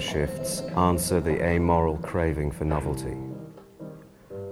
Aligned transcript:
Shifts 0.00 0.60
answer 0.76 1.20
the 1.20 1.42
amoral 1.42 1.96
craving 1.98 2.50
for 2.50 2.64
novelty. 2.64 3.16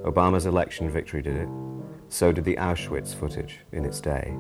Obama's 0.04 0.46
election 0.46 0.91
victory 0.91 1.22
did 1.22 1.36
it. 1.36 1.48
So 2.08 2.32
did 2.32 2.44
the 2.44 2.56
Auschwitz 2.56 3.14
footage 3.14 3.60
in 3.72 3.84
its 3.84 4.00
day. 4.00 4.36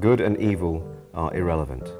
Good 0.00 0.20
and 0.20 0.38
evil 0.38 0.86
are 1.14 1.34
irrelevant. 1.34 1.92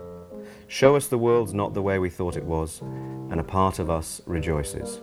Show 0.69 0.97
us 0.97 1.07
the 1.07 1.19
world's 1.19 1.55
not 1.55 1.75
the 1.75 1.83
way 1.83 1.99
we 1.99 2.11
thought 2.11 2.37
it 2.37 2.45
was, 2.45 2.81
and 2.81 3.39
a 3.39 3.45
part 3.45 3.79
of 3.79 3.91
us 3.91 4.21
rejoices. 4.27 5.01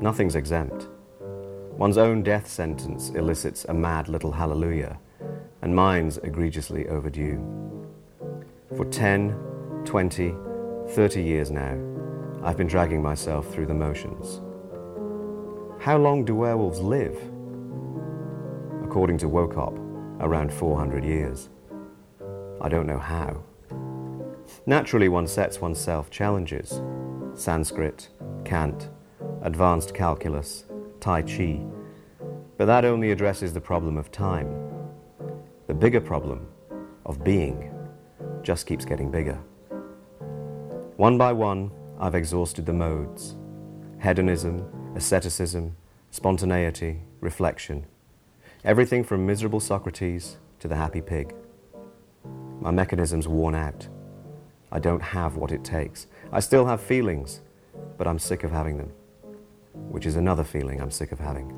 Nothing's 0.00 0.36
exempt. 0.36 0.88
One's 1.72 1.98
own 1.98 2.22
death 2.22 2.48
sentence 2.48 3.10
elicits 3.10 3.66
a 3.66 3.74
mad 3.74 4.08
little 4.08 4.32
hallelujah, 4.32 4.98
and 5.62 5.74
mine's 5.74 6.18
egregiously 6.18 6.88
overdue. 6.88 7.38
For 8.76 8.84
10, 8.84 9.82
20, 9.84 10.34
30 10.90 11.22
years 11.22 11.50
now, 11.50 11.76
I've 12.42 12.56
been 12.56 12.68
dragging 12.68 13.02
myself 13.02 13.52
through 13.52 13.66
the 13.66 13.74
motions. 13.74 14.40
How 15.82 15.98
long 15.98 16.24
do 16.24 16.34
werewolves 16.34 16.80
live? 16.80 17.16
According 18.84 19.18
to 19.18 19.28
WOCOP, 19.28 19.78
around 20.20 20.52
400 20.52 21.04
years. 21.04 21.48
I 22.60 22.68
don't 22.68 22.86
know 22.86 22.98
how. 22.98 23.42
Naturally, 24.64 25.08
one 25.08 25.26
sets 25.26 25.60
oneself 25.60 26.10
challenges 26.10 26.80
Sanskrit, 27.34 28.08
Kant, 28.44 28.88
advanced 29.42 29.92
calculus, 29.92 30.64
Tai 31.00 31.22
Chi. 31.22 31.60
But 32.56 32.66
that 32.66 32.84
only 32.84 33.10
addresses 33.10 33.52
the 33.52 33.60
problem 33.60 33.96
of 33.96 34.10
time. 34.10 34.48
The 35.66 35.74
bigger 35.74 36.00
problem 36.00 36.48
of 37.04 37.22
being 37.22 37.72
just 38.42 38.66
keeps 38.66 38.84
getting 38.84 39.10
bigger. 39.10 39.38
One 40.96 41.18
by 41.18 41.34
one, 41.34 41.72
I've 42.00 42.14
exhausted 42.14 42.64
the 42.64 42.72
modes 42.72 43.36
hedonism, 44.00 44.94
asceticism, 44.94 45.76
spontaneity, 46.10 47.00
reflection. 47.20 47.84
Everything 48.64 49.04
from 49.04 49.26
miserable 49.26 49.60
Socrates 49.60 50.38
to 50.58 50.68
the 50.68 50.76
happy 50.76 51.02
pig. 51.02 51.34
My 52.60 52.70
mechanism's 52.70 53.28
worn 53.28 53.54
out. 53.54 53.88
I 54.72 54.78
don't 54.78 55.02
have 55.02 55.36
what 55.36 55.52
it 55.52 55.64
takes. 55.64 56.06
I 56.32 56.40
still 56.40 56.64
have 56.64 56.80
feelings, 56.80 57.42
but 57.98 58.06
I'm 58.06 58.18
sick 58.18 58.42
of 58.42 58.50
having 58.50 58.78
them, 58.78 58.90
which 59.74 60.06
is 60.06 60.16
another 60.16 60.44
feeling 60.44 60.80
I'm 60.80 60.90
sick 60.90 61.12
of 61.12 61.18
having. 61.18 61.52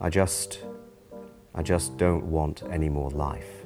I 0.00 0.10
just, 0.10 0.58
I 1.54 1.62
just 1.62 1.96
don't 1.98 2.24
want 2.24 2.64
any 2.68 2.88
more 2.88 3.10
life. 3.10 3.63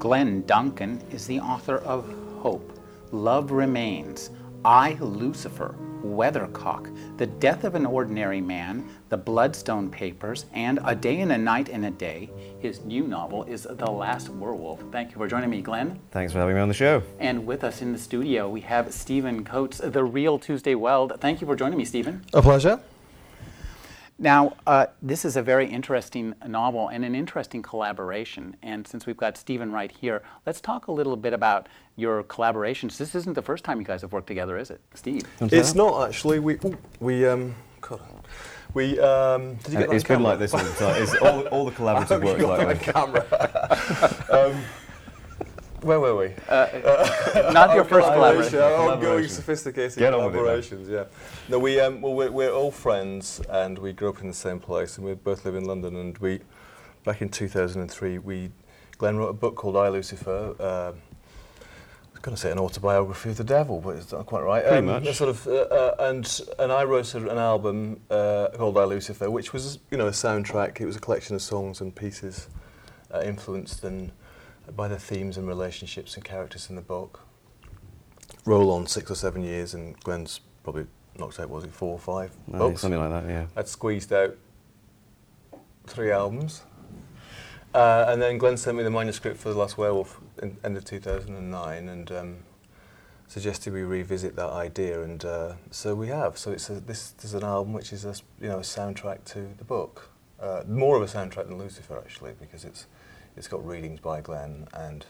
Glen 0.00 0.42
Duncan 0.46 0.98
is 1.12 1.26
the 1.26 1.38
author 1.40 1.76
of 1.76 2.10
Hope, 2.38 2.72
Love 3.12 3.50
Remains, 3.50 4.30
I, 4.64 4.94
Lucifer, 4.94 5.74
Weathercock, 6.02 6.90
The 7.18 7.26
Death 7.26 7.64
of 7.64 7.74
an 7.74 7.84
Ordinary 7.84 8.40
Man, 8.40 8.88
The 9.10 9.18
Bloodstone 9.18 9.90
Papers, 9.90 10.46
and 10.54 10.78
A 10.86 10.94
Day 10.94 11.20
and 11.20 11.32
a 11.32 11.36
Night 11.36 11.68
and 11.68 11.84
a 11.84 11.90
Day. 11.90 12.30
His 12.60 12.82
new 12.82 13.06
novel 13.06 13.44
is 13.44 13.68
The 13.70 13.90
Last 13.90 14.30
Werewolf. 14.30 14.82
Thank 14.90 15.10
you 15.10 15.18
for 15.18 15.28
joining 15.28 15.50
me, 15.50 15.60
Glen. 15.60 16.00
Thanks 16.12 16.32
for 16.32 16.38
having 16.38 16.54
me 16.54 16.62
on 16.62 16.68
the 16.68 16.74
show. 16.74 17.02
And 17.18 17.44
with 17.44 17.62
us 17.62 17.82
in 17.82 17.92
the 17.92 17.98
studio, 17.98 18.48
we 18.48 18.62
have 18.62 18.94
Stephen 18.94 19.44
Coates, 19.44 19.82
the 19.84 20.02
real 20.02 20.38
Tuesday 20.38 20.76
Weld. 20.76 21.12
Thank 21.20 21.42
you 21.42 21.46
for 21.46 21.54
joining 21.54 21.76
me, 21.76 21.84
Stephen. 21.84 22.24
A 22.32 22.40
pleasure. 22.40 22.80
Now, 24.22 24.54
uh, 24.66 24.86
this 25.00 25.24
is 25.24 25.36
a 25.36 25.42
very 25.42 25.66
interesting 25.66 26.34
novel 26.46 26.88
and 26.88 27.06
an 27.06 27.14
interesting 27.14 27.62
collaboration. 27.62 28.54
And 28.62 28.86
since 28.86 29.06
we've 29.06 29.16
got 29.16 29.38
Stephen 29.38 29.72
right 29.72 29.90
here, 29.90 30.22
let's 30.44 30.60
talk 30.60 30.88
a 30.88 30.92
little 30.92 31.16
bit 31.16 31.32
about 31.32 31.70
your 31.96 32.22
collaborations. 32.24 32.98
This 32.98 33.14
isn't 33.14 33.32
the 33.32 33.40
first 33.40 33.64
time 33.64 33.80
you 33.80 33.86
guys 33.86 34.02
have 34.02 34.12
worked 34.12 34.26
together, 34.26 34.58
is 34.58 34.70
it, 34.70 34.82
Steve? 34.92 35.22
It's 35.40 35.74
not 35.74 36.06
actually. 36.06 36.38
We 36.38 36.58
we 37.00 37.26
um. 37.26 37.54
God. 37.80 38.00
We 38.74 39.00
um. 39.00 39.54
Did 39.54 39.72
you 39.72 39.78
get 39.78 39.88
that 39.88 39.96
it's 39.96 40.04
on 40.04 40.08
been 40.08 40.16
camera? 40.18 40.22
like 40.22 40.38
this 40.38 40.52
all 40.52 40.64
the 40.64 40.74
time. 40.74 41.02
It's 41.02 41.14
all, 41.16 41.40
all 41.46 41.64
the 41.64 41.72
collaborative 41.72 42.22
work 42.24 42.40
like 42.40 42.82
that 42.82 42.92
camera. 42.92 44.52
um, 44.52 44.62
where 45.82 46.00
were 46.00 46.16
we? 46.16 46.32
Not 46.48 47.74
your 47.74 47.84
first 47.84 48.08
Collaboration, 48.08 48.50
collaboration. 48.50 48.58
Ongoing, 48.60 48.98
Collaboration. 49.00 49.28
sophisticated 49.34 49.98
Get 49.98 50.14
on 50.14 50.24
with 50.26 50.34
it, 50.34 50.38
collaborations. 50.38 50.88
yeah. 50.90 51.04
No, 51.48 51.58
we 51.58 51.80
um. 51.80 52.00
Well, 52.00 52.14
we're, 52.14 52.30
we're 52.30 52.52
all 52.52 52.70
friends, 52.70 53.40
and 53.48 53.78
we 53.78 53.92
grew 53.92 54.08
up 54.10 54.20
in 54.20 54.28
the 54.28 54.34
same 54.34 54.58
place, 54.60 54.96
and 54.98 55.06
we 55.06 55.14
both 55.14 55.44
live 55.44 55.54
in 55.54 55.64
London. 55.64 55.96
And 55.96 56.16
we, 56.18 56.40
back 57.04 57.22
in 57.22 57.28
2003, 57.28 58.18
we, 58.18 58.50
Glen 58.98 59.16
wrote 59.16 59.28
a 59.28 59.32
book 59.34 59.56
called 59.56 59.76
I 59.76 59.88
Lucifer. 59.88 60.54
Um, 60.60 60.96
I 61.58 62.12
was 62.12 62.20
going 62.22 62.34
to 62.36 62.40
say 62.40 62.50
an 62.50 62.58
autobiography 62.58 63.30
of 63.30 63.36
the 63.38 63.44
devil, 63.44 63.80
but 63.80 63.96
it's 63.96 64.12
not 64.12 64.26
quite 64.26 64.42
right. 64.42 64.62
Pretty 64.62 64.78
Um, 64.78 64.86
much. 64.86 65.14
Sort 65.16 65.30
of, 65.30 65.46
uh, 65.46 65.52
uh, 65.52 65.94
and 66.00 66.40
and 66.58 66.70
I 66.72 66.84
wrote 66.84 67.14
an 67.14 67.28
album 67.38 68.00
uh, 68.10 68.48
called 68.56 68.76
I 68.76 68.84
Lucifer, 68.84 69.30
which 69.30 69.52
was 69.52 69.78
you 69.90 69.96
know 69.96 70.06
a 70.08 70.10
soundtrack. 70.12 70.80
It 70.80 70.86
was 70.86 70.96
a 70.96 71.00
collection 71.00 71.34
of 71.36 71.42
songs 71.42 71.80
and 71.80 71.94
pieces 71.94 72.48
uh, 73.14 73.22
influenced 73.24 73.84
and 73.84 74.12
by 74.76 74.88
the 74.88 74.98
themes 74.98 75.36
and 75.36 75.46
relationships 75.46 76.14
and 76.14 76.24
characters 76.24 76.68
in 76.70 76.76
the 76.76 76.82
book. 76.82 77.20
Roll 78.44 78.70
on 78.70 78.86
six 78.86 79.10
or 79.10 79.14
seven 79.14 79.42
years, 79.42 79.74
and 79.74 79.98
Glen's 80.00 80.40
probably 80.62 80.86
knocked 81.18 81.38
out. 81.40 81.50
Was 81.50 81.64
it 81.64 81.72
four 81.72 81.92
or 81.92 81.98
five 81.98 82.32
No, 82.46 82.58
books? 82.58 82.80
something 82.82 83.00
like 83.00 83.10
that, 83.10 83.28
yeah. 83.30 83.46
I'd 83.56 83.68
squeezed 83.68 84.12
out 84.12 84.36
three 85.86 86.10
albums. 86.10 86.62
Uh, 87.74 88.06
and 88.08 88.20
then 88.20 88.38
Glen 88.38 88.56
sent 88.56 88.76
me 88.76 88.82
the 88.82 88.90
manuscript 88.90 89.38
for 89.38 89.50
The 89.52 89.58
Last 89.58 89.78
Werewolf 89.78 90.20
in 90.42 90.56
end 90.64 90.76
of 90.76 90.84
2009 90.84 91.88
and 91.88 92.10
um, 92.10 92.36
suggested 93.28 93.72
we 93.72 93.82
revisit 93.82 94.34
that 94.36 94.50
idea. 94.50 95.02
And 95.02 95.24
uh, 95.24 95.52
so 95.70 95.94
we 95.94 96.08
have. 96.08 96.36
So 96.36 96.50
it's 96.50 96.68
a, 96.68 96.80
this, 96.80 97.10
this 97.10 97.26
is 97.26 97.34
an 97.34 97.44
album 97.44 97.72
which 97.72 97.92
is 97.92 98.04
a, 98.04 98.14
you 98.40 98.48
know, 98.48 98.58
a 98.58 98.62
soundtrack 98.62 99.24
to 99.26 99.48
the 99.56 99.64
book. 99.64 100.10
Uh, 100.40 100.62
more 100.66 100.96
of 100.96 101.02
a 101.02 101.06
soundtrack 101.06 101.46
than 101.46 101.58
Lucifer, 101.58 101.96
actually, 101.98 102.32
because 102.40 102.64
it's, 102.64 102.86
it's 103.40 103.48
got 103.48 103.66
readings 103.66 104.00
by 104.00 104.20
Glen 104.20 104.68
and 104.74 105.06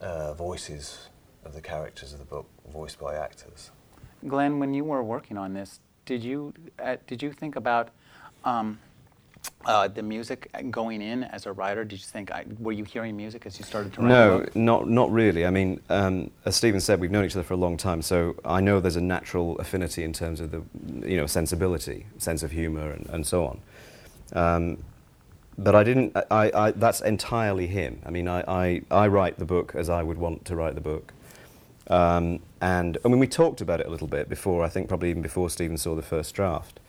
uh, 0.00 0.34
voices 0.34 1.08
of 1.44 1.54
the 1.54 1.60
characters 1.60 2.12
of 2.12 2.18
the 2.18 2.24
book, 2.24 2.48
voiced 2.72 2.98
by 2.98 3.14
actors. 3.14 3.70
Glen, 4.26 4.58
when 4.58 4.74
you 4.74 4.82
were 4.82 5.04
working 5.04 5.38
on 5.38 5.54
this, 5.54 5.78
did 6.04 6.24
you 6.24 6.52
uh, 6.82 6.96
did 7.06 7.22
you 7.22 7.32
think 7.32 7.54
about 7.54 7.90
um, 8.44 8.80
uh, 9.66 9.86
the 9.86 10.02
music 10.02 10.50
going 10.72 11.00
in 11.00 11.22
as 11.22 11.46
a 11.46 11.52
writer? 11.52 11.84
Did 11.84 12.00
you 12.00 12.06
think 12.06 12.32
I, 12.32 12.44
were 12.58 12.72
you 12.72 12.82
hearing 12.82 13.16
music 13.16 13.46
as 13.46 13.56
you 13.56 13.64
started 13.64 13.92
to 13.92 14.00
write? 14.00 14.08
No, 14.08 14.44
not 14.56 14.88
not 14.88 15.12
really. 15.12 15.46
I 15.46 15.50
mean, 15.50 15.80
um, 15.90 16.28
as 16.44 16.56
Stephen 16.56 16.80
said, 16.80 16.98
we've 16.98 17.12
known 17.12 17.24
each 17.24 17.36
other 17.36 17.44
for 17.44 17.54
a 17.54 17.62
long 17.66 17.76
time, 17.76 18.02
so 18.02 18.34
I 18.44 18.60
know 18.60 18.80
there's 18.80 18.96
a 18.96 19.00
natural 19.00 19.56
affinity 19.60 20.02
in 20.02 20.12
terms 20.12 20.40
of 20.40 20.50
the, 20.50 20.62
you 21.08 21.16
know, 21.16 21.26
sensibility, 21.26 22.06
sense 22.18 22.42
of 22.42 22.50
humour, 22.50 22.90
and, 22.90 23.06
and 23.10 23.24
so 23.24 23.46
on. 23.46 23.60
Um, 24.32 24.78
but 25.58 25.74
I 25.74 25.84
didn't. 25.84 26.16
I, 26.30 26.50
I, 26.54 26.70
that's 26.72 27.00
entirely 27.00 27.66
him. 27.66 28.00
I 28.04 28.10
mean, 28.10 28.28
I, 28.28 28.42
I, 28.48 28.82
I 28.90 29.06
write 29.08 29.38
the 29.38 29.44
book 29.44 29.74
as 29.74 29.88
I 29.88 30.02
would 30.02 30.18
want 30.18 30.44
to 30.46 30.56
write 30.56 30.74
the 30.74 30.80
book. 30.80 31.12
Um, 31.88 32.40
and 32.60 32.98
I 33.04 33.08
mean, 33.08 33.18
we 33.18 33.26
talked 33.26 33.60
about 33.60 33.80
it 33.80 33.86
a 33.86 33.90
little 33.90 34.06
bit 34.06 34.28
before. 34.28 34.64
I 34.64 34.68
think 34.68 34.88
probably 34.88 35.10
even 35.10 35.22
before 35.22 35.50
Stephen 35.50 35.76
saw 35.76 35.94
the 35.94 36.02
first 36.02 36.34
draft. 36.34 36.80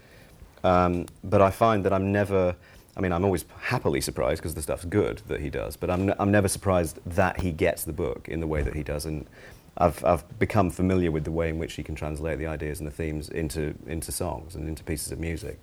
Um, 0.63 1.07
but 1.23 1.41
I 1.41 1.51
find 1.51 1.83
that 1.85 1.93
I'm 1.93 2.11
never. 2.11 2.55
I 2.95 3.01
mean, 3.01 3.11
I'm 3.11 3.25
always 3.25 3.43
happily 3.59 4.01
surprised 4.01 4.41
because 4.41 4.53
the 4.53 4.61
stuff's 4.61 4.85
good 4.85 5.23
that 5.27 5.41
he 5.41 5.49
does, 5.49 5.75
but 5.75 5.89
I'm, 5.89 6.09
n- 6.09 6.15
I'm 6.19 6.29
never 6.29 6.47
surprised 6.47 6.99
that 7.07 7.39
he 7.39 7.51
gets 7.51 7.83
the 7.83 7.91
book 7.93 8.29
in 8.29 8.39
the 8.39 8.45
way 8.45 8.61
that 8.61 8.75
he 8.75 8.83
does. 8.83 9.07
And 9.07 9.25
I've, 9.77 10.05
I've 10.05 10.37
become 10.37 10.69
familiar 10.69 11.11
with 11.11 11.23
the 11.23 11.31
way 11.31 11.49
in 11.49 11.57
which 11.57 11.73
he 11.73 11.81
can 11.81 11.95
translate 11.95 12.37
the 12.37 12.45
ideas 12.45 12.79
and 12.79 12.87
the 12.87 12.93
themes 12.93 13.29
into, 13.29 13.73
into 13.87 14.11
songs 14.11 14.53
and 14.53 14.67
into 14.67 14.83
pieces 14.83 15.11
of 15.11 15.19
music. 15.19 15.59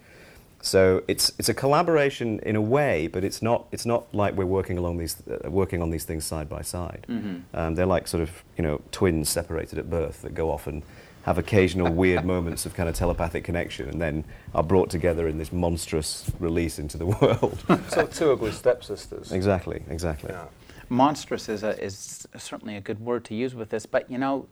So 0.62 1.02
it's, 1.08 1.32
it's 1.38 1.48
a 1.48 1.54
collaboration 1.54 2.38
in 2.40 2.54
a 2.54 2.60
way, 2.60 3.06
but 3.06 3.24
it's 3.24 3.40
not, 3.40 3.66
it's 3.72 3.86
not 3.86 4.14
like 4.14 4.34
we're 4.34 4.44
working, 4.46 4.76
along 4.78 4.98
these, 4.98 5.16
uh, 5.26 5.50
working 5.50 5.80
on 5.82 5.90
these 5.90 6.04
things 6.04 6.24
side 6.24 6.48
by 6.48 6.62
side. 6.62 7.06
Um, 7.54 7.74
they're 7.74 7.86
like 7.86 8.06
sort 8.06 8.22
of 8.22 8.30
you 8.56 8.62
know, 8.62 8.80
twins 8.92 9.28
separated 9.28 9.78
at 9.78 9.88
birth 9.88 10.22
that 10.22 10.34
go 10.34 10.50
off 10.50 10.66
and 10.66 10.82
have 11.22 11.38
occasional 11.38 11.92
weird 12.02 12.24
moments 12.24 12.66
of 12.66 12.74
kind 12.74 12.88
of 12.88 12.94
telepathic 12.94 13.44
connection 13.44 13.88
and 13.88 14.00
then 14.00 14.24
are 14.54 14.62
brought 14.62 14.90
together 14.90 15.28
in 15.28 15.38
this 15.38 15.52
monstrous 15.52 16.30
release 16.38 16.78
into 16.78 16.98
the 16.98 17.06
world. 17.20 17.62
so 17.88 18.06
two 18.06 18.32
ugly 18.32 18.52
stepsisters. 18.52 19.32
exactly, 19.32 19.82
exactly. 19.88 20.30
Yeah. 20.30 20.44
monstrous 20.88 21.48
is, 21.48 21.62
a, 21.62 21.82
is 21.82 22.26
certainly 22.36 22.76
a 22.76 22.80
good 22.80 23.00
word 23.00 23.24
to 23.26 23.34
use 23.34 23.54
with 23.54 23.70
this, 23.70 23.86
but 23.86 24.10
you 24.10 24.18
know, 24.18 24.46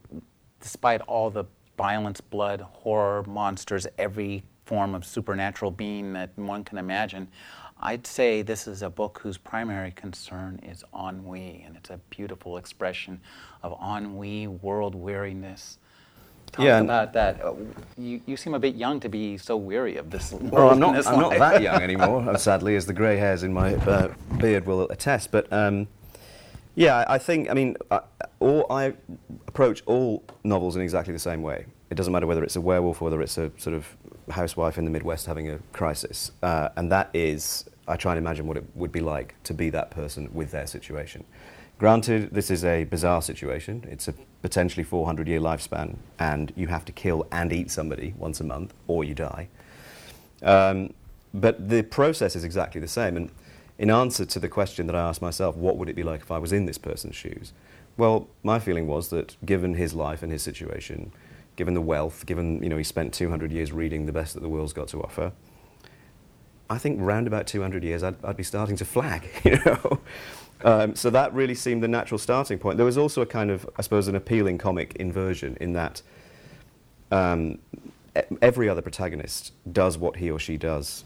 despite 0.61 1.00
all 1.02 1.31
the 1.31 1.44
violence, 1.76 2.20
blood, 2.20 2.61
horror, 2.61 3.22
monsters, 3.26 3.87
every 3.99 4.43
form 4.68 4.94
of 4.94 5.04
supernatural 5.04 5.70
being 5.70 6.12
that 6.12 6.30
one 6.36 6.62
can 6.62 6.76
imagine, 6.76 7.26
I'd 7.80 8.06
say 8.06 8.42
this 8.42 8.66
is 8.68 8.82
a 8.82 8.90
book 8.90 9.20
whose 9.22 9.38
primary 9.38 9.92
concern 9.92 10.60
is 10.62 10.84
ennui, 10.92 11.64
and 11.66 11.74
it's 11.74 11.88
a 11.88 11.98
beautiful 12.10 12.58
expression 12.58 13.20
of 13.62 13.72
ennui, 13.82 14.46
world 14.46 14.94
weariness. 14.94 15.78
Talk 16.52 16.66
Yeah, 16.66 16.80
about 16.80 17.12
that. 17.14 17.42
Uh, 17.42 17.54
You, 17.96 18.20
you 18.26 18.36
seem 18.36 18.54
a 18.54 18.58
bit 18.58 18.74
young 18.74 19.00
to 19.00 19.08
be 19.08 19.38
so 19.38 19.56
weary 19.56 19.96
of 19.96 20.10
this. 20.10 20.32
Well, 20.32 20.68
I'm 20.70 20.78
not, 20.78 21.06
I'm 21.06 21.20
not 21.20 21.38
that 21.38 21.62
young 21.68 21.80
anymore, 21.82 22.28
uh, 22.28 22.36
sadly, 22.36 22.76
as 22.76 22.84
the 22.84 22.92
grey 22.92 23.16
hairs 23.16 23.42
in 23.42 23.52
my 23.52 23.74
uh, 23.74 24.12
beard 24.38 24.66
will 24.66 24.82
attest. 24.90 25.30
But 25.30 25.50
um, 25.50 25.88
yeah, 26.74 26.96
I 26.96 27.14
I 27.14 27.18
think, 27.18 27.48
I 27.50 27.54
mean, 27.54 27.76
I, 27.90 28.00
all, 28.40 28.66
I 28.70 28.94
approach 29.46 29.82
all 29.86 30.24
novels 30.44 30.76
in 30.76 30.82
exactly 30.82 31.14
the 31.14 31.24
same 31.30 31.42
way. 31.42 31.64
It 31.90 31.94
doesn't 31.94 32.12
matter 32.12 32.26
whether 32.26 32.44
it's 32.44 32.56
a 32.56 32.60
werewolf 32.60 33.00
or 33.00 33.04
whether 33.06 33.22
it's 33.22 33.38
a 33.38 33.50
sort 33.56 33.74
of 33.74 33.96
housewife 34.30 34.78
in 34.78 34.84
the 34.84 34.90
Midwest 34.90 35.26
having 35.26 35.50
a 35.50 35.58
crisis. 35.72 36.32
Uh, 36.42 36.69
and 36.76 36.90
that 36.92 37.10
is, 37.14 37.69
I 37.86 37.96
try 37.96 38.12
and 38.12 38.19
imagine 38.19 38.46
what 38.46 38.56
it 38.56 38.64
would 38.75 38.92
be 38.92 39.00
like 39.00 39.34
to 39.44 39.54
be 39.54 39.70
that 39.70 39.90
person 39.90 40.28
with 40.32 40.50
their 40.50 40.66
situation. 40.66 41.25
Granted, 41.78 42.30
this 42.32 42.50
is 42.50 42.64
a 42.64 42.84
bizarre 42.84 43.22
situation. 43.22 43.86
It's 43.88 44.08
a 44.08 44.14
potentially 44.42 44.82
400 44.82 45.28
year 45.28 45.40
lifespan, 45.40 45.96
and 46.19 46.52
you 46.56 46.66
have 46.66 46.84
to 46.86 46.92
kill 46.92 47.26
and 47.30 47.52
eat 47.52 47.70
somebody 47.70 48.14
once 48.19 48.40
a 48.40 48.44
month, 48.44 48.75
or 48.86 49.04
you 49.04 49.14
die. 49.14 49.48
Um, 50.42 50.92
but 51.32 51.69
the 51.69 51.82
process 51.82 52.34
is 52.34 52.44
exactly 52.44 52.80
the 52.80 52.88
same. 52.88 53.16
And 53.16 53.30
in 53.78 53.90
answer 53.90 54.25
to 54.25 54.40
the 54.40 54.48
question 54.48 54.86
that 54.88 54.96
I 54.96 55.08
asked 55.08 55.22
myself, 55.22 55.56
what 55.56 55.76
would 55.76 55.88
it 55.88 55.94
be 55.94 56.02
like 56.02 56.22
if 56.22 56.30
I 56.32 56.38
was 56.38 56.52
in 56.52 56.66
this 56.66 56.78
person's 56.78 57.14
shoes? 57.14 57.52
Well, 57.96 58.28
my 58.42 58.58
feeling 58.58 58.86
was 58.86 59.10
that 59.10 59.36
given 59.44 59.75
his 59.75 59.94
life 59.94 60.22
and 60.22 60.32
his 60.32 60.42
situation, 60.42 61.12
given 61.58 61.75
the 61.75 61.81
wealth, 61.81 62.25
given, 62.25 62.62
you 62.62 62.69
know, 62.69 62.76
he 62.76 62.84
spent 62.84 63.12
200 63.12 63.50
years 63.50 63.72
reading 63.72 64.06
the 64.06 64.12
best 64.12 64.32
that 64.34 64.40
the 64.40 64.49
world's 64.49 64.72
got 64.72 64.87
to 64.87 65.02
offer, 65.02 65.32
I 66.70 66.78
think 66.78 67.00
round 67.00 67.26
about 67.26 67.49
200 67.49 67.82
years 67.82 68.05
I'd, 68.05 68.14
I'd 68.25 68.37
be 68.37 68.44
starting 68.44 68.76
to 68.76 68.84
flag, 68.84 69.28
you 69.44 69.58
know. 69.66 70.00
Um, 70.62 70.94
so 70.94 71.10
that 71.10 71.34
really 71.34 71.56
seemed 71.56 71.82
the 71.82 71.88
natural 71.88 72.19
starting 72.19 72.60
point. 72.60 72.76
There 72.76 72.87
was 72.87 72.96
also 72.96 73.22
a 73.22 73.26
kind 73.26 73.50
of, 73.50 73.69
I 73.76 73.82
suppose, 73.82 74.06
an 74.06 74.14
appealing 74.14 74.58
comic 74.58 74.94
inversion 74.96 75.56
in 75.60 75.72
that 75.72 76.00
um, 77.10 77.58
every 78.40 78.69
other 78.69 78.82
protagonist 78.82 79.52
does 79.72 79.99
what 79.99 80.14
he 80.16 80.31
or 80.31 80.38
she 80.38 80.56
does 80.56 81.02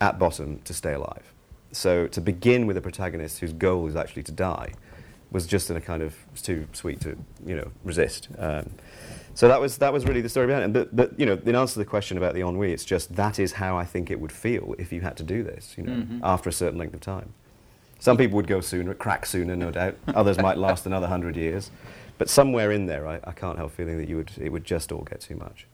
at 0.00 0.18
bottom 0.18 0.60
to 0.64 0.72
stay 0.72 0.94
alive. 0.94 1.34
So 1.72 2.06
to 2.06 2.22
begin 2.22 2.66
with 2.66 2.78
a 2.78 2.80
protagonist 2.80 3.40
whose 3.40 3.52
goal 3.52 3.86
is 3.86 3.96
actually 3.96 4.22
to 4.22 4.32
die 4.32 4.72
was 5.30 5.46
just 5.46 5.68
in 5.68 5.76
a 5.76 5.80
kind 5.80 6.02
of 6.02 6.14
too 6.42 6.66
sweet 6.72 7.00
to 7.02 7.18
you 7.44 7.56
know 7.56 7.70
resist. 7.84 8.28
Um, 8.38 8.70
so 9.34 9.48
that 9.48 9.60
was 9.60 9.78
that 9.78 9.92
was 9.92 10.04
really 10.06 10.20
the 10.20 10.28
story 10.28 10.46
behind 10.46 10.64
it. 10.64 10.72
But, 10.72 10.94
but 10.96 11.18
you 11.18 11.26
know, 11.26 11.38
in 11.44 11.54
answer 11.54 11.74
to 11.74 11.78
the 11.80 11.84
question 11.84 12.16
about 12.16 12.34
the 12.34 12.40
ennui, 12.40 12.72
it's 12.72 12.84
just 12.84 13.14
that 13.16 13.38
is 13.38 13.52
how 13.52 13.76
I 13.76 13.84
think 13.84 14.10
it 14.10 14.20
would 14.20 14.32
feel 14.32 14.74
if 14.78 14.92
you 14.92 15.00
had 15.00 15.16
to 15.16 15.22
do 15.22 15.42
this. 15.42 15.74
You 15.76 15.84
know, 15.84 15.92
mm-hmm. 15.92 16.20
after 16.22 16.48
a 16.48 16.52
certain 16.52 16.78
length 16.78 16.94
of 16.94 17.00
time. 17.00 17.34
Some 17.98 18.16
people 18.18 18.36
would 18.36 18.46
go 18.46 18.60
sooner, 18.60 18.92
crack 18.92 19.24
sooner, 19.24 19.56
no 19.56 19.70
doubt. 19.70 19.96
Others 20.08 20.38
might 20.38 20.58
last 20.58 20.84
another 20.86 21.06
hundred 21.06 21.36
years. 21.36 21.70
But 22.18 22.28
somewhere 22.28 22.70
in 22.70 22.86
there, 22.86 23.08
I, 23.08 23.18
I 23.24 23.32
can't 23.32 23.56
help 23.56 23.72
feeling 23.72 23.98
that 23.98 24.08
you 24.08 24.16
would, 24.16 24.30
it 24.38 24.50
would 24.50 24.64
just 24.64 24.92
all 24.92 25.02
get 25.02 25.20
too 25.20 25.36
much. 25.36 25.66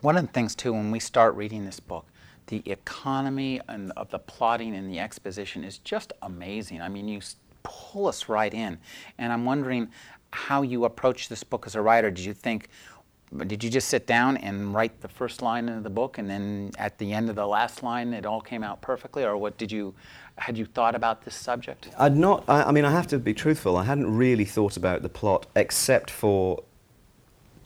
One 0.00 0.16
of 0.16 0.26
the 0.26 0.32
things 0.32 0.54
too, 0.54 0.72
when 0.72 0.90
we 0.90 1.00
start 1.00 1.34
reading 1.34 1.64
this 1.64 1.80
book, 1.80 2.06
the 2.46 2.62
economy 2.64 3.60
and 3.68 3.92
of 3.96 4.10
the 4.10 4.18
plotting 4.18 4.74
and 4.74 4.90
the 4.90 4.98
exposition 4.98 5.62
is 5.62 5.78
just 5.78 6.12
amazing. 6.22 6.80
I 6.80 6.88
mean, 6.88 7.06
you 7.06 7.20
pull 7.62 8.06
us 8.06 8.28
right 8.28 8.52
in, 8.52 8.78
and 9.18 9.32
I'm 9.32 9.44
wondering 9.44 9.88
how 10.32 10.62
you 10.62 10.84
approach 10.84 11.28
this 11.28 11.44
book 11.44 11.66
as 11.66 11.74
a 11.74 11.80
writer. 11.80 12.10
Did 12.10 12.24
you 12.24 12.34
think, 12.34 12.68
did 13.46 13.62
you 13.62 13.70
just 13.70 13.88
sit 13.88 14.06
down 14.06 14.36
and 14.38 14.74
write 14.74 15.00
the 15.00 15.08
first 15.08 15.42
line 15.42 15.68
of 15.68 15.82
the 15.82 15.90
book, 15.90 16.18
and 16.18 16.28
then 16.28 16.72
at 16.78 16.98
the 16.98 17.12
end 17.12 17.30
of 17.30 17.36
the 17.36 17.46
last 17.46 17.82
line, 17.82 18.12
it 18.12 18.26
all 18.26 18.40
came 18.40 18.62
out 18.62 18.80
perfectly, 18.80 19.24
or 19.24 19.36
what 19.36 19.56
did 19.58 19.70
you? 19.70 19.94
Had 20.38 20.56
you 20.56 20.64
thought 20.64 20.94
about 20.94 21.22
this 21.22 21.34
subject? 21.34 21.90
I'd 21.98 22.16
not, 22.16 22.44
I, 22.48 22.62
I 22.62 22.72
mean, 22.72 22.86
I 22.86 22.90
have 22.90 23.06
to 23.08 23.18
be 23.18 23.34
truthful, 23.34 23.76
I 23.76 23.84
hadn't 23.84 24.16
really 24.16 24.46
thought 24.46 24.76
about 24.76 25.02
the 25.02 25.08
plot 25.08 25.46
except 25.54 26.10
for 26.10 26.62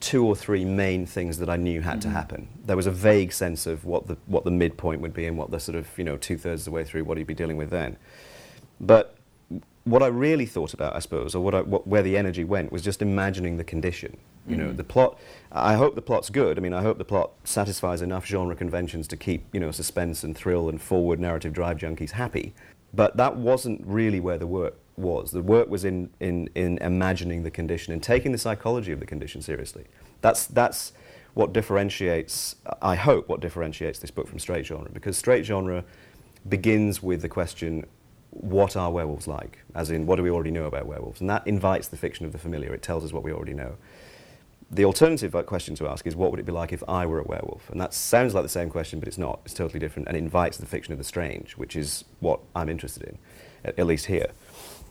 two 0.01 0.25
or 0.25 0.35
three 0.35 0.65
main 0.65 1.05
things 1.05 1.37
that 1.39 1.49
I 1.49 1.55
knew 1.55 1.81
had 1.81 2.01
to 2.01 2.07
mm-hmm. 2.07 2.17
happen. 2.17 2.47
There 2.65 2.75
was 2.75 2.85
a 2.85 2.91
vague 2.91 3.31
sense 3.31 3.65
of 3.65 3.85
what 3.85 4.07
the, 4.07 4.17
what 4.25 4.43
the 4.43 4.51
midpoint 4.51 5.01
would 5.01 5.13
be 5.13 5.25
and 5.25 5.37
what 5.37 5.51
the 5.51 5.59
sort 5.59 5.75
of, 5.77 5.87
you 5.97 6.03
know, 6.03 6.17
two 6.17 6.37
thirds 6.37 6.61
of 6.61 6.65
the 6.65 6.71
way 6.71 6.83
through, 6.83 7.05
what 7.05 7.17
he'd 7.17 7.25
be 7.25 7.33
dealing 7.33 7.57
with 7.57 7.69
then. 7.69 7.97
But 8.79 9.15
what 9.85 10.03
I 10.03 10.07
really 10.07 10.45
thought 10.45 10.73
about, 10.73 10.95
I 10.95 10.99
suppose, 10.99 11.33
or 11.33 11.43
what 11.43 11.55
I, 11.55 11.61
what, 11.61 11.87
where 11.87 12.03
the 12.03 12.17
energy 12.17 12.43
went, 12.43 12.71
was 12.71 12.81
just 12.81 13.01
imagining 13.01 13.57
the 13.57 13.63
condition. 13.63 14.17
You 14.47 14.57
know, 14.57 14.67
mm-hmm. 14.67 14.75
the 14.75 14.83
plot. 14.83 15.19
I 15.51 15.73
hope 15.73 15.95
the 15.95 16.03
plot's 16.03 16.29
good. 16.29 16.59
I 16.59 16.61
mean, 16.61 16.73
I 16.73 16.83
hope 16.83 16.99
the 16.99 17.05
plot 17.05 17.31
satisfies 17.43 18.03
enough 18.03 18.27
genre 18.27 18.55
conventions 18.55 19.07
to 19.07 19.17
keep 19.17 19.45
you 19.53 19.59
know 19.59 19.71
suspense 19.71 20.23
and 20.23 20.37
thrill 20.37 20.69
and 20.69 20.79
forward 20.81 21.19
narrative 21.19 21.53
drive 21.53 21.77
junkies 21.77 22.11
happy. 22.11 22.53
But 22.93 23.17
that 23.17 23.35
wasn't 23.35 23.81
really 23.85 24.19
where 24.19 24.37
the 24.37 24.47
work 24.47 24.75
was. 24.95 25.31
The 25.31 25.41
work 25.41 25.69
was 25.69 25.83
in, 25.83 26.09
in, 26.19 26.49
in 26.55 26.77
imagining 26.79 27.43
the 27.43 27.51
condition 27.51 27.91
and 27.91 28.01
taking 28.01 28.31
the 28.31 28.37
psychology 28.37 28.91
of 28.91 28.99
the 28.99 29.05
condition 29.05 29.41
seriously. 29.41 29.85
That's, 30.21 30.47
that's 30.47 30.93
what 31.33 31.51
differentiates, 31.51 32.55
I 32.81 32.95
hope, 32.95 33.27
what 33.27 33.41
differentiates 33.41 33.99
this 33.99 34.11
book 34.11 34.27
from 34.27 34.39
straight 34.39 34.65
genre. 34.65 34.89
Because 34.91 35.17
straight 35.17 35.45
genre 35.45 35.83
begins 36.47 37.03
with 37.03 37.21
the 37.21 37.29
question, 37.29 37.85
what 38.35 38.75
are 38.75 38.91
werewolves 38.91 39.27
like? 39.27 39.59
As 39.73 39.89
in, 39.89 40.05
what 40.05 40.17
do 40.17 40.23
we 40.23 40.29
already 40.29 40.51
know 40.51 40.65
about 40.65 40.85
werewolves? 40.85 41.21
And 41.21 41.29
that 41.29 41.47
invites 41.47 41.87
the 41.87 41.97
fiction 41.97 42.25
of 42.25 42.31
the 42.31 42.37
familiar. 42.37 42.73
It 42.73 42.81
tells 42.81 43.03
us 43.03 43.13
what 43.13 43.23
we 43.23 43.31
already 43.31 43.53
know. 43.53 43.77
The 44.69 44.83
alternative 44.83 45.35
uh, 45.35 45.43
question 45.43 45.75
to 45.75 45.87
ask 45.87 46.05
is, 46.05 46.15
what 46.15 46.31
would 46.31 46.39
it 46.39 46.45
be 46.45 46.51
like 46.51 46.73
if 46.73 46.83
I 46.87 47.05
were 47.05 47.19
a 47.19 47.23
werewolf? 47.23 47.69
And 47.69 47.79
that 47.79 47.93
sounds 47.93 48.33
like 48.33 48.43
the 48.43 48.49
same 48.49 48.69
question, 48.69 48.99
but 48.99 49.07
it's 49.07 49.17
not. 49.17 49.39
It's 49.45 49.53
totally 49.53 49.79
different, 49.79 50.07
and 50.07 50.17
it 50.17 50.19
invites 50.19 50.57
the 50.57 50.65
fiction 50.65 50.91
of 50.91 50.97
the 50.97 51.03
strange, 51.03 51.53
which 51.53 51.75
is 51.75 52.03
what 52.19 52.41
I'm 52.55 52.67
interested 52.67 53.03
in, 53.03 53.17
at, 53.63 53.79
at 53.79 53.85
least 53.85 54.07
here. 54.07 54.31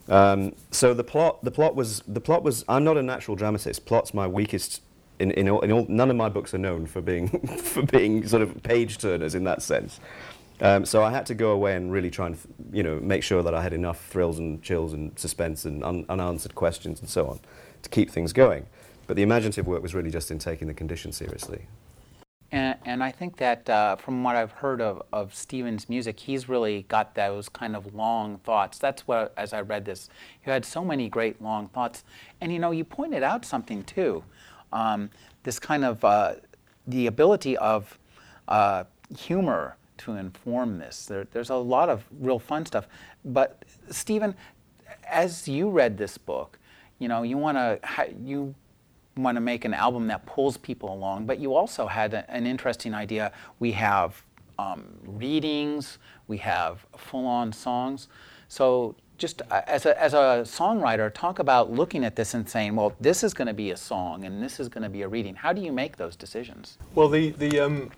Um, 0.09 0.55
so 0.71 0.95
the 0.95 1.05
plot, 1.05 1.45
the 1.45 1.51
plot 1.51 1.75
was, 1.75 2.03
the 2.07 2.21
plot 2.21 2.43
was. 2.43 2.65
I'm 2.69 2.85
not 2.85 2.97
a 2.97 3.03
natural 3.03 3.37
dramatist. 3.37 3.85
Plot's 3.85 4.15
my 4.15 4.27
weakest. 4.27 4.81
In, 5.21 5.31
in, 5.31 5.49
all, 5.49 5.61
in 5.61 5.71
all, 5.71 5.87
none 5.89 6.11
of 6.11 6.17
my 6.17 6.29
books 6.29 6.55
are 6.55 6.59
known 6.59 6.87
for 6.87 7.01
being 7.01 7.29
for 7.59 7.83
being 7.83 8.27
sort 8.27 8.43
of 8.43 8.63
page 8.63 8.99
turners 8.99 9.35
in 9.35 9.45
that 9.45 9.63
sense. 9.63 10.01
Um, 10.65 10.87
so 10.87 11.03
I 11.03 11.11
had 11.11 11.27
to 11.27 11.35
go 11.35 11.51
away 11.51 11.77
and 11.77 11.93
really 11.93 12.11
try 12.11 12.27
and, 12.27 12.39
you 12.73 12.83
know, 12.83 12.99
make 12.99 13.23
sure 13.23 13.43
that 13.43 13.55
I 13.55 13.63
had 13.63 13.75
enough 13.75 14.07
thrills 14.07 14.39
and 14.39 14.63
chills 14.63 14.95
and 14.95 15.17
suspense 15.19 15.67
and 15.67 15.85
un- 15.85 16.07
unanswered 16.09 16.55
questions 16.55 17.01
and 17.01 17.09
so 17.09 17.29
on 17.29 17.41
to 17.83 17.91
keep 17.91 18.11
things 18.11 18.33
going. 18.33 18.65
But 19.07 19.17
the 19.17 19.23
imaginative 19.23 19.67
work 19.67 19.83
was 19.83 19.95
really 19.95 20.11
just 20.11 20.31
in 20.31 20.39
taking 20.39 20.67
the 20.67 20.73
condition 20.73 21.13
seriously. 21.13 21.67
And, 22.51 22.79
and 22.87 23.05
I 23.05 23.11
think 23.11 23.37
that 23.37 23.69
uh, 23.69 23.97
from 23.97 24.25
what 24.25 24.37
I've 24.37 24.53
heard 24.53 24.81
of, 24.81 25.03
of 25.13 25.35
Stephen's 25.35 25.91
music, 25.91 26.19
he's 26.19 26.49
really 26.49 26.87
got 26.89 27.15
those 27.15 27.51
kind 27.51 27.77
of 27.77 27.95
long 27.95 28.39
thoughts. 28.39 28.79
That's 28.79 29.07
what, 29.07 29.35
as 29.37 29.53
I 29.53 29.61
read 29.61 29.85
this, 29.85 30.09
you 30.47 30.51
had 30.51 30.65
so 30.65 30.83
many 30.83 31.11
great 31.11 31.43
long 31.43 31.69
thoughts. 31.69 32.05
And 32.41 32.51
you 32.51 32.59
know, 32.59 32.71
you 32.71 32.85
pointed 32.85 33.23
out 33.23 33.45
something 33.45 33.85
too 33.85 34.25
um, 34.73 35.11
this 35.43 35.59
kind 35.59 35.85
of 35.85 36.05
uh, 36.05 36.35
the 36.87 37.07
ability 37.07 37.57
of 37.59 37.99
uh, 38.49 38.85
humor 39.17 39.77
to 39.99 40.13
inform 40.13 40.79
this. 40.79 41.07
There, 41.07 41.27
there's 41.33 41.51
a 41.51 41.57
lot 41.57 41.89
of 41.89 42.05
real 42.21 42.39
fun 42.39 42.67
stuff. 42.67 42.87
But 43.25 43.65
Stephen, 43.91 44.35
as 45.09 45.49
you 45.49 45.71
read 45.71 45.97
this 45.99 46.19
book, 46.19 46.59
you 46.99 47.09
know, 47.09 47.23
you 47.23 47.37
want 47.39 47.57
to 47.57 47.79
you 48.23 48.55
want 49.17 49.37
to 49.37 49.41
make 49.41 49.65
an 49.65 49.75
album 49.75 50.07
that 50.09 50.27
pulls 50.27 50.57
people 50.57 50.93
along, 50.93 51.27
but 51.27 51.39
you 51.39 51.55
also 51.55 51.87
had 51.87 52.15
a, 52.15 52.29
an 52.31 52.47
interesting 52.47 52.95
idea. 52.95 53.33
We 53.59 53.73
have 53.73 54.23
um, 54.59 54.85
readings, 55.05 55.99
we 56.27 56.39
have 56.39 56.85
full-on 56.97 57.53
songs. 57.53 58.09
So 58.49 58.97
just 59.19 59.43
uh, 59.51 59.63
as 59.67 59.87
a, 59.87 60.01
as 60.01 60.15
a 60.15 60.43
songwriter, 60.45 61.13
talk 61.13 61.39
about 61.39 61.71
looking 61.71 62.05
at 62.05 62.17
this 62.17 62.35
and 62.35 62.49
saying, 62.49 62.75
well, 62.75 62.95
this 63.01 63.23
is 63.23 63.35
going 63.35 63.47
to 63.49 63.55
be 63.55 63.71
a 63.71 63.77
song 63.77 64.25
and 64.25 64.43
this 64.43 64.59
is 64.59 64.69
going 64.69 64.83
to 64.83 64.89
be 64.89 65.03
a 65.03 65.09
reading. 65.09 65.35
How 65.35 65.53
do 65.53 65.61
you 65.61 65.73
make 65.73 65.97
those 65.97 66.17
decisions? 66.17 66.79
Well, 66.95 67.09
the 67.09 67.31
the 67.31 67.61
um, 67.61 67.91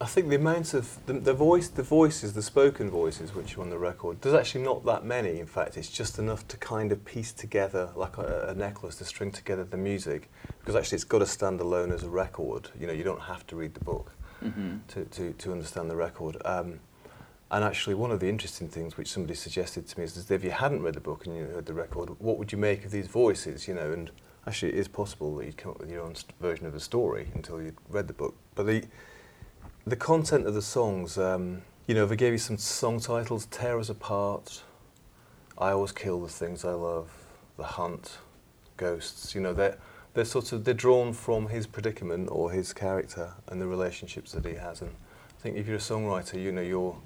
I 0.00 0.06
think 0.06 0.28
the 0.28 0.36
amount 0.36 0.74
of 0.74 0.98
the, 1.06 1.14
the 1.14 1.32
voice, 1.32 1.68
the 1.68 1.82
voices, 1.82 2.32
the 2.32 2.42
spoken 2.42 2.90
voices 2.90 3.34
which 3.34 3.56
are 3.56 3.60
on 3.62 3.70
the 3.70 3.78
record, 3.78 4.20
there's 4.20 4.34
actually 4.34 4.64
not 4.64 4.84
that 4.86 5.04
many. 5.04 5.38
In 5.38 5.46
fact, 5.46 5.76
it's 5.76 5.88
just 5.88 6.18
enough 6.18 6.46
to 6.48 6.56
kind 6.56 6.90
of 6.90 7.04
piece 7.04 7.32
together, 7.32 7.90
like 7.94 8.18
a, 8.18 8.48
a 8.48 8.54
necklace, 8.54 8.96
to 8.96 9.04
string 9.04 9.30
together 9.30 9.62
the 9.64 9.76
music. 9.76 10.30
Because 10.58 10.74
actually, 10.74 10.96
it's 10.96 11.04
got 11.04 11.20
to 11.20 11.26
stand 11.26 11.60
alone 11.60 11.92
as 11.92 12.02
a 12.02 12.08
record. 12.08 12.70
You 12.78 12.88
know, 12.88 12.92
you 12.92 13.04
don't 13.04 13.22
have 13.22 13.46
to 13.48 13.56
read 13.56 13.74
the 13.74 13.84
book 13.84 14.12
Mm-hmm. 14.44 14.76
to, 14.88 15.04
to, 15.06 15.32
to 15.32 15.52
understand 15.52 15.88
the 15.88 15.96
record. 15.96 16.36
Um, 16.44 16.80
and 17.50 17.64
actually, 17.64 17.94
one 17.94 18.10
of 18.10 18.20
the 18.20 18.28
interesting 18.28 18.68
things 18.68 18.98
which 18.98 19.08
somebody 19.08 19.34
suggested 19.34 19.86
to 19.86 19.98
me 19.98 20.04
is 20.04 20.30
if 20.30 20.44
you 20.44 20.50
hadn't 20.50 20.82
read 20.82 20.94
the 20.94 21.00
book 21.00 21.24
and 21.24 21.34
you 21.34 21.44
heard 21.44 21.64
the 21.64 21.72
record, 21.72 22.10
what 22.18 22.36
would 22.36 22.52
you 22.52 22.58
make 22.58 22.84
of 22.84 22.90
these 22.90 23.06
voices? 23.06 23.66
You 23.66 23.74
know, 23.74 23.92
and 23.92 24.10
actually, 24.46 24.72
it 24.72 24.78
is 24.78 24.88
possible 24.88 25.34
that 25.36 25.46
you'd 25.46 25.56
come 25.56 25.70
up 25.70 25.80
with 25.80 25.90
your 25.90 26.02
own 26.02 26.14
st- 26.14 26.32
version 26.40 26.66
of 26.66 26.74
the 26.74 26.80
story 26.80 27.28
until 27.34 27.62
you'd 27.62 27.76
read 27.88 28.06
the 28.06 28.12
book. 28.12 28.34
But 28.54 28.66
the 28.66 28.84
the 29.86 29.96
content 29.96 30.46
of 30.46 30.54
the 30.54 30.62
songs, 30.62 31.18
um, 31.18 31.62
you 31.86 31.94
know, 31.94 32.06
they 32.06 32.16
gave 32.16 32.32
you 32.32 32.38
some 32.38 32.56
song 32.56 33.00
titles, 33.00 33.46
"Tear 33.46 33.78
Us 33.78 33.90
Apart," 33.90 34.62
"I 35.58 35.70
Always 35.70 35.92
Kill 35.92 36.20
the 36.20 36.28
Things 36.28 36.64
I 36.64 36.72
Love," 36.72 37.10
"The 37.56 37.64
Hunt," 37.64 38.18
"Ghosts," 38.76 39.34
you 39.34 39.40
know, 39.40 39.52
they're 39.52 39.76
they're 40.14 40.24
sort 40.24 40.52
of 40.52 40.64
they're 40.64 40.74
drawn 40.74 41.12
from 41.12 41.48
his 41.48 41.66
predicament 41.66 42.28
or 42.30 42.50
his 42.50 42.72
character 42.72 43.34
and 43.48 43.60
the 43.60 43.66
relationships 43.66 44.32
that 44.32 44.46
he 44.46 44.54
has. 44.54 44.80
And 44.80 44.92
I 45.38 45.42
think 45.42 45.56
if 45.56 45.66
you're 45.66 45.76
a 45.76 45.80
songwriter, 45.80 46.40
you 46.40 46.52
know, 46.52 46.62
you're 46.62 46.96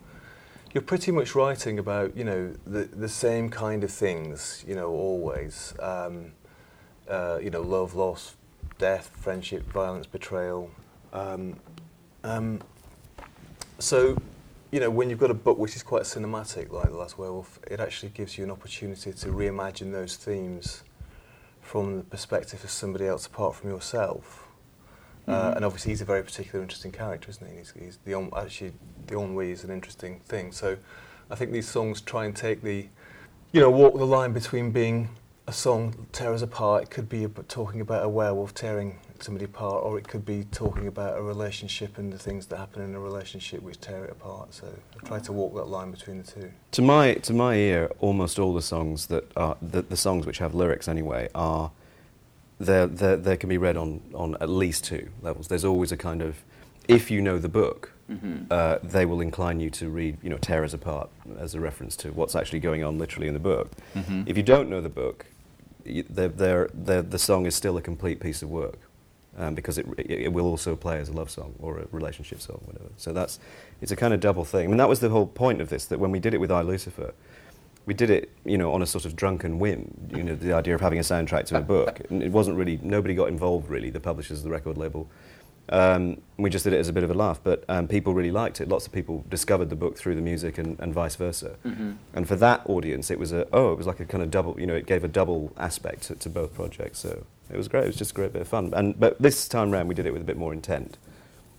you're 0.73 0.83
pretty 0.83 1.11
much 1.11 1.35
writing 1.35 1.79
about 1.79 2.17
you 2.17 2.25
know 2.25 2.55
the 2.65 2.85
the 2.85 3.09
same 3.09 3.51
kind 3.51 3.83
of 3.83 3.91
things, 3.91 4.65
you 4.67 4.75
know, 4.75 4.89
always. 4.89 5.75
Um, 5.81 6.33
uh, 7.09 7.39
you 7.43 7.49
know, 7.49 7.63
love, 7.63 7.95
loss, 7.95 8.37
death, 8.77 9.11
friendship, 9.17 9.63
violence, 9.73 10.07
betrayal. 10.07 10.71
Um, 11.13 11.59
um, 12.25 12.61
so, 13.79 14.17
you 14.71 14.81
know, 14.81 14.91
when 14.91 15.09
you've 15.11 15.19
got 15.21 15.31
a 15.31 15.35
book 15.35 15.59
which 15.59 15.77
is 15.77 15.83
quite 15.83 16.03
cinematic, 16.03 16.71
like 16.71 16.91
The 16.91 16.97
Last 16.97 17.19
Werewolf, 17.19 17.59
it 17.71 17.81
actually 17.81 18.11
gives 18.11 18.37
you 18.37 18.45
an 18.45 18.51
opportunity 18.51 19.13
to 19.13 19.27
reimagine 19.29 19.93
those 19.93 20.17
themes 20.17 20.83
from 21.61 21.99
the 21.99 22.05
perspective 22.05 22.63
of 22.65 22.71
somebody 22.71 23.07
else 23.07 23.27
apart 23.27 23.55
from 23.55 23.71
yourself. 23.71 24.45
Uh, 25.27 25.51
Mhm. 25.51 25.57
and 25.57 25.65
obviously, 25.65 25.93
he's 25.93 26.01
a 26.01 26.07
very 26.07 26.23
particular, 26.23 26.63
interesting 26.63 26.91
character, 26.91 27.29
isn't 27.29 27.47
he? 27.51 27.59
He's, 27.59 27.71
he's 27.79 27.99
the 28.05 28.15
en- 28.15 28.31
actually 28.35 28.73
the 29.07 29.19
ennui 29.19 29.51
is 29.53 29.63
an 29.63 29.71
interesting 29.71 30.21
thing. 30.21 30.53
So, 30.53 30.79
I 31.31 31.35
think 31.35 31.53
these 31.53 31.69
songs 31.69 32.01
try 32.01 32.25
and 32.25 32.35
take 32.35 32.63
the, 32.63 32.89
you 33.53 33.61
know, 33.61 33.71
walk 33.71 33.97
the 33.99 34.07
line 34.07 34.33
between 34.33 34.71
being 34.71 35.11
a 35.47 35.53
song 35.53 36.07
tear 36.13 36.33
us 36.33 36.41
apart. 36.41 36.85
It 36.85 36.91
could 36.91 37.09
be 37.11 37.27
talking 37.49 37.81
about 37.83 38.03
a 38.05 38.09
werewolf 38.09 38.55
tearing 38.55 38.99
somebody 39.23 39.45
apart, 39.45 39.83
or 39.85 39.99
it 39.99 40.07
could 40.09 40.25
be 40.25 40.45
talking 40.53 40.87
about 40.87 41.19
a 41.19 41.23
relationship 41.23 41.99
and 41.99 42.13
the 42.13 42.19
things 42.19 42.47
that 42.47 42.57
happen 42.59 42.83
in 42.83 42.95
a 42.95 43.01
relationship 43.01 43.63
which 43.63 43.81
tear 43.81 44.05
it 44.05 44.11
apart. 44.11 44.55
So, 44.55 44.67
I 45.03 45.07
try 45.07 45.19
to 45.21 45.33
walk 45.33 45.55
that 45.57 45.69
line 45.69 45.91
between 45.91 46.19
the 46.23 46.25
two. 46.25 46.51
To 46.73 46.83
my 46.83 47.15
to 47.15 47.33
my 47.33 47.55
ear, 47.55 47.91
almost 48.01 48.39
all 48.39 48.55
the 48.55 48.63
songs 48.63 49.07
that 49.07 49.25
are 49.37 49.57
the, 49.63 49.83
the 49.83 49.97
songs 49.97 50.27
which 50.27 50.39
have 50.39 50.55
lyrics 50.55 50.89
anyway 50.89 51.29
are 51.35 51.71
they 52.61 52.87
they 52.87 53.17
they 53.17 53.37
can 53.37 53.49
be 53.49 53.59
read 53.59 53.77
on 53.77 54.01
on 54.15 54.35
at 54.41 54.49
least 54.49 54.85
two 54.85 55.09
levels. 55.23 55.49
There's 55.49 55.65
always 55.65 55.93
a 55.93 55.97
kind 55.97 56.23
of 56.23 56.43
if 56.89 57.11
you 57.11 57.21
know 57.21 57.39
the 57.39 57.49
book, 57.49 57.93
Mm-hmm. 58.11 58.45
uh, 58.51 58.79
they 58.83 59.05
will 59.05 59.21
incline 59.21 59.61
you 59.61 59.69
to 59.69 59.91
read 59.91 60.17
you 60.23 60.31
know 60.31 60.39
tear 60.39 60.65
us 60.65 60.73
apart 60.73 61.11
as 61.39 61.55
a 61.55 61.61
reference 61.61 61.95
to 61.97 62.11
what's 62.13 62.35
actually 62.35 62.59
going 62.61 62.83
on 62.83 62.97
literally 62.99 63.29
in 63.29 63.35
the 63.35 63.41
book. 63.41 63.71
Mhm. 63.95 64.27
If 64.27 64.39
you 64.39 64.43
don't 64.43 64.71
know 64.71 64.81
the 64.81 64.89
book, 64.89 65.27
y- 65.85 66.05
they're, 66.09 66.29
they're, 66.31 66.71
they're, 66.73 67.03
the 67.03 67.19
song 67.19 67.45
is 67.45 67.55
still 67.55 67.77
a 67.77 67.83
complete 67.83 68.19
piece 68.19 68.41
of 68.43 68.49
work 68.49 68.79
um, 69.39 69.55
because 69.55 69.79
it, 69.79 69.87
it, 69.99 70.11
it 70.11 70.33
will 70.33 70.47
also 70.47 70.77
play 70.77 70.99
as 70.99 71.09
a 71.09 71.13
love 71.13 71.31
song 71.31 71.55
or 71.61 71.79
a 71.79 71.87
relationship 71.93 72.41
song, 72.41 72.61
whatever. 72.65 72.91
So 72.97 73.13
that's 73.13 73.39
it's 73.81 73.93
a 73.93 73.97
kind 73.97 74.13
of 74.13 74.21
double 74.21 74.45
thing. 74.45 74.65
I 74.65 74.69
mean, 74.69 74.77
that 74.79 74.89
was 74.89 75.01
the 75.01 75.09
whole 75.09 75.27
point 75.27 75.61
of 75.61 75.69
this. 75.69 75.87
That 75.87 75.99
when 76.01 76.11
we 76.11 76.19
did 76.19 76.35
it 76.35 76.39
with 76.39 76.51
I 76.51 76.63
Lucifer, 76.63 77.15
we 77.87 77.95
did 77.95 78.11
it, 78.11 78.31
you 78.45 78.59
know, 78.59 78.73
on 78.73 78.83
a 78.83 78.87
sort 78.87 79.05
of 79.05 79.17
drunken 79.17 79.59
whim. 79.59 80.11
You 80.15 80.25
know, 80.25 80.35
the 80.35 80.53
idea 80.53 80.75
of 80.75 80.81
having 80.81 80.99
a 80.99 81.03
soundtrack 81.03 81.47
to 81.47 81.59
a 81.59 81.63
book. 81.63 82.01
It 82.11 82.33
wasn't 82.33 82.59
really 82.59 82.79
nobody 82.83 83.15
got 83.15 83.29
involved 83.29 83.71
really. 83.71 83.91
The 83.91 84.01
publishers, 84.01 84.43
the 84.43 84.51
record 84.51 84.77
label. 84.77 85.09
Um, 85.71 86.21
we 86.37 86.51
just 86.51 86.65
did 86.65 86.73
it 86.73 86.79
as 86.79 86.89
a 86.89 86.93
bit 86.93 87.03
of 87.03 87.11
a 87.11 87.15
laugh, 87.15 87.41
but 87.43 87.65
um, 87.69 87.89
people 87.89 88.15
really 88.15 88.31
liked 88.31 88.61
it. 88.61 88.69
Lots 88.69 88.87
of 88.87 88.93
people 88.93 89.25
discovered 89.29 89.71
the 89.71 89.77
book 89.77 89.97
through 89.99 90.15
the 90.15 90.23
music, 90.23 90.59
and, 90.59 90.79
and 90.81 90.95
vice 90.95 91.17
versa. 91.17 91.57
Mhm. 91.65 91.97
And 92.15 92.27
for 92.29 92.37
that 92.37 92.63
audience, 92.67 93.11
it 93.11 93.19
was 93.19 93.33
a 93.33 93.47
oh, 93.53 93.73
it 93.73 93.79
was 93.79 93.87
like 93.87 94.01
a 94.01 94.05
kind 94.05 94.23
of 94.23 94.31
double. 94.31 94.59
You 94.59 94.67
know, 94.67 94.75
it 94.75 94.87
gave 94.87 95.05
a 95.05 95.09
double 95.09 95.53
aspect 95.59 96.05
to, 96.05 96.15
to 96.17 96.29
both 96.31 96.55
projects. 96.55 97.01
So 97.01 97.25
it 97.51 97.57
was 97.57 97.69
great. 97.69 97.85
It 97.85 97.89
was 97.89 97.97
just 97.97 98.13
a 98.13 98.15
great 98.15 98.33
bit 98.33 98.43
of 98.43 98.49
fun. 98.49 98.73
And 98.75 98.99
but 98.99 99.21
this 99.21 99.49
time 99.49 99.71
round, 99.71 99.89
we 99.89 99.95
did 99.95 100.07
it 100.07 100.13
with 100.13 100.23
a 100.23 100.27
bit 100.27 100.37
more 100.37 100.53
intent, 100.53 100.97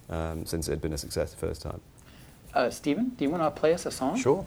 um, 0.10 0.46
since 0.46 0.68
it 0.68 0.72
had 0.72 0.82
been 0.82 0.94
a 0.94 0.98
success 0.98 1.32
the 1.32 1.38
first 1.38 1.62
time. 1.62 1.82
Uh, 2.54 2.70
Stephen, 2.70 3.10
do 3.10 3.24
you 3.24 3.30
want 3.30 3.44
to 3.44 3.51
play 3.51 3.74
us 3.74 3.86
a 3.86 3.92
song? 3.92 4.18
Sure. 4.18 4.46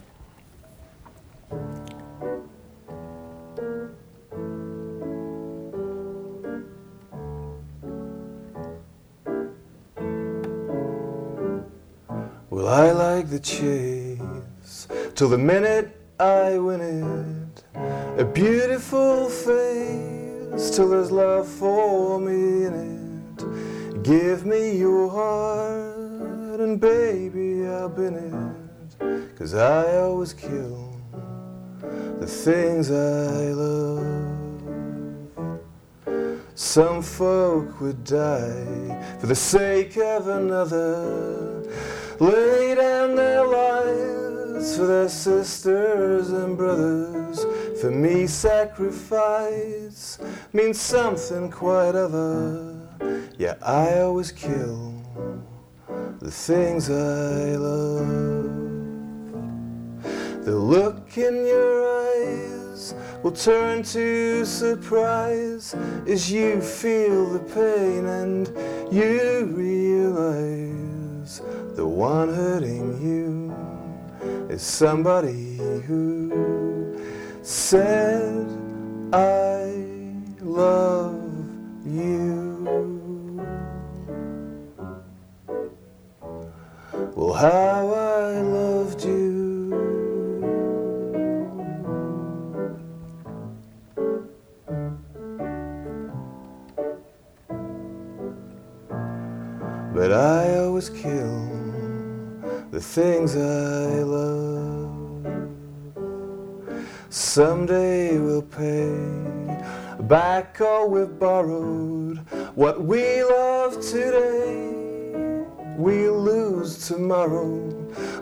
Well, 12.53 12.69
I 12.69 12.91
like 12.93 13.31
the 13.31 13.41
chase 13.41 14.87
till 15.15 15.31
the 15.31 15.39
minute 15.39 15.99
I 16.21 16.59
win 16.59 16.83
it. 16.83 17.65
A 18.21 18.27
beautiful 18.27 19.31
face 19.31 20.69
till 20.77 20.91
there's 20.91 21.11
love 21.11 21.49
for 21.49 22.21
me 22.21 22.67
in 22.67 22.75
it. 22.75 24.03
Give 24.03 24.45
me 24.45 24.77
your 24.77 25.09
heart 25.09 26.61
and 26.61 26.79
baby, 26.79 27.67
I'll 27.67 27.89
bin 27.89 28.17
it. 28.17 29.39
Cause 29.39 29.55
I 29.55 29.97
always 29.97 30.35
kill 30.35 30.95
the 32.21 32.27
things 32.27 32.91
I 32.91 33.53
love. 33.55 34.03
Some 36.55 37.01
folk 37.01 37.81
would 37.81 38.05
die 38.05 39.17
for 39.19 39.27
the 39.27 39.35
sake 39.35 39.97
of 39.97 40.29
another. 40.29 41.62
Lay 42.23 42.77
down 42.77 43.17
their 43.17 43.45
lives 43.45 44.77
for 44.77 44.87
their 44.87 45.09
sisters 45.09 46.31
and 46.31 46.57
brothers. 46.57 47.45
For 47.81 47.91
me, 47.91 48.29
sacrifice 48.29 50.21
means 50.53 50.81
something 50.81 51.51
quite 51.51 51.97
other. 51.97 52.79
Yeah, 53.37 53.57
I 53.61 54.03
always 54.03 54.31
kill 54.31 54.95
the 56.21 56.31
things 56.31 56.89
I 56.91 57.57
love. 57.57 58.05
The 60.45 60.55
look 60.55 61.19
in 61.19 61.45
your 61.45 61.75
eyes 62.07 62.95
will 63.25 63.33
turn 63.33 63.83
to 63.83 64.45
surprise 64.45 65.75
as 66.07 66.31
you 66.31 66.61
feel 66.61 67.31
the 67.31 67.41
pain 67.41 68.07
and 68.07 68.47
you 68.93 69.47
realize 69.57 71.02
the 71.41 71.87
one 71.87 72.29
hurting 72.29 73.01
you 73.01 73.55
is 74.51 74.63
somebody 74.63 75.57
who 75.87 77.01
said, 77.43 78.47
I 79.13 79.73
love 80.41 81.15
you. 81.87 83.43
Well, 87.15 87.33
how 87.35 87.93
I 87.95 88.41
loved 88.41 89.05
you. 89.05 89.22
But 100.03 100.13
I 100.13 100.57
always 100.57 100.91
kill 100.91 101.49
the 102.73 102.81
things 102.81 103.37
I 103.37 104.03
love. 104.03 105.37
Someday 107.09 108.19
we'll 108.19 108.43
pay 108.43 108.91
back 110.01 110.61
all 110.61 110.91
we've 110.91 111.17
borrowed. 111.21 112.19
What 112.57 112.83
we 112.83 113.23
love 113.23 113.81
today, 113.81 114.75
we'll 115.77 116.21
lose 116.21 116.89
tomorrow. 116.89 117.71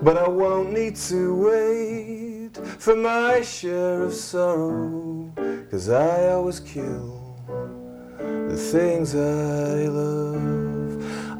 But 0.02 0.18
I 0.18 0.28
won't 0.28 0.74
need 0.74 0.96
to 1.08 1.34
wait 1.34 2.58
for 2.78 2.94
my 2.94 3.40
share 3.40 4.02
of 4.02 4.12
sorrow. 4.12 5.32
Cause 5.70 5.88
I 5.88 6.28
always 6.32 6.60
kill 6.60 7.38
the 8.18 8.58
things 8.58 9.14
I 9.14 9.86
love. 9.86 10.59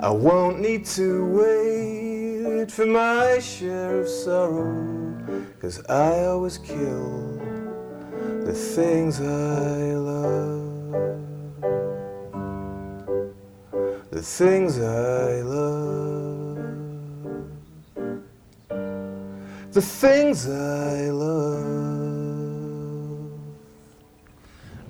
I 0.00 0.08
won't 0.08 0.60
need 0.60 0.86
to 0.96 1.26
wait 1.26 2.72
for 2.72 2.86
my 2.86 3.38
share 3.38 4.00
of 4.00 4.08
sorrow. 4.08 5.18
Cause 5.60 5.84
I 5.88 6.24
always 6.24 6.56
kill 6.56 7.38
the 8.46 8.54
things 8.54 9.20
I 9.20 9.94
love. 9.94 11.20
The 14.10 14.22
things 14.22 14.78
I 14.80 15.42
love. 15.42 16.00
the 19.72 19.82
things 19.82 20.48
I 20.48 21.10
love. 21.10 22.40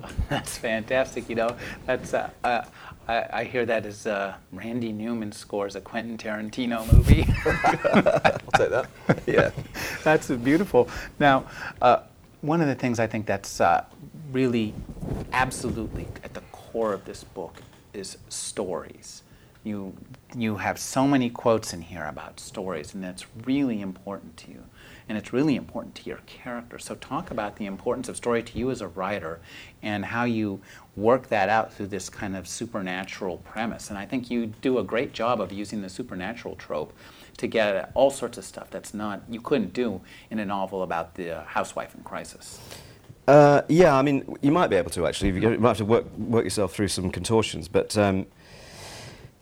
That's 0.29 0.57
fantastic. 0.57 1.29
You 1.29 1.35
know, 1.35 1.55
that's 1.85 2.13
uh, 2.13 2.29
uh, 2.43 2.63
I, 3.11 3.41
I, 3.41 3.43
hear 3.43 3.65
that 3.65 3.85
as 3.85 4.07
uh, 4.07 4.35
Randy 4.53 4.93
Newman 4.93 5.33
scores 5.33 5.75
a 5.75 5.81
Quentin 5.81 6.17
Tarantino 6.17 6.89
movie. 6.93 7.25
I'll 7.45 8.57
say 8.57 8.69
that. 8.69 8.87
yeah, 9.27 9.51
that's 10.03 10.29
beautiful. 10.29 10.87
Now, 11.19 11.45
uh, 11.81 12.03
one 12.39 12.61
of 12.61 12.67
the 12.67 12.75
things 12.75 12.99
I 12.99 13.07
think 13.07 13.25
that's 13.25 13.59
uh, 13.59 13.83
really 14.31 14.73
absolutely 15.33 16.07
at 16.23 16.33
the 16.33 16.41
core 16.53 16.93
of 16.93 17.03
this 17.03 17.25
book 17.25 17.61
is 17.93 18.17
stories. 18.29 19.23
You 19.65 19.93
you 20.33 20.55
have 20.55 20.79
so 20.79 21.05
many 21.05 21.29
quotes 21.29 21.73
in 21.73 21.81
here 21.81 22.05
about 22.05 22.39
stories, 22.39 22.93
and 22.93 23.03
that's 23.03 23.25
really 23.45 23.81
important 23.81 24.37
to 24.37 24.51
you 24.51 24.63
and 25.11 25.17
it's 25.17 25.33
really 25.33 25.57
important 25.57 25.93
to 25.93 26.03
your 26.05 26.19
character. 26.25 26.79
So, 26.79 26.95
talk 26.95 27.31
about 27.31 27.57
the 27.57 27.65
importance 27.65 28.07
of 28.07 28.15
story 28.15 28.41
to 28.43 28.57
you 28.57 28.71
as 28.71 28.79
a 28.79 28.87
writer 28.87 29.41
and 29.83 30.05
how 30.05 30.23
you 30.23 30.61
work 30.95 31.27
that 31.27 31.49
out 31.49 31.73
through 31.73 31.87
this 31.87 32.09
kind 32.09 32.33
of 32.33 32.47
supernatural 32.47 33.39
premise. 33.39 33.89
And 33.89 33.99
I 33.99 34.05
think 34.05 34.31
you 34.31 34.45
do 34.61 34.79
a 34.79 34.85
great 34.85 35.11
job 35.11 35.41
of 35.41 35.51
using 35.51 35.81
the 35.81 35.89
supernatural 35.89 36.55
trope 36.55 36.93
to 37.35 37.47
get 37.47 37.75
at 37.75 37.91
all 37.93 38.09
sorts 38.09 38.37
of 38.37 38.45
stuff 38.45 38.69
that's 38.69 38.93
not 38.93 39.21
you 39.29 39.41
couldn't 39.41 39.73
do 39.73 39.99
in 40.29 40.39
a 40.39 40.45
novel 40.45 40.81
about 40.81 41.15
the 41.15 41.41
housewife 41.41 41.93
in 41.93 42.03
crisis. 42.03 42.61
Uh, 43.27 43.63
yeah, 43.67 43.93
I 43.93 44.03
mean, 44.03 44.37
you 44.41 44.53
might 44.53 44.69
be 44.69 44.77
able 44.77 44.91
to 44.91 45.05
actually. 45.05 45.31
You 45.31 45.59
might 45.59 45.67
have 45.71 45.77
to 45.79 45.85
work 45.85 46.05
work 46.17 46.45
yourself 46.45 46.73
through 46.73 46.87
some 46.87 47.11
contortions, 47.11 47.67
but. 47.67 47.97
Um, 47.97 48.27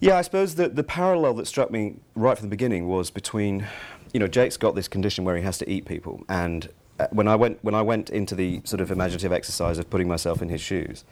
yeah, 0.01 0.17
I 0.17 0.21
suppose 0.21 0.55
the, 0.55 0.69
the 0.69 0.83
parallel 0.83 1.33
that 1.33 1.45
struck 1.45 1.71
me 1.71 1.97
right 2.15 2.37
from 2.37 2.47
the 2.47 2.49
beginning 2.49 2.87
was 2.87 3.11
between 3.11 3.67
you 4.13 4.19
know, 4.19 4.27
Jake's 4.27 4.57
got 4.57 4.75
this 4.75 4.87
condition 4.87 5.23
where 5.25 5.35
he 5.35 5.43
has 5.43 5.57
to 5.59 5.69
eat 5.69 5.85
people, 5.85 6.23
and 6.27 6.69
uh, 6.99 7.07
when 7.11 7.27
I 7.27 7.35
went 7.35 7.59
when 7.63 7.75
I 7.75 7.81
went 7.81 8.09
into 8.09 8.35
the 8.35 8.61
sort 8.63 8.81
of 8.81 8.91
imaginative 8.91 9.31
exercise 9.31 9.77
of 9.77 9.89
putting 9.89 10.07
myself 10.07 10.41
in 10.41 10.49
his 10.49 10.61
shoes, 10.61 11.03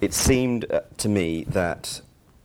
it 0.00 0.14
seemed 0.14 0.70
uh, 0.70 0.80
to 0.98 1.08
me 1.08 1.44
that 1.44 2.00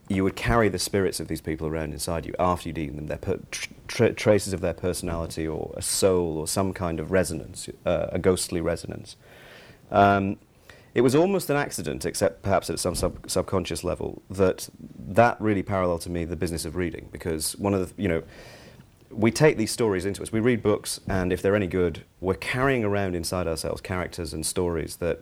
you 0.10 0.24
would 0.24 0.36
carry 0.36 0.69
the 0.69 0.79
spirits 0.79 1.19
of 1.19 1.27
these 1.27 1.41
people 1.41 1.67
around 1.67 1.91
inside 1.91 2.25
you 2.25 2.34
after 2.39 2.69
you'd 2.69 2.77
eaten 2.77 2.96
them, 2.96 3.07
their 3.07 3.17
per- 3.17 3.39
tra- 3.88 4.13
traces 4.13 4.53
of 4.53 4.62
their 4.62 4.74
personality 4.74 5.46
or 5.46 5.74
a 5.75 5.81
soul 5.81 6.38
or 6.38 6.48
some 6.48 6.72
kind 6.72 7.00
of 7.00 7.12
resonance, 7.12 7.67
uh, 7.86 8.07
a 8.12 8.19
ghostly 8.19 8.62
resonance. 8.62 9.17
Um, 9.91 10.38
it 10.96 11.01
was 11.01 11.13
almost 11.13 11.50
an 11.50 11.57
accident, 11.57 12.05
except 12.05 12.41
perhaps 12.41 12.69
at 12.69 12.79
some 12.79 12.96
sub- 12.96 13.29
subconscious 13.29 13.84
level, 13.84 14.22
that 14.29 14.69
that 14.98 15.39
really 15.39 15.62
paralleled 15.62 16.01
to 16.01 16.10
me 16.10 16.25
the 16.25 16.36
business 16.36 16.65
of 16.65 16.75
reading, 16.75 17.10
because 17.12 17.55
one 17.57 17.74
of 17.74 17.96
the, 17.96 18.01
you 18.01 18.07
know, 18.07 18.24
we 19.11 19.31
take 19.31 19.57
these 19.57 19.71
stories 19.71 20.05
into 20.05 20.21
us. 20.21 20.31
We 20.31 20.39
read 20.39 20.61
books, 20.61 20.99
and 21.07 21.31
if 21.31 21.41
they're 21.41 21.55
any 21.55 21.67
good, 21.67 22.03
we're 22.19 22.35
carrying 22.35 22.83
around 22.83 23.15
inside 23.15 23.47
ourselves 23.47 23.81
characters 23.81 24.33
and 24.33 24.45
stories 24.45 24.97
that 24.97 25.21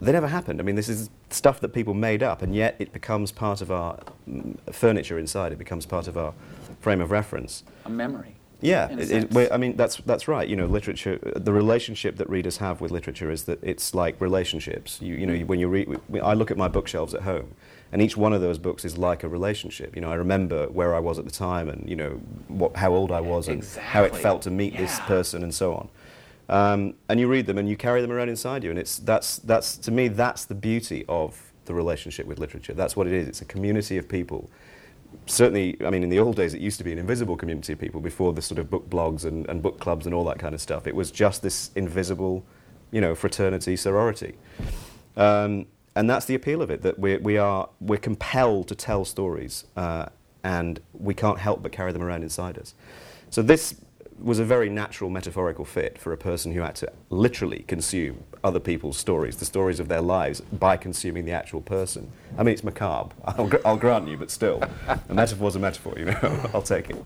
they 0.00 0.12
never 0.12 0.28
happened. 0.28 0.60
I 0.60 0.64
mean, 0.64 0.76
this 0.76 0.88
is 0.88 1.10
stuff 1.30 1.60
that 1.60 1.70
people 1.70 1.94
made 1.94 2.22
up, 2.22 2.42
and 2.42 2.54
yet 2.54 2.76
it 2.78 2.92
becomes 2.92 3.32
part 3.32 3.60
of 3.60 3.70
our 3.70 3.98
mm, 4.28 4.56
furniture 4.72 5.18
inside. 5.18 5.52
It 5.52 5.58
becomes 5.58 5.86
part 5.86 6.08
of 6.08 6.16
our 6.16 6.34
frame 6.80 7.00
of 7.00 7.10
reference. 7.10 7.64
A 7.84 7.90
memory. 7.90 8.34
Yeah, 8.60 8.88
it, 8.90 9.32
it, 9.36 9.52
I 9.52 9.56
mean 9.56 9.76
that's 9.76 9.98
that's 9.98 10.26
right. 10.26 10.48
You 10.48 10.56
know, 10.56 10.66
literature. 10.66 11.18
The 11.36 11.52
relationship 11.52 12.16
that 12.16 12.28
readers 12.28 12.56
have 12.56 12.80
with 12.80 12.90
literature 12.90 13.30
is 13.30 13.44
that 13.44 13.62
it's 13.62 13.94
like 13.94 14.20
relationships. 14.20 15.00
You, 15.00 15.14
you 15.14 15.26
know, 15.26 15.38
when 15.46 15.60
you 15.60 15.68
read, 15.68 16.00
I 16.20 16.34
look 16.34 16.50
at 16.50 16.56
my 16.56 16.66
bookshelves 16.66 17.14
at 17.14 17.22
home, 17.22 17.54
and 17.92 18.02
each 18.02 18.16
one 18.16 18.32
of 18.32 18.40
those 18.40 18.58
books 18.58 18.84
is 18.84 18.98
like 18.98 19.24
a 19.24 19.28
relationship. 19.28 19.94
You 19.94 20.02
know, 20.02 20.10
I 20.10 20.16
remember 20.16 20.66
where 20.68 20.94
I 20.94 20.98
was 20.98 21.18
at 21.18 21.24
the 21.24 21.30
time, 21.30 21.68
and 21.68 21.88
you 21.88 21.96
know 21.96 22.10
what, 22.48 22.76
how 22.76 22.94
old 22.94 23.12
I 23.12 23.20
was, 23.20 23.48
and 23.48 23.58
exactly. 23.58 23.90
how 23.90 24.04
it 24.04 24.14
felt 24.16 24.42
to 24.42 24.50
meet 24.50 24.74
yeah. 24.74 24.80
this 24.82 25.00
person, 25.00 25.42
and 25.42 25.54
so 25.54 25.74
on. 25.74 25.88
Um, 26.50 26.94
and 27.08 27.20
you 27.20 27.28
read 27.28 27.46
them, 27.46 27.58
and 27.58 27.68
you 27.68 27.76
carry 27.76 28.00
them 28.00 28.10
around 28.12 28.28
inside 28.28 28.64
you, 28.64 28.70
and 28.70 28.78
it's 28.78 28.98
that's 28.98 29.38
that's 29.38 29.76
to 29.78 29.90
me 29.90 30.08
that's 30.08 30.44
the 30.44 30.54
beauty 30.54 31.04
of 31.08 31.52
the 31.64 31.74
relationship 31.74 32.26
with 32.26 32.38
literature. 32.38 32.72
That's 32.72 32.96
what 32.96 33.06
it 33.06 33.12
is. 33.12 33.28
It's 33.28 33.42
a 33.42 33.44
community 33.44 33.98
of 33.98 34.08
people 34.08 34.50
certainly, 35.26 35.76
I 35.84 35.90
mean, 35.90 36.02
in 36.02 36.10
the 36.10 36.18
old 36.18 36.36
days, 36.36 36.54
it 36.54 36.60
used 36.60 36.78
to 36.78 36.84
be 36.84 36.92
an 36.92 36.98
invisible 36.98 37.36
community 37.36 37.72
of 37.72 37.78
people 37.78 38.00
before 38.00 38.32
the 38.32 38.42
sort 38.42 38.58
of 38.58 38.70
book 38.70 38.88
blogs 38.88 39.24
and, 39.24 39.48
and 39.48 39.62
book 39.62 39.80
clubs 39.80 40.06
and 40.06 40.14
all 40.14 40.24
that 40.24 40.38
kind 40.38 40.54
of 40.54 40.60
stuff. 40.60 40.86
It 40.86 40.94
was 40.94 41.10
just 41.10 41.42
this 41.42 41.70
invisible, 41.74 42.44
you 42.90 43.00
know, 43.00 43.14
fraternity, 43.14 43.76
sorority. 43.76 44.34
Um, 45.16 45.66
and 45.98 46.08
that's 46.08 46.26
the 46.26 46.36
appeal 46.36 46.62
of 46.62 46.70
it, 46.70 46.82
that 46.82 46.96
we're, 46.96 47.18
we 47.18 47.38
are, 47.38 47.68
we're 47.80 47.98
compelled 47.98 48.68
to 48.68 48.76
tell 48.76 49.04
stories 49.04 49.64
uh, 49.76 50.06
and 50.44 50.78
we 50.92 51.12
can't 51.12 51.40
help 51.40 51.60
but 51.60 51.72
carry 51.72 51.90
them 51.90 52.02
around 52.02 52.22
inside 52.22 52.56
us. 52.56 52.74
So 53.30 53.42
this 53.42 53.74
was 54.16 54.38
a 54.38 54.44
very 54.44 54.68
natural 54.68 55.10
metaphorical 55.10 55.64
fit 55.64 55.98
for 55.98 56.12
a 56.12 56.16
person 56.16 56.52
who 56.52 56.60
had 56.60 56.76
to 56.76 56.92
literally 57.10 57.64
consume 57.66 58.22
other 58.44 58.60
people's 58.60 58.96
stories, 58.96 59.38
the 59.38 59.44
stories 59.44 59.80
of 59.80 59.88
their 59.88 60.00
lives, 60.00 60.40
by 60.40 60.76
consuming 60.76 61.24
the 61.24 61.32
actual 61.32 61.60
person. 61.60 62.12
I 62.38 62.44
mean, 62.44 62.52
it's 62.52 62.62
macabre, 62.62 63.12
I'll, 63.24 63.48
gr- 63.48 63.56
I'll 63.64 63.76
grant 63.76 64.06
you, 64.06 64.16
but 64.16 64.30
still, 64.30 64.62
a 64.86 65.12
metaphor's 65.12 65.56
a 65.56 65.58
metaphor, 65.58 65.94
you 65.98 66.04
know, 66.04 66.50
I'll 66.54 66.62
take 66.62 66.90
it. 66.90 67.04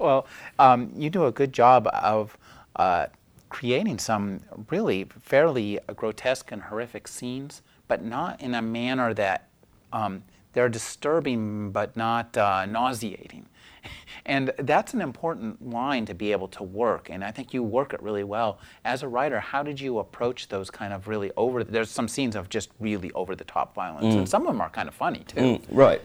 Well, 0.00 0.26
um, 0.58 0.90
you 0.96 1.08
do 1.08 1.26
a 1.26 1.32
good 1.32 1.52
job 1.52 1.86
of 1.92 2.36
uh, 2.74 3.06
creating 3.48 4.00
some 4.00 4.40
really 4.70 5.04
fairly 5.22 5.78
grotesque 5.94 6.50
and 6.50 6.62
horrific 6.62 7.06
scenes, 7.06 7.62
but 7.88 8.04
not 8.04 8.40
in 8.40 8.54
a 8.54 8.62
manner 8.62 9.14
that 9.14 9.48
um, 9.92 10.22
they're 10.52 10.68
disturbing 10.68 11.70
but 11.70 11.96
not 11.96 12.36
uh, 12.36 12.66
nauseating. 12.66 13.46
And 14.26 14.52
that's 14.58 14.94
an 14.94 15.02
important 15.02 15.68
line 15.68 16.06
to 16.06 16.14
be 16.14 16.32
able 16.32 16.48
to 16.48 16.62
work. 16.62 17.10
And 17.10 17.22
I 17.22 17.30
think 17.30 17.52
you 17.52 17.62
work 17.62 17.92
it 17.92 18.02
really 18.02 18.24
well. 18.24 18.58
As 18.82 19.02
a 19.02 19.08
writer, 19.08 19.38
how 19.38 19.62
did 19.62 19.78
you 19.78 19.98
approach 19.98 20.48
those 20.48 20.70
kind 20.70 20.94
of 20.94 21.08
really 21.08 21.30
over? 21.36 21.62
There's 21.62 21.90
some 21.90 22.08
scenes 22.08 22.34
of 22.34 22.48
just 22.48 22.70
really 22.80 23.12
over 23.12 23.36
the 23.36 23.44
top 23.44 23.74
violence, 23.74 24.14
mm. 24.14 24.18
and 24.18 24.28
some 24.28 24.42
of 24.42 24.48
them 24.48 24.62
are 24.62 24.70
kind 24.70 24.88
of 24.88 24.94
funny 24.94 25.24
too. 25.26 25.40
Mm, 25.40 25.62
right. 25.68 26.00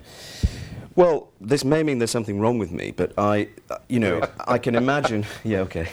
Well, 0.95 1.31
this 1.39 1.63
may 1.63 1.81
mean 1.81 1.99
there's 1.99 2.11
something 2.11 2.41
wrong 2.41 2.57
with 2.57 2.71
me, 2.71 2.91
but 2.91 3.13
I, 3.17 3.47
uh, 3.69 3.77
you 3.87 4.01
know, 4.01 4.21
I 4.45 4.57
can 4.57 4.75
imagine. 4.75 5.25
Yeah, 5.45 5.59
okay. 5.59 5.87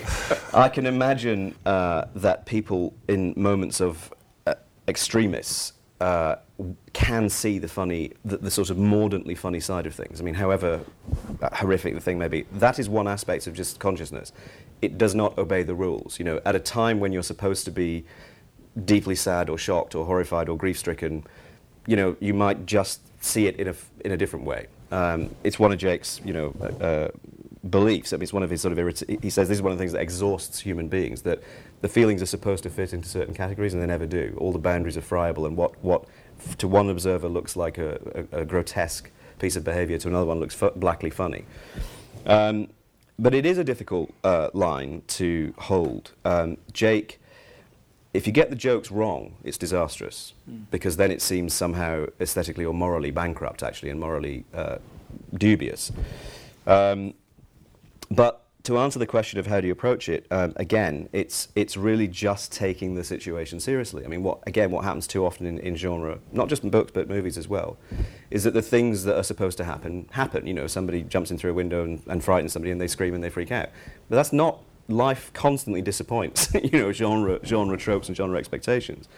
I 0.52 0.68
can 0.68 0.86
imagine 0.86 1.54
uh, 1.64 2.06
that 2.16 2.44
people 2.46 2.92
in 3.06 3.34
moments 3.36 3.80
of 3.80 4.12
uh, 4.46 4.54
extremists 4.88 5.74
uh, 6.00 6.36
can 6.92 7.28
see 7.28 7.58
the 7.58 7.68
funny, 7.68 8.12
the, 8.24 8.38
the, 8.38 8.50
sort 8.50 8.70
of 8.70 8.78
mordantly 8.78 9.34
funny 9.34 9.60
side 9.60 9.86
of 9.86 9.94
things. 9.94 10.20
I 10.20 10.24
mean, 10.24 10.34
however 10.34 10.80
horrific 11.54 11.94
the 11.94 12.00
thing 12.00 12.18
may 12.18 12.28
be, 12.28 12.44
that 12.52 12.78
is 12.78 12.88
one 12.88 13.08
aspect 13.08 13.46
of 13.46 13.54
just 13.54 13.78
consciousness. 13.78 14.32
It 14.82 14.98
does 14.98 15.14
not 15.14 15.36
obey 15.38 15.62
the 15.62 15.74
rules. 15.74 16.18
You 16.18 16.24
know, 16.24 16.40
at 16.44 16.54
a 16.54 16.60
time 16.60 17.00
when 17.00 17.12
you're 17.12 17.22
supposed 17.22 17.64
to 17.66 17.70
be 17.70 18.04
deeply 18.84 19.14
sad 19.14 19.48
or 19.48 19.56
shocked 19.56 19.94
or 19.94 20.04
horrified 20.04 20.48
or 20.48 20.56
grief-stricken, 20.56 21.24
you 21.86 21.96
know, 21.96 22.16
you 22.20 22.34
might 22.34 22.66
just 22.66 23.00
see 23.22 23.46
it 23.46 23.56
in 23.56 23.68
a, 23.68 23.74
in 24.04 24.12
a 24.12 24.16
different 24.16 24.44
way. 24.44 24.66
Um, 24.90 25.34
it's 25.44 25.58
one 25.58 25.72
of 25.72 25.78
Jake's, 25.78 26.20
you 26.24 26.32
know, 26.32 26.54
uh, 26.80 27.08
beliefs. 27.70 28.12
I 28.12 28.16
mean, 28.16 28.24
it's 28.24 28.32
one 28.32 28.42
of 28.42 28.50
his 28.50 28.60
sort 28.60 28.72
of 28.72 28.78
irrit- 28.78 29.22
he 29.22 29.30
says 29.30 29.48
this 29.48 29.58
is 29.58 29.62
one 29.62 29.72
of 29.72 29.78
the 29.78 29.82
things 29.82 29.92
that 29.92 30.00
exhausts 30.00 30.60
human 30.60 30.88
beings 30.88 31.22
that 31.22 31.42
the 31.80 31.88
feelings 31.88 32.22
are 32.22 32.26
supposed 32.26 32.62
to 32.64 32.70
fit 32.70 32.92
into 32.92 33.08
certain 33.08 33.34
categories 33.34 33.74
and 33.74 33.82
they 33.82 33.86
never 33.86 34.06
do. 34.06 34.36
All 34.38 34.52
the 34.52 34.58
boundaries 34.58 34.96
are 34.96 35.02
friable, 35.02 35.46
and 35.46 35.56
what 35.56 35.82
what 35.82 36.04
f- 36.38 36.56
to 36.58 36.68
one 36.68 36.90
observer 36.90 37.28
looks 37.28 37.56
like 37.56 37.78
a, 37.78 38.26
a, 38.32 38.40
a, 38.40 38.44
grotesque 38.44 39.10
piece 39.38 39.56
of 39.56 39.64
behaviour 39.64 39.98
to 39.98 40.08
another 40.08 40.26
one 40.26 40.40
looks 40.40 40.60
f- 40.62 40.74
blackly 40.76 41.10
funny. 41.10 41.44
Um, 42.24 42.68
but 43.18 43.34
it 43.34 43.46
is 43.46 43.58
a 43.58 43.64
difficult 43.64 44.12
uh, 44.24 44.50
line 44.52 45.02
to 45.08 45.54
hold. 45.58 46.12
Um, 46.24 46.58
Jake, 46.72 47.18
if 48.12 48.26
you 48.26 48.32
get 48.32 48.50
the 48.50 48.56
jokes 48.56 48.90
wrong, 48.90 49.34
it's 49.44 49.58
disastrous 49.58 50.34
mm. 50.50 50.64
because 50.70 50.96
then 50.96 51.10
it 51.10 51.22
seems 51.22 51.54
somehow 51.54 52.06
aesthetically 52.20 52.64
or 52.64 52.74
morally 52.74 53.10
bankrupt, 53.10 53.62
actually, 53.62 53.90
and 53.90 54.00
morally 54.00 54.44
uh, 54.54 54.78
dubious. 55.34 55.92
Um, 56.66 57.14
but 58.10 58.46
to 58.66 58.78
answer 58.78 58.98
the 58.98 59.06
question 59.06 59.38
of 59.38 59.46
how 59.46 59.60
do 59.60 59.68
you 59.68 59.72
approach 59.72 60.08
it, 60.08 60.26
um, 60.32 60.52
again, 60.56 61.08
it's 61.12 61.48
it's 61.54 61.76
really 61.76 62.08
just 62.08 62.50
taking 62.52 62.96
the 62.96 63.04
situation 63.04 63.60
seriously. 63.60 64.04
I 64.04 64.08
mean, 64.08 64.24
what 64.24 64.40
again, 64.44 64.72
what 64.72 64.82
happens 64.82 65.06
too 65.06 65.24
often 65.24 65.46
in, 65.46 65.58
in 65.60 65.76
genre, 65.76 66.18
not 66.32 66.48
just 66.48 66.64
in 66.64 66.70
books 66.70 66.90
but 66.92 67.08
movies 67.08 67.38
as 67.38 67.46
well, 67.46 67.78
is 68.28 68.42
that 68.42 68.54
the 68.54 68.62
things 68.62 69.04
that 69.04 69.16
are 69.16 69.22
supposed 69.22 69.56
to 69.58 69.64
happen 69.64 70.08
happen. 70.10 70.48
You 70.48 70.54
know, 70.54 70.66
somebody 70.66 71.02
jumps 71.04 71.30
in 71.30 71.38
through 71.38 71.52
a 71.52 71.54
window 71.54 71.84
and, 71.84 72.02
and 72.08 72.24
frightens 72.24 72.52
somebody, 72.52 72.72
and 72.72 72.80
they 72.80 72.88
scream 72.88 73.14
and 73.14 73.22
they 73.22 73.30
freak 73.30 73.52
out. 73.52 73.68
But 74.08 74.16
that's 74.16 74.32
not 74.32 74.58
life. 74.88 75.30
Constantly 75.32 75.80
disappoints. 75.80 76.52
you 76.62 76.70
know, 76.80 76.90
genre 76.90 77.38
genre 77.44 77.76
tropes 77.76 78.08
and 78.08 78.16
genre 78.16 78.36
expectations. 78.36 79.08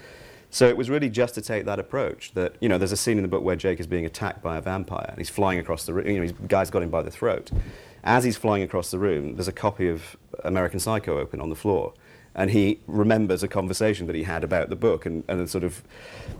So 0.50 0.66
it 0.66 0.76
was 0.76 0.88
really 0.88 1.10
just 1.10 1.34
to 1.34 1.42
take 1.42 1.64
that 1.66 1.78
approach 1.78 2.32
that, 2.32 2.54
you 2.60 2.68
know, 2.68 2.78
there's 2.78 2.92
a 2.92 2.96
scene 2.96 3.18
in 3.18 3.22
the 3.22 3.28
book 3.28 3.42
where 3.42 3.56
Jake 3.56 3.80
is 3.80 3.86
being 3.86 4.06
attacked 4.06 4.42
by 4.42 4.56
a 4.56 4.62
vampire 4.62 5.06
and 5.08 5.18
he's 5.18 5.28
flying 5.28 5.58
across 5.58 5.84
the 5.84 5.92
room, 5.92 6.06
you 6.06 6.16
know, 6.16 6.22
his 6.22 6.32
guy's 6.32 6.70
got 6.70 6.82
him 6.82 6.88
by 6.88 7.02
the 7.02 7.10
throat. 7.10 7.50
As 8.08 8.24
he's 8.24 8.38
flying 8.38 8.62
across 8.62 8.90
the 8.90 8.98
room, 8.98 9.34
there's 9.34 9.48
a 9.48 9.52
copy 9.52 9.86
of 9.86 10.16
American 10.42 10.80
Psycho 10.80 11.18
open 11.18 11.42
on 11.42 11.50
the 11.50 11.54
floor. 11.54 11.92
And 12.34 12.50
he 12.50 12.80
remembers 12.86 13.42
a 13.42 13.48
conversation 13.48 14.06
that 14.06 14.16
he 14.16 14.22
had 14.22 14.44
about 14.44 14.70
the 14.70 14.76
book, 14.76 15.04
and, 15.04 15.24
and 15.28 15.50
sort 15.50 15.62
of. 15.62 15.82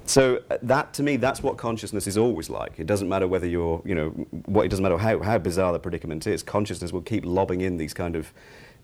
So 0.07 0.42
that, 0.62 0.94
to 0.94 1.02
me, 1.02 1.18
that's 1.18 1.42
what 1.42 1.59
consciousness 1.59 2.07
is 2.07 2.16
always 2.16 2.48
like. 2.48 2.78
It 2.78 2.87
doesn't 2.87 3.09
matter 3.09 3.28
whether 3.28 3.46
you're, 3.46 3.83
you 3.85 3.94
know, 3.94 4.09
what 4.46 4.64
it 4.64 4.70
doesn't 4.70 4.83
matter 4.83 4.96
how, 4.96 5.20
how 5.20 5.37
bizarre 5.37 5.74
the 5.74 5.78
predicament 5.78 6.26
is. 6.26 6.42
Consciousness 6.42 6.90
will 6.90 7.02
keep 7.02 7.26
lobbing 7.26 7.61
in 7.61 7.76
these 7.76 7.92
kind 7.92 8.16
of 8.16 8.33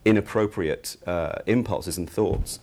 inappropriate 0.05 0.99
uh, 1.07 1.37
impulses 1.47 1.97
and 1.97 2.11
thoughts. 2.11 2.61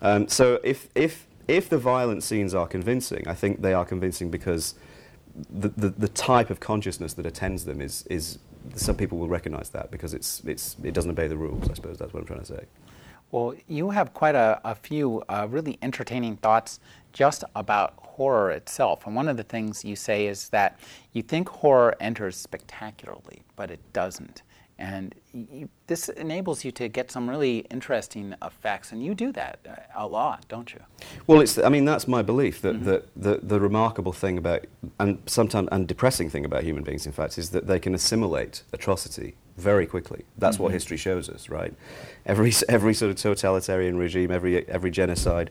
Um, 0.00 0.26
so 0.26 0.58
if, 0.64 0.88
if, 0.94 1.26
if 1.48 1.68
the 1.68 1.78
violent 1.78 2.22
scenes 2.22 2.54
are 2.54 2.66
convincing, 2.66 3.28
I 3.28 3.34
think 3.34 3.60
they 3.60 3.74
are 3.74 3.84
convincing 3.84 4.30
because 4.30 4.74
the, 5.50 5.68
the, 5.68 5.90
the 5.90 6.08
type 6.08 6.48
of 6.48 6.60
consciousness 6.60 7.12
that 7.14 7.26
attends 7.26 7.66
them 7.66 7.82
is, 7.82 8.06
is 8.08 8.38
some 8.74 8.96
people 8.96 9.18
will 9.18 9.28
recognize 9.28 9.70
that 9.70 9.90
because 9.90 10.14
it's, 10.14 10.42
it's, 10.44 10.76
it 10.82 10.94
doesn't 10.94 11.10
obey 11.10 11.26
the 11.28 11.36
rules, 11.36 11.68
I 11.68 11.74
suppose 11.74 11.98
that's 11.98 12.12
what 12.12 12.20
I'm 12.20 12.26
trying 12.26 12.40
to 12.40 12.46
say. 12.46 12.64
Well, 13.30 13.54
you 13.68 13.90
have 13.90 14.12
quite 14.12 14.34
a, 14.34 14.60
a 14.64 14.74
few 14.74 15.22
uh, 15.28 15.46
really 15.48 15.78
entertaining 15.82 16.36
thoughts 16.36 16.80
just 17.12 17.44
about 17.54 17.94
horror 17.98 18.50
itself. 18.50 19.06
And 19.06 19.14
one 19.14 19.28
of 19.28 19.36
the 19.36 19.44
things 19.44 19.84
you 19.84 19.94
say 19.94 20.26
is 20.26 20.48
that 20.48 20.78
you 21.12 21.22
think 21.22 21.48
horror 21.48 21.96
enters 22.00 22.36
spectacularly, 22.36 23.42
but 23.56 23.70
it 23.70 23.80
doesn't. 23.92 24.42
And 24.80 25.14
you, 25.34 25.68
this 25.88 26.08
enables 26.08 26.64
you 26.64 26.72
to 26.72 26.88
get 26.88 27.10
some 27.10 27.28
really 27.28 27.58
interesting 27.70 28.34
effects, 28.42 28.92
and 28.92 29.04
you 29.04 29.14
do 29.14 29.30
that 29.32 29.58
uh, 29.68 29.74
a 29.94 30.06
lot, 30.06 30.46
don't 30.48 30.72
you? 30.72 30.80
Well, 31.26 31.42
it's, 31.42 31.58
I 31.58 31.68
mean, 31.68 31.84
that's 31.84 32.08
my 32.08 32.22
belief 32.22 32.62
that, 32.62 32.76
mm-hmm. 32.76 32.86
that 32.86 33.08
the, 33.14 33.40
the 33.42 33.60
remarkable 33.60 34.14
thing 34.14 34.38
about, 34.38 34.64
and 34.98 35.18
sometimes, 35.26 35.68
and 35.70 35.86
depressing 35.86 36.30
thing 36.30 36.46
about 36.46 36.64
human 36.64 36.82
beings, 36.82 37.04
in 37.04 37.12
fact, 37.12 37.36
is 37.36 37.50
that 37.50 37.66
they 37.66 37.78
can 37.78 37.94
assimilate 37.94 38.62
atrocity 38.72 39.36
very 39.58 39.86
quickly. 39.86 40.24
That's 40.38 40.56
mm-hmm. 40.56 40.64
what 40.64 40.72
history 40.72 40.96
shows 40.96 41.28
us, 41.28 41.50
right? 41.50 41.74
Every, 42.24 42.50
every 42.66 42.94
sort 42.94 43.10
of 43.10 43.16
totalitarian 43.18 43.98
regime, 43.98 44.30
every, 44.30 44.66
every 44.66 44.90
genocide, 44.90 45.50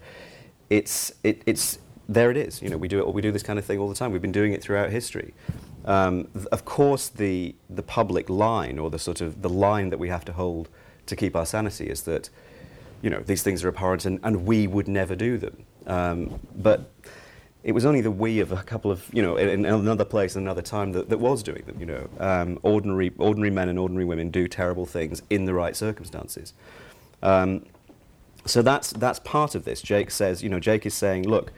it's, 0.72 1.14
it, 1.24 1.44
it's, 1.46 1.78
there 2.10 2.32
it 2.32 2.38
is. 2.38 2.62
You 2.62 2.70
know, 2.70 2.78
we 2.78 2.88
do, 2.88 3.00
it, 3.00 3.14
we 3.14 3.22
do 3.22 3.32
this 3.32 3.44
kind 3.44 3.60
of 3.60 3.64
thing 3.64 3.78
all 3.80 3.88
the 3.88 3.96
time. 3.96 4.12
We've 4.12 4.22
been 4.22 4.32
doing 4.32 4.52
it 4.52 4.62
throughout 4.64 4.90
history. 4.90 5.34
Um, 5.86 6.28
th- 6.34 6.48
of 6.48 6.66
course, 6.66 7.08
the, 7.08 7.56
the 7.70 7.84
public 7.84 8.30
line, 8.30 8.80
or 8.80 8.90
the 8.90 9.00
sort 9.00 9.22
of 9.22 9.44
the 9.44 9.50
line 9.50 9.92
that 9.92 10.00
we 10.00 10.10
have 10.10 10.26
to 10.26 10.34
hold 10.34 10.70
to 11.06 11.16
keep 11.16 11.36
our 11.36 11.46
sanity, 11.46 11.86
is 11.88 12.02
that 12.02 12.30
you 13.02 13.10
know 13.10 13.22
these 13.22 13.44
things 13.44 13.64
are 13.64 13.70
abhorrent, 13.70 14.06
and, 14.06 14.20
and 14.24 14.46
we 14.46 14.66
would 14.68 14.88
never 14.88 15.16
do 15.16 15.38
them. 15.38 15.64
Um, 15.86 16.40
but 16.56 16.92
it 17.64 17.74
was 17.74 17.86
only 17.86 18.02
the 18.02 18.12
we 18.12 18.40
of 18.40 18.52
a 18.52 18.64
couple 18.64 18.90
of 18.92 19.08
you 19.14 19.22
know 19.22 19.38
in, 19.38 19.48
in 19.48 19.66
another 19.66 20.06
place, 20.06 20.36
in 20.36 20.42
another 20.42 20.64
time 20.64 20.92
that, 20.94 21.10
that 21.10 21.20
was 21.20 21.44
doing 21.44 21.64
them. 21.66 21.80
You 21.80 21.86
know, 21.86 22.10
um, 22.20 22.60
ordinary 22.64 23.14
ordinary 23.20 23.52
men 23.52 23.70
and 23.70 23.78
ordinary 23.78 24.06
women 24.06 24.32
do 24.32 24.48
terrible 24.48 24.88
things 24.88 25.22
in 25.30 25.46
the 25.46 25.54
right 25.54 25.76
circumstances. 25.76 26.54
Um, 27.22 27.66
so 28.46 28.64
that's 28.64 28.92
that's 28.92 29.20
part 29.20 29.54
of 29.54 29.64
this. 29.64 29.82
Jake 29.82 30.10
says, 30.10 30.42
you 30.42 30.50
know, 30.50 30.60
Jake 30.60 30.86
is 30.86 30.96
saying, 30.96 31.28
look 31.28 31.54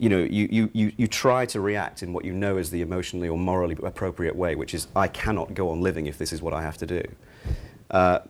you 0.00 0.08
know, 0.08 0.20
you, 0.20 0.48
you, 0.50 0.70
you, 0.72 0.92
you 0.96 1.06
try 1.06 1.44
to 1.44 1.60
react 1.60 2.02
in 2.02 2.14
what 2.14 2.24
you 2.24 2.32
know 2.32 2.56
is 2.56 2.70
the 2.70 2.80
emotionally 2.80 3.28
or 3.28 3.36
morally 3.36 3.76
appropriate 3.82 4.34
way, 4.34 4.54
which 4.54 4.72
is, 4.72 4.88
I 4.96 5.08
cannot 5.08 5.52
go 5.52 5.68
on 5.68 5.82
living 5.82 6.06
if 6.06 6.16
this 6.16 6.32
is 6.32 6.40
what 6.40 6.54
I 6.54 6.62
have 6.62 6.78
to 6.78 6.86
do. 6.86 7.02
Uh, 7.90 8.20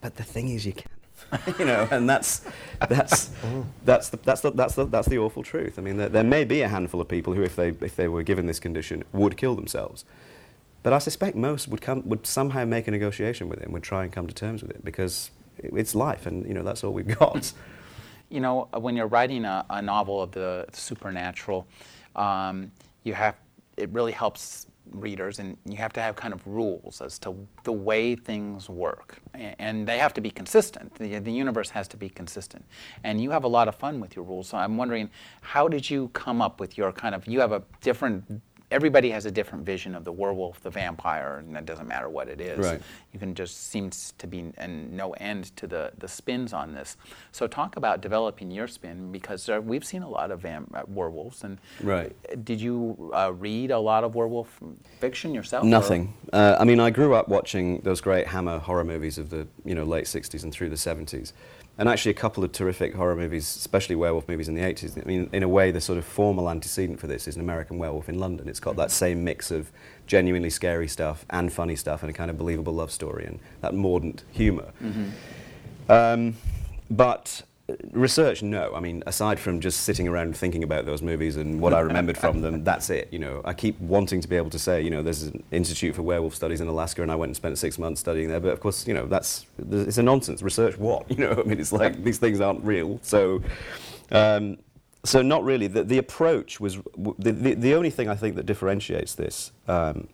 but 0.00 0.16
the 0.16 0.24
thing 0.24 0.48
is, 0.48 0.66
you 0.66 0.72
can. 0.72 0.90
you 1.58 1.64
know, 1.64 1.88
and 1.90 2.10
that's 2.10 2.44
that's 2.88 3.30
that's 3.84 4.08
the, 4.08 4.16
that's 4.18 4.40
the, 4.40 4.50
that's 4.50 4.74
the, 4.74 4.84
that's 4.86 5.08
the 5.08 5.18
awful 5.18 5.42
truth. 5.42 5.78
I 5.78 5.82
mean, 5.82 5.96
there, 5.96 6.08
there, 6.08 6.24
may 6.24 6.44
be 6.44 6.60
a 6.62 6.68
handful 6.68 7.00
of 7.00 7.08
people 7.08 7.32
who, 7.32 7.42
if 7.42 7.56
they 7.56 7.68
if 7.80 7.96
they 7.96 8.08
were 8.08 8.22
given 8.22 8.46
this 8.46 8.60
condition, 8.60 9.04
would 9.12 9.36
kill 9.36 9.54
themselves. 9.54 10.04
But 10.82 10.92
I 10.92 10.98
suspect 10.98 11.36
most 11.36 11.68
would 11.68 11.80
come 11.80 12.06
would 12.08 12.26
somehow 12.26 12.64
make 12.64 12.88
a 12.88 12.90
negotiation 12.90 13.48
with 13.48 13.60
it, 13.60 13.64
and 13.64 13.72
would 13.72 13.82
try 13.82 14.04
and 14.04 14.12
come 14.12 14.26
to 14.26 14.34
terms 14.34 14.62
with 14.62 14.72
it 14.72 14.84
because 14.84 15.30
it's 15.58 15.94
life, 15.94 16.26
and 16.26 16.46
you 16.46 16.54
know 16.54 16.62
that's 16.62 16.84
all 16.84 16.92
we've 16.92 17.18
got 17.18 17.52
you 18.34 18.40
know, 18.40 18.68
when 18.72 18.96
you're 18.96 19.06
writing 19.06 19.44
a, 19.44 19.64
a 19.70 19.80
novel 19.80 20.20
of 20.20 20.32
the 20.32 20.66
supernatural, 20.72 21.68
um, 22.16 22.72
you 23.04 23.14
have 23.14 23.36
it 23.76 23.88
really 23.90 24.10
helps 24.12 24.66
readers, 24.90 25.38
and 25.38 25.56
you 25.64 25.76
have 25.76 25.92
to 25.92 26.00
have 26.00 26.16
kind 26.16 26.34
of 26.34 26.44
rules 26.46 27.00
as 27.00 27.18
to 27.20 27.34
the 27.62 27.72
way 27.72 28.16
things 28.16 28.68
work, 28.68 29.18
and 29.34 29.86
they 29.86 29.98
have 29.98 30.12
to 30.14 30.20
be 30.20 30.30
consistent. 30.30 30.92
The, 30.96 31.20
the 31.20 31.32
universe 31.32 31.70
has 31.70 31.86
to 31.88 31.96
be 31.96 32.08
consistent, 32.08 32.64
and 33.04 33.20
you 33.20 33.30
have 33.30 33.44
a 33.44 33.48
lot 33.48 33.68
of 33.68 33.76
fun 33.76 34.00
with 34.00 34.16
your 34.16 34.24
rules. 34.24 34.48
So 34.48 34.58
I'm 34.58 34.76
wondering, 34.76 35.10
how 35.40 35.68
did 35.68 35.88
you 35.88 36.08
come 36.08 36.42
up 36.42 36.58
with 36.58 36.76
your 36.76 36.90
kind 36.92 37.14
of? 37.14 37.28
You 37.28 37.38
have 37.40 37.52
a 37.52 37.62
different 37.82 38.42
everybody 38.70 39.10
has 39.10 39.26
a 39.26 39.30
different 39.30 39.64
vision 39.64 39.94
of 39.94 40.04
the 40.04 40.12
werewolf, 40.12 40.60
the 40.62 40.70
vampire, 40.70 41.38
and 41.38 41.56
it 41.56 41.66
doesn't 41.66 41.86
matter 41.86 42.08
what 42.08 42.28
it 42.28 42.40
is. 42.40 42.58
Right. 42.58 42.82
You 43.12 43.18
can 43.18 43.34
just 43.34 43.68
seems 43.68 44.14
to 44.18 44.26
be 44.26 44.52
and 44.56 44.92
no 44.92 45.12
end 45.12 45.56
to 45.56 45.66
the, 45.66 45.92
the 45.98 46.08
spins 46.08 46.52
on 46.52 46.72
this. 46.72 46.96
So 47.32 47.46
talk 47.46 47.76
about 47.76 48.00
developing 48.00 48.50
your 48.50 48.66
spin 48.66 49.12
because 49.12 49.48
uh, 49.48 49.60
we've 49.62 49.84
seen 49.84 50.02
a 50.02 50.08
lot 50.08 50.30
of 50.30 50.40
vamp- 50.40 50.74
uh, 50.74 50.82
werewolves. 50.88 51.44
And 51.44 51.58
right. 51.82 52.12
did 52.44 52.60
you 52.60 53.12
uh, 53.14 53.32
read 53.32 53.70
a 53.70 53.78
lot 53.78 54.04
of 54.04 54.14
werewolf 54.14 54.60
fiction 54.98 55.34
yourself? 55.34 55.64
Nothing. 55.64 56.14
Uh, 56.32 56.56
I 56.58 56.64
mean, 56.64 56.80
I 56.80 56.90
grew 56.90 57.14
up 57.14 57.28
watching 57.28 57.80
those 57.80 58.00
great 58.00 58.26
Hammer 58.26 58.58
horror 58.58 58.84
movies 58.84 59.18
of 59.18 59.30
the 59.30 59.46
you 59.64 59.74
know 59.74 59.84
late 59.84 60.04
'60s 60.04 60.42
and 60.42 60.52
through 60.52 60.70
the 60.70 60.76
'70s 60.76 61.32
and 61.76 61.88
actually 61.88 62.12
a 62.12 62.14
couple 62.14 62.44
of 62.44 62.52
terrific 62.52 62.94
horror 62.94 63.16
movies, 63.16 63.56
especially 63.56 63.96
werewolf 63.96 64.28
movies 64.28 64.48
in 64.48 64.54
the 64.54 64.60
80s. 64.60 65.00
I 65.00 65.04
mean, 65.06 65.28
in 65.32 65.42
a 65.42 65.48
way, 65.48 65.72
the 65.72 65.80
sort 65.80 65.98
of 65.98 66.04
formal 66.04 66.48
antecedent 66.48 67.00
for 67.00 67.08
this 67.08 67.26
is 67.26 67.34
an 67.34 67.42
American 67.42 67.78
Werewolf 67.78 68.08
in 68.08 68.18
London. 68.18 68.48
It's 68.48 68.60
got 68.60 68.76
that 68.76 68.92
same 68.92 69.24
mix 69.24 69.50
of 69.50 69.72
genuinely 70.06 70.50
scary 70.50 70.86
stuff 70.86 71.24
and 71.30 71.52
funny 71.52 71.74
stuff 71.74 72.02
and 72.02 72.10
a 72.10 72.12
kind 72.12 72.30
of 72.30 72.38
believable 72.38 72.74
love 72.74 72.92
story 72.92 73.24
and 73.24 73.40
that 73.60 73.74
mordant 73.74 74.22
humor. 74.30 74.72
Mm-hmm. 74.82 75.90
Um, 75.90 76.36
but 76.90 77.42
research, 77.92 78.42
no. 78.42 78.74
I 78.74 78.80
mean, 78.80 79.02
aside 79.06 79.38
from 79.38 79.60
just 79.60 79.80
sitting 79.80 80.06
around 80.06 80.36
thinking 80.36 80.62
about 80.62 80.84
those 80.84 81.02
movies 81.02 81.36
and 81.36 81.60
what 81.60 81.72
I 81.72 81.80
remembered 81.80 82.18
from 82.18 82.40
them, 82.42 82.64
that's 82.64 82.90
it. 82.90 83.08
You 83.10 83.18
know, 83.18 83.40
I 83.44 83.54
keep 83.54 83.80
wanting 83.80 84.20
to 84.20 84.28
be 84.28 84.36
able 84.36 84.50
to 84.50 84.58
say, 84.58 84.82
you 84.82 84.90
know, 84.90 85.02
there's 85.02 85.22
an 85.22 85.42
Institute 85.50 85.94
for 85.94 86.02
Werewolf 86.02 86.34
Studies 86.34 86.60
in 86.60 86.68
Alaska, 86.68 87.02
and 87.02 87.10
I 87.10 87.16
went 87.16 87.30
and 87.30 87.36
spent 87.36 87.56
six 87.58 87.78
months 87.78 88.00
studying 88.00 88.28
there. 88.28 88.40
But 88.40 88.52
of 88.52 88.60
course, 88.60 88.86
you 88.86 88.94
know, 88.94 89.06
that's 89.06 89.46
it's 89.70 89.98
a 89.98 90.02
nonsense. 90.02 90.42
Research 90.42 90.78
what? 90.78 91.10
You 91.14 91.20
know, 91.20 91.32
I 91.32 91.48
mean, 91.48 91.60
it's 91.60 91.72
like 91.72 92.02
these 92.02 92.18
things 92.18 92.40
aren't 92.40 92.64
real. 92.64 92.98
So. 93.02 93.40
Um, 94.10 94.58
so 95.04 95.20
not 95.20 95.44
really. 95.44 95.66
The, 95.66 95.84
the 95.84 95.98
approach 95.98 96.60
was 96.60 96.78
the, 96.96 97.32
the, 97.32 97.54
the 97.54 97.74
only 97.74 97.90
thing 97.90 98.08
I 98.08 98.14
think 98.14 98.36
that 98.36 98.46
differentiates 98.46 99.14
this 99.14 99.52
um, 99.68 100.08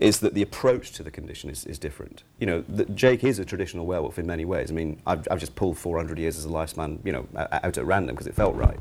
is 0.00 0.20
that 0.20 0.32
the 0.32 0.40
approach 0.40 0.92
to 0.92 1.02
the 1.02 1.10
condition 1.10 1.50
is, 1.50 1.66
is 1.66 1.78
different. 1.78 2.24
You 2.38 2.46
know, 2.46 2.64
the, 2.66 2.86
Jake 2.86 3.22
is 3.22 3.38
a 3.38 3.44
traditional 3.44 3.84
werewolf 3.84 4.18
in 4.18 4.26
many 4.26 4.46
ways. 4.46 4.70
I 4.70 4.74
mean, 4.74 5.00
I've, 5.06 5.28
I've 5.30 5.38
just 5.38 5.54
pulled 5.54 5.76
400 5.76 6.18
years 6.18 6.38
as 6.38 6.46
a 6.46 6.48
lifespan, 6.48 7.04
you 7.04 7.12
know, 7.12 7.28
out 7.36 7.76
at 7.76 7.84
random 7.84 8.14
because 8.14 8.26
it 8.26 8.34
felt 8.34 8.56
right. 8.56 8.78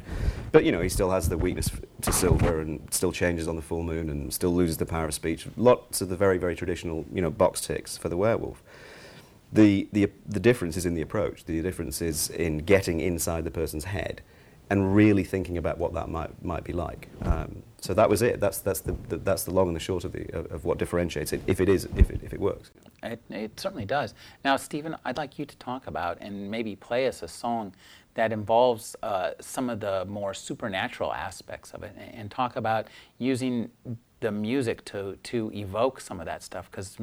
But, 0.54 0.64
you 0.64 0.72
know, 0.72 0.82
he 0.82 0.88
still 0.88 1.12
has 1.12 1.28
the 1.28 1.38
weakness 1.38 1.70
to 2.04 2.14
silver 2.14 2.62
and 2.62 2.82
still 2.94 3.12
changes 3.12 3.50
on 3.50 3.58
the 3.58 3.62
full 3.62 3.84
moon 3.84 4.10
and 4.10 4.34
still 4.34 4.56
loses 4.56 4.78
the 4.78 4.86
power 4.86 5.06
of 5.06 5.14
speech. 5.14 5.46
Lots 5.58 6.00
of 6.00 6.08
the 6.08 6.16
very, 6.16 6.38
very 6.38 6.56
traditional, 6.56 7.06
you 7.14 7.22
know, 7.22 7.30
box 7.30 7.60
ticks 7.60 7.98
for 7.98 8.08
the 8.08 8.18
werewolf. 8.18 8.64
The, 9.52 9.90
the, 9.92 10.10
the 10.26 10.40
difference 10.40 10.78
is 10.78 10.86
in 10.86 10.94
the 10.94 11.02
approach. 11.02 11.44
The 11.44 11.62
difference 11.62 12.02
is 12.02 12.30
in 12.30 12.60
getting 12.60 13.02
inside 13.02 13.44
the 13.44 13.52
person's 13.52 13.84
head 13.84 14.22
and 14.70 14.96
really 14.96 15.24
thinking 15.24 15.58
about 15.58 15.78
what 15.78 15.94
that 15.94 16.10
might, 16.10 16.44
might 16.44 16.64
be 16.64 16.74
like. 16.74 17.08
Um, 17.24 17.64
so 17.82 17.94
that 17.94 18.10
was 18.10 18.22
it. 18.22 18.40
That's, 18.40 18.60
that's, 18.60 18.82
the, 18.82 18.94
the, 19.08 19.18
that's 19.18 19.44
the 19.44 19.52
long 19.52 19.68
and 19.68 19.76
the 19.76 19.80
short 19.80 20.04
of, 20.04 20.12
the, 20.12 20.28
of, 20.38 20.52
of 20.52 20.66
what 20.66 20.78
differentiates 20.78 21.34
it, 21.34 21.42
if 21.48 21.60
it, 21.60 21.70
is, 21.70 21.88
if 21.96 22.10
it, 22.12 22.22
if 22.24 22.34
it 22.34 22.40
works. 22.40 22.72
It, 23.02 23.22
it 23.30 23.60
certainly 23.60 23.86
does. 23.86 24.14
Now, 24.46 24.58
Stephen, 24.58 24.96
I'd 25.06 25.18
like 25.18 25.40
you 25.40 25.46
to 25.46 25.58
talk 25.58 25.88
about 25.88 26.18
and 26.22 26.52
maybe 26.52 26.76
play 26.76 27.08
us 27.08 27.24
a 27.24 27.28
song 27.28 27.74
that 28.14 28.32
involves 28.32 28.96
uh, 29.02 29.32
some 29.40 29.70
of 29.70 29.80
the 29.80 30.06
more 30.06 30.34
supernatural 30.34 31.14
aspects 31.14 31.72
of 31.72 31.84
it 31.84 31.94
and, 31.98 32.14
and 32.14 32.32
talk 32.32 32.56
about 32.56 32.88
using 33.18 33.72
the 34.20 34.32
music 34.32 34.84
to, 34.86 35.18
to 35.24 35.52
evoke 35.54 36.02
some 36.02 36.20
of 36.20 36.26
that 36.26 36.44
stuff 36.44 36.70
because 36.70 36.98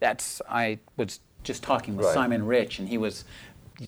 that's 0.00 0.42
I 0.48 0.78
was 0.96 1.20
just 1.42 1.62
talking 1.62 1.96
with 1.96 2.06
right. 2.06 2.14
Simon 2.14 2.44
Rich 2.44 2.78
and 2.78 2.88
he 2.88 2.98
was 2.98 3.24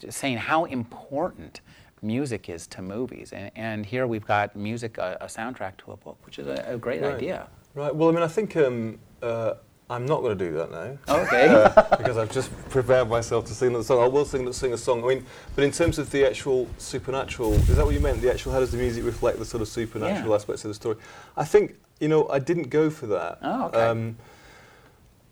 saying 0.09 0.38
how 0.38 0.64
important 0.64 1.61
music 2.03 2.49
is 2.49 2.67
to 2.69 2.83
movies. 2.83 3.33
And, 3.33 3.51
and 3.57 3.87
here 3.87 4.07
we've 4.07 4.27
got 4.27 4.57
music, 4.57 4.99
a, 4.99 5.19
a, 5.21 5.27
soundtrack 5.27 5.77
to 5.79 5.93
a 5.93 5.97
book, 5.97 6.19
which 6.25 6.39
is 6.39 6.47
a, 6.47 6.65
a 6.67 6.79
great 6.79 7.03
right. 7.03 7.15
idea. 7.15 7.49
Right. 7.75 7.95
Well, 7.95 8.09
I 8.09 8.13
mean, 8.13 8.23
I 8.23 8.29
think 8.29 8.57
um, 8.57 8.99
uh, 9.23 9.55
I'm 9.89 10.07
not 10.07 10.23
going 10.23 10.37
to 10.39 10.45
do 10.45 10.55
that 10.57 10.71
now. 10.71 10.99
Okay. 11.09 11.49
Uh, 11.49 11.97
because 11.97 12.17
I've 12.17 12.31
just 12.31 12.51
prepared 12.69 13.09
myself 13.09 13.45
to 13.47 13.55
sing 13.55 13.73
that 13.73 13.85
song. 13.85 14.03
I 14.03 14.09
will 14.09 14.25
sing, 14.25 14.51
sing 14.53 14.73
a 14.73 14.79
song. 14.79 15.05
I 15.05 15.09
mean, 15.09 15.27
but 15.55 15.65
in 15.65 15.73
terms 15.73 15.99
of 15.99 16.11
the 16.11 16.25
actual 16.25 16.69
supernatural, 16.79 17.55
is 17.55 17.77
that 17.77 17.85
what 17.85 17.95
you 17.95 18.01
meant? 18.01 18.21
The 18.21 18.31
actual, 18.31 18.53
how 18.53 18.61
does 18.61 18.71
the 18.71 18.79
music 18.79 19.05
reflect 19.05 19.39
the 19.39 19.45
sort 19.45 19.63
of 19.63 19.69
supernatural 19.69 20.31
yeah. 20.31 20.37
aspects 20.37 20.65
of 20.65 20.71
the 20.71 20.75
story? 20.75 20.97
I 21.37 21.45
think, 21.45 21.77
you 21.99 22.09
know, 22.09 22.29
I 22.29 22.39
didn't 22.39 22.71
go 22.71 22.89
for 22.89 23.07
that. 23.09 23.39
Oh, 23.43 23.67
okay. 23.67 23.81
Um, 23.81 24.17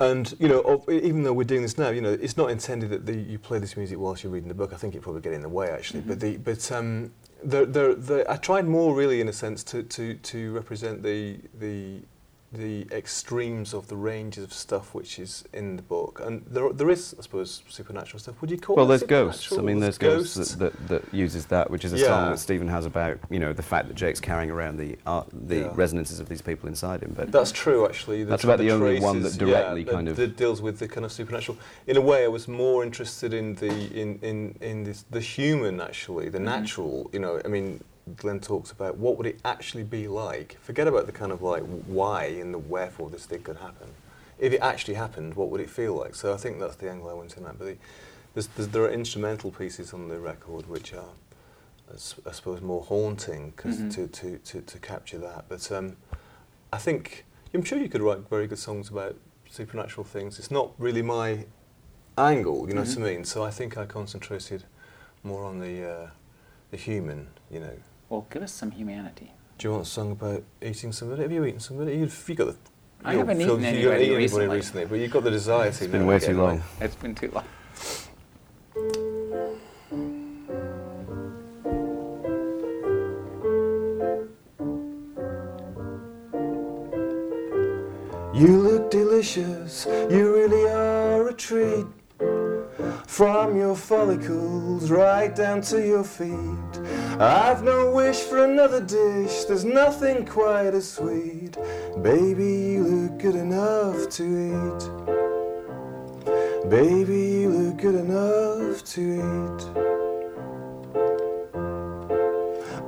and 0.00 0.34
you 0.38 0.48
know, 0.48 0.84
even 0.88 1.22
though 1.22 1.32
we're 1.32 1.44
doing 1.44 1.62
this 1.62 1.76
now, 1.76 1.90
you 1.90 2.00
know, 2.00 2.12
it's 2.12 2.36
not 2.36 2.50
intended 2.50 2.90
that 2.90 3.06
the, 3.06 3.16
you 3.16 3.38
play 3.38 3.58
this 3.58 3.76
music 3.76 3.98
whilst 3.98 4.22
you're 4.22 4.32
reading 4.32 4.48
the 4.48 4.54
book. 4.54 4.72
I 4.72 4.76
think 4.76 4.94
it 4.94 5.02
probably 5.02 5.20
get 5.20 5.32
in 5.32 5.42
the 5.42 5.48
way 5.48 5.70
actually. 5.70 6.00
Mm-hmm. 6.00 6.08
But 6.08 6.20
the 6.20 6.36
but 6.36 6.72
um, 6.72 7.12
the, 7.42 7.66
the, 7.66 7.94
the, 7.94 8.26
I 8.28 8.36
tried 8.36 8.66
more 8.66 8.94
really 8.94 9.20
in 9.20 9.28
a 9.28 9.32
sense 9.32 9.62
to, 9.64 9.82
to, 9.82 10.14
to 10.14 10.52
represent 10.52 11.02
the 11.02 11.38
the 11.58 12.02
the 12.52 12.86
extremes 12.90 13.74
of 13.74 13.88
the 13.88 13.96
ranges 13.96 14.42
of 14.42 14.52
stuff 14.54 14.94
which 14.94 15.18
is 15.18 15.44
in 15.52 15.76
the 15.76 15.82
book, 15.82 16.20
and 16.24 16.44
there 16.46 16.72
there 16.72 16.88
is, 16.88 17.14
I 17.18 17.22
suppose, 17.22 17.62
supernatural 17.68 18.20
stuff. 18.20 18.40
Would 18.40 18.50
you 18.50 18.56
call 18.56 18.76
Well, 18.76 18.86
there's 18.86 19.02
ghosts. 19.02 19.52
I 19.52 19.60
mean, 19.60 19.80
there's 19.80 19.98
ghosts, 19.98 20.54
That, 20.54 20.72
that, 20.72 20.88
that 20.88 21.14
uses 21.14 21.44
that, 21.46 21.70
which 21.70 21.84
is 21.84 21.92
a 21.92 21.98
song 21.98 22.30
that 22.30 22.38
Stephen 22.38 22.66
has 22.68 22.86
about, 22.86 23.18
you 23.28 23.38
know, 23.38 23.52
the 23.52 23.62
fact 23.62 23.88
that 23.88 23.94
Jake's 23.94 24.20
carrying 24.20 24.50
around 24.50 24.78
the 24.78 24.96
uh, 25.06 25.24
the 25.32 25.56
Yeah. 25.56 25.72
resonances 25.74 26.20
of 26.20 26.28
these 26.30 26.40
people 26.40 26.68
inside 26.68 27.02
him. 27.02 27.12
But 27.14 27.30
That's 27.32 27.52
true, 27.52 27.84
actually. 27.86 28.24
That's 28.24 28.44
about 28.44 28.60
the 28.60 28.70
only 28.70 28.98
one 29.00 29.22
that 29.22 29.36
directly 29.36 29.82
yeah, 29.82 29.92
kind 29.92 30.06
that, 30.06 30.12
of- 30.12 30.16
that 30.16 30.36
deals 30.36 30.62
with 30.62 30.78
the 30.78 30.88
kind 30.88 31.04
of 31.04 31.12
supernatural. 31.12 31.58
In 31.86 31.96
a 31.98 32.00
way, 32.00 32.24
I 32.24 32.28
was 32.28 32.48
more 32.48 32.82
interested 32.82 33.34
in 33.34 33.56
the 33.56 33.72
in 34.02 34.18
in 34.22 34.54
in 34.62 34.84
this, 34.84 35.04
the 35.10 35.20
human, 35.20 35.80
actually, 35.82 36.30
the 36.30 36.40
natural. 36.40 37.10
You 37.12 37.18
know, 37.20 37.40
I 37.44 37.48
mean, 37.48 37.84
Glen 38.16 38.40
talks 38.40 38.70
about 38.70 38.96
what 38.96 39.16
would 39.16 39.26
it 39.26 39.40
actually 39.44 39.84
be 39.84 40.08
like. 40.08 40.56
Forget 40.60 40.86
about 40.88 41.06
the 41.06 41.12
kind 41.12 41.32
of 41.32 41.42
like 41.42 41.62
why 41.86 42.24
and 42.26 42.52
the 42.54 42.58
wherefore 42.58 43.10
this 43.10 43.26
thing 43.26 43.42
could 43.42 43.56
happen. 43.58 43.88
If 44.38 44.52
it 44.52 44.60
actually 44.60 44.94
happened, 44.94 45.34
what 45.34 45.50
would 45.50 45.60
it 45.60 45.68
feel 45.70 45.94
like? 45.94 46.14
So 46.14 46.32
I 46.32 46.36
think 46.36 46.60
that's 46.60 46.76
the 46.76 46.90
angle 46.90 47.10
I 47.10 47.14
went 47.14 47.36
in 47.36 47.44
at. 47.46 47.58
But 47.58 47.66
the, 47.66 47.76
there's, 48.34 48.46
there's, 48.48 48.68
there 48.68 48.82
are 48.84 48.90
instrumental 48.90 49.50
pieces 49.50 49.92
on 49.92 50.08
the 50.08 50.18
record 50.18 50.68
which 50.68 50.94
are, 50.94 51.10
I 51.90 52.32
suppose, 52.32 52.60
more 52.60 52.82
haunting 52.82 53.52
'cause 53.56 53.78
Mhm. 53.78 53.90
to, 53.94 54.06
to, 54.08 54.38
to, 54.38 54.60
to 54.60 54.78
capture 54.78 55.18
that. 55.18 55.46
But 55.48 55.70
um, 55.72 55.96
I 56.72 56.78
think 56.78 57.24
I'm 57.54 57.64
sure 57.64 57.78
you 57.78 57.88
could 57.88 58.02
write 58.02 58.28
very 58.28 58.46
good 58.46 58.58
songs 58.58 58.90
about 58.90 59.16
supernatural 59.50 60.04
things. 60.04 60.38
It's 60.38 60.50
not 60.50 60.72
really 60.78 61.02
my 61.02 61.46
angle, 62.16 62.68
you 62.68 62.74
know 62.74 62.82
Mhm. 62.82 62.98
what 62.98 63.08
I 63.08 63.12
mean. 63.12 63.24
So 63.24 63.42
I 63.42 63.50
think 63.50 63.76
I 63.78 63.86
concentrated 63.86 64.64
more 65.24 65.44
on 65.44 65.58
the 65.58 65.82
uh, 65.90 66.10
the 66.70 66.76
human, 66.76 67.28
you 67.50 67.60
know. 67.60 67.76
Well, 68.08 68.26
give 68.30 68.42
us 68.42 68.52
some 68.52 68.70
humanity. 68.70 69.32
Do 69.58 69.68
you 69.68 69.72
want 69.72 69.86
a 69.86 69.90
song 69.90 70.12
about 70.12 70.42
eating 70.62 70.92
somebody? 70.92 71.22
Have 71.22 71.32
you 71.32 71.44
eaten 71.44 71.60
somebody? 71.60 71.96
You've, 71.96 72.24
you 72.28 72.34
got 72.34 72.46
the. 72.46 72.56
I 73.04 73.12
you 73.12 73.18
haven't 73.18 73.40
eaten 73.40 73.60
you 73.60 73.66
anybody 73.66 73.82
haven't 73.84 74.02
eaten 74.02 74.16
recently. 74.16 74.48
recently, 74.48 74.84
but 74.86 74.98
you've 74.98 75.10
got 75.10 75.24
the 75.24 75.30
desire 75.30 75.70
to. 75.70 75.84
it's 75.84 75.92
been 75.92 76.06
way 76.06 76.18
too 76.18 76.36
long. 76.36 76.58
right? 76.58 76.62
It's 76.80 76.96
been 76.96 77.14
too 77.14 77.30
long. 77.32 77.44
You 88.34 88.56
look 88.58 88.90
delicious, 88.90 89.86
you 90.10 90.32
really 90.32 90.70
are 90.70 91.28
a 91.28 91.34
treat. 91.34 91.86
From 93.06 93.56
your 93.56 93.74
follicles 93.74 94.90
right 94.90 95.34
down 95.34 95.60
to 95.62 95.84
your 95.84 96.04
feet. 96.04 96.87
I've 97.20 97.64
no 97.64 97.90
wish 97.90 98.20
for 98.20 98.44
another 98.44 98.80
dish, 98.80 99.42
there's 99.46 99.64
nothing 99.64 100.24
quite 100.24 100.72
as 100.72 100.88
sweet. 100.88 101.58
Baby, 102.00 102.74
you 102.74 102.84
look 102.84 103.18
good 103.18 103.34
enough 103.34 104.08
to 104.10 104.22
eat. 104.22 104.84
Baby, 106.70 107.40
you 107.40 107.48
look 107.48 107.78
good 107.78 107.96
enough 107.96 108.84
to 108.84 109.00
eat. 109.16 109.88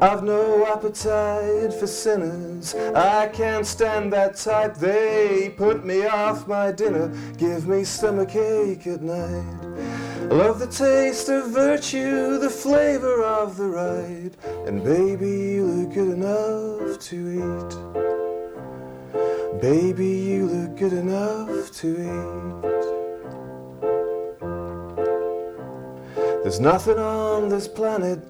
I've 0.01 0.23
no 0.23 0.64
appetite 0.64 1.75
for 1.75 1.88
sinners. 1.88 2.77
I 2.95 3.27
can't 3.33 3.66
stand 3.66 4.12
that 4.12 4.37
type. 4.37 4.77
They 4.77 5.53
put 5.57 5.85
me 5.85 6.07
off 6.07 6.47
my 6.47 6.71
dinner, 6.71 7.09
give 7.37 7.66
me 7.66 7.83
stomachache 7.83 8.87
at 8.87 9.03
night. 9.03 9.60
Love 10.31 10.61
the 10.61 10.66
taste 10.69 11.29
of 11.29 11.51
virtue, 11.51 12.38
the 12.38 12.49
flavor 12.49 13.25
of 13.25 13.57
the 13.57 13.66
right. 13.66 14.31
And 14.64 14.85
baby, 14.85 15.29
you 15.29 15.64
look 15.66 15.93
good 15.93 16.11
enough 16.11 17.01
to 17.01 17.16
eat. 17.35 17.75
Baby, 19.61 20.07
you 20.07 20.47
look 20.47 20.77
good 20.77 20.93
enough 20.93 21.73
to 21.73 21.88
eat. 21.90 22.62
There's 26.45 26.61
nothing 26.61 26.99
on 26.99 27.49
this 27.49 27.66
planet 27.66 28.21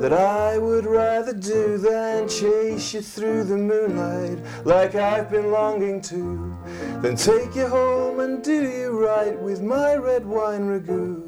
that 0.00 0.12
I 0.12 0.58
would 0.58 0.86
rather 0.86 1.32
do 1.32 1.76
than 1.76 2.28
chase 2.28 2.94
you 2.94 3.00
through 3.00 3.42
the 3.42 3.56
moonlight 3.56 4.38
like 4.64 4.94
I've 4.94 5.28
been 5.28 5.50
longing 5.50 6.00
to. 6.02 6.56
Then 7.02 7.16
take 7.16 7.56
you 7.56 7.66
home 7.66 8.20
and 8.20 8.44
do 8.44 8.62
you 8.62 8.90
right 9.04 9.36
with 9.40 9.60
my 9.60 9.96
red 9.96 10.24
wine 10.24 10.68
ragout. 10.68 11.27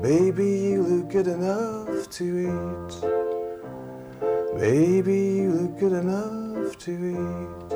Baby, 0.00 0.48
you 0.70 0.82
look 0.82 1.10
good 1.10 1.28
enough 1.28 2.08
to 2.10 2.24
eat. 2.24 2.92
Baby, 4.58 5.18
you 5.42 5.50
look 5.50 5.78
good 5.78 5.92
enough 5.92 6.78
to 6.78 6.92
eat. 6.92 7.68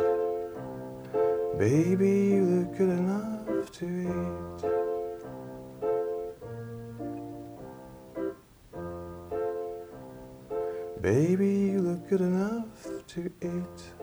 Baby, 1.58 2.10
you 2.34 2.44
look 2.44 2.76
good 2.76 2.90
enough 2.90 3.70
to 3.72 3.86
eat. 3.86 4.62
Baby, 11.00 11.48
you 11.72 11.80
look 11.80 12.08
good 12.08 12.20
enough 12.20 12.88
to 13.08 13.30
eat. 13.42 13.95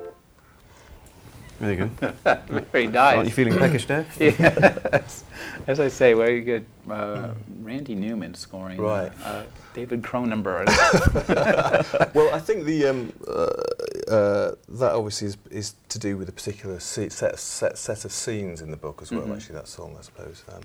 There 1.65 1.76
good. 1.76 1.99
go. 2.23 2.62
Very 2.71 2.95
Aren't 2.95 3.26
you 3.26 3.34
feeling 3.34 3.58
peckish, 3.58 3.88
now? 3.88 4.06
yes. 4.19 5.23
As 5.67 5.80
I 5.80 5.88
say, 5.88 6.13
very 6.13 6.41
good. 6.41 6.65
Uh, 6.89 7.32
Randy 7.62 7.95
Newman 7.95 8.34
scoring. 8.34 8.80
Right. 8.80 9.12
Uh, 9.23 9.43
David 9.73 10.02
Cronenberg. 10.02 10.67
well, 12.13 12.34
I 12.34 12.39
think 12.39 12.65
the 12.65 12.88
um, 12.88 13.13
uh, 13.28 14.12
uh, 14.12 14.56
that 14.69 14.91
obviously 14.93 15.28
is, 15.28 15.38
is 15.49 15.76
to 15.89 15.99
do 15.99 16.17
with 16.17 16.30
a 16.30 16.32
particular 16.32 16.80
se- 16.80 17.10
set, 17.10 17.39
set 17.39 17.78
set 17.78 18.06
of 18.06 18.12
scenes 18.12 18.62
in 18.62 18.71
the 18.71 18.78
book 18.78 19.02
as 19.02 19.12
well. 19.12 19.23
Mhm. 19.23 19.36
Actually, 19.36 19.56
that 19.56 19.67
song, 19.67 19.95
I 19.97 20.02
suppose, 20.02 20.43
um, 20.54 20.62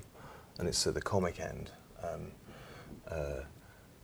and 0.59 0.69
it's 0.69 0.87
at 0.87 0.95
the 0.95 1.03
comic 1.03 1.41
end. 1.41 1.71
Um, 2.03 2.33
uh, 3.11 3.43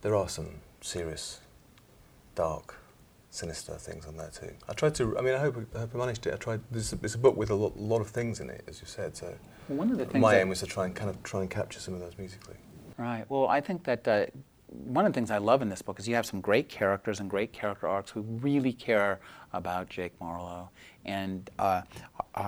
there 0.01 0.15
are 0.15 0.29
some 0.29 0.61
serious, 0.81 1.41
dark, 2.35 2.77
sinister 3.35 3.73
things 3.73 4.05
on 4.05 4.17
there 4.17 4.29
too. 4.29 4.51
I 4.67 4.73
tried 4.73 4.95
to. 4.95 5.17
I 5.17 5.21
mean, 5.21 5.33
I 5.33 5.39
hope 5.39 5.57
I 5.75 5.79
hope 5.79 5.95
I 5.95 5.97
managed 5.97 6.25
it. 6.27 6.33
I 6.33 6.37
tried. 6.37 6.61
This 6.71 6.93
it's 6.93 7.15
a 7.15 7.17
book 7.17 7.35
with 7.35 7.49
a 7.49 7.55
lot, 7.55 7.77
lot 7.77 8.01
of 8.01 8.07
things 8.07 8.39
in 8.39 8.49
it, 8.49 8.63
as 8.67 8.81
you 8.81 8.87
said. 8.87 9.15
So 9.15 9.33
One 9.67 9.91
of 9.91 9.97
the 9.97 10.05
things 10.05 10.21
my 10.21 10.39
aim 10.39 10.49
was 10.49 10.59
to 10.61 10.65
try 10.65 10.85
and 10.85 10.95
kind 10.95 11.09
of 11.09 11.21
try 11.23 11.41
and 11.41 11.49
capture 11.49 11.79
some 11.79 11.93
of 11.93 11.99
those 11.99 12.17
musically. 12.17 12.55
Right. 12.97 13.25
Well, 13.29 13.47
I 13.47 13.61
think 13.61 13.83
that 13.83 14.07
uh, 14.07 14.25
one 14.69 15.05
of 15.05 15.11
the 15.13 15.17
things 15.17 15.31
I 15.31 15.37
love 15.37 15.61
in 15.61 15.69
this 15.69 15.81
book 15.81 15.99
is 15.99 16.07
you 16.07 16.15
have 16.15 16.25
some 16.25 16.41
great 16.41 16.69
characters 16.69 17.19
and 17.19 17.29
great 17.29 17.51
character 17.51 17.87
arcs 17.87 18.11
who 18.11 18.21
really 18.21 18.73
care 18.73 19.19
about 19.53 19.89
Jake 19.89 20.13
Marlowe. 20.19 20.69
And 21.03 21.49
uh, 21.59 21.81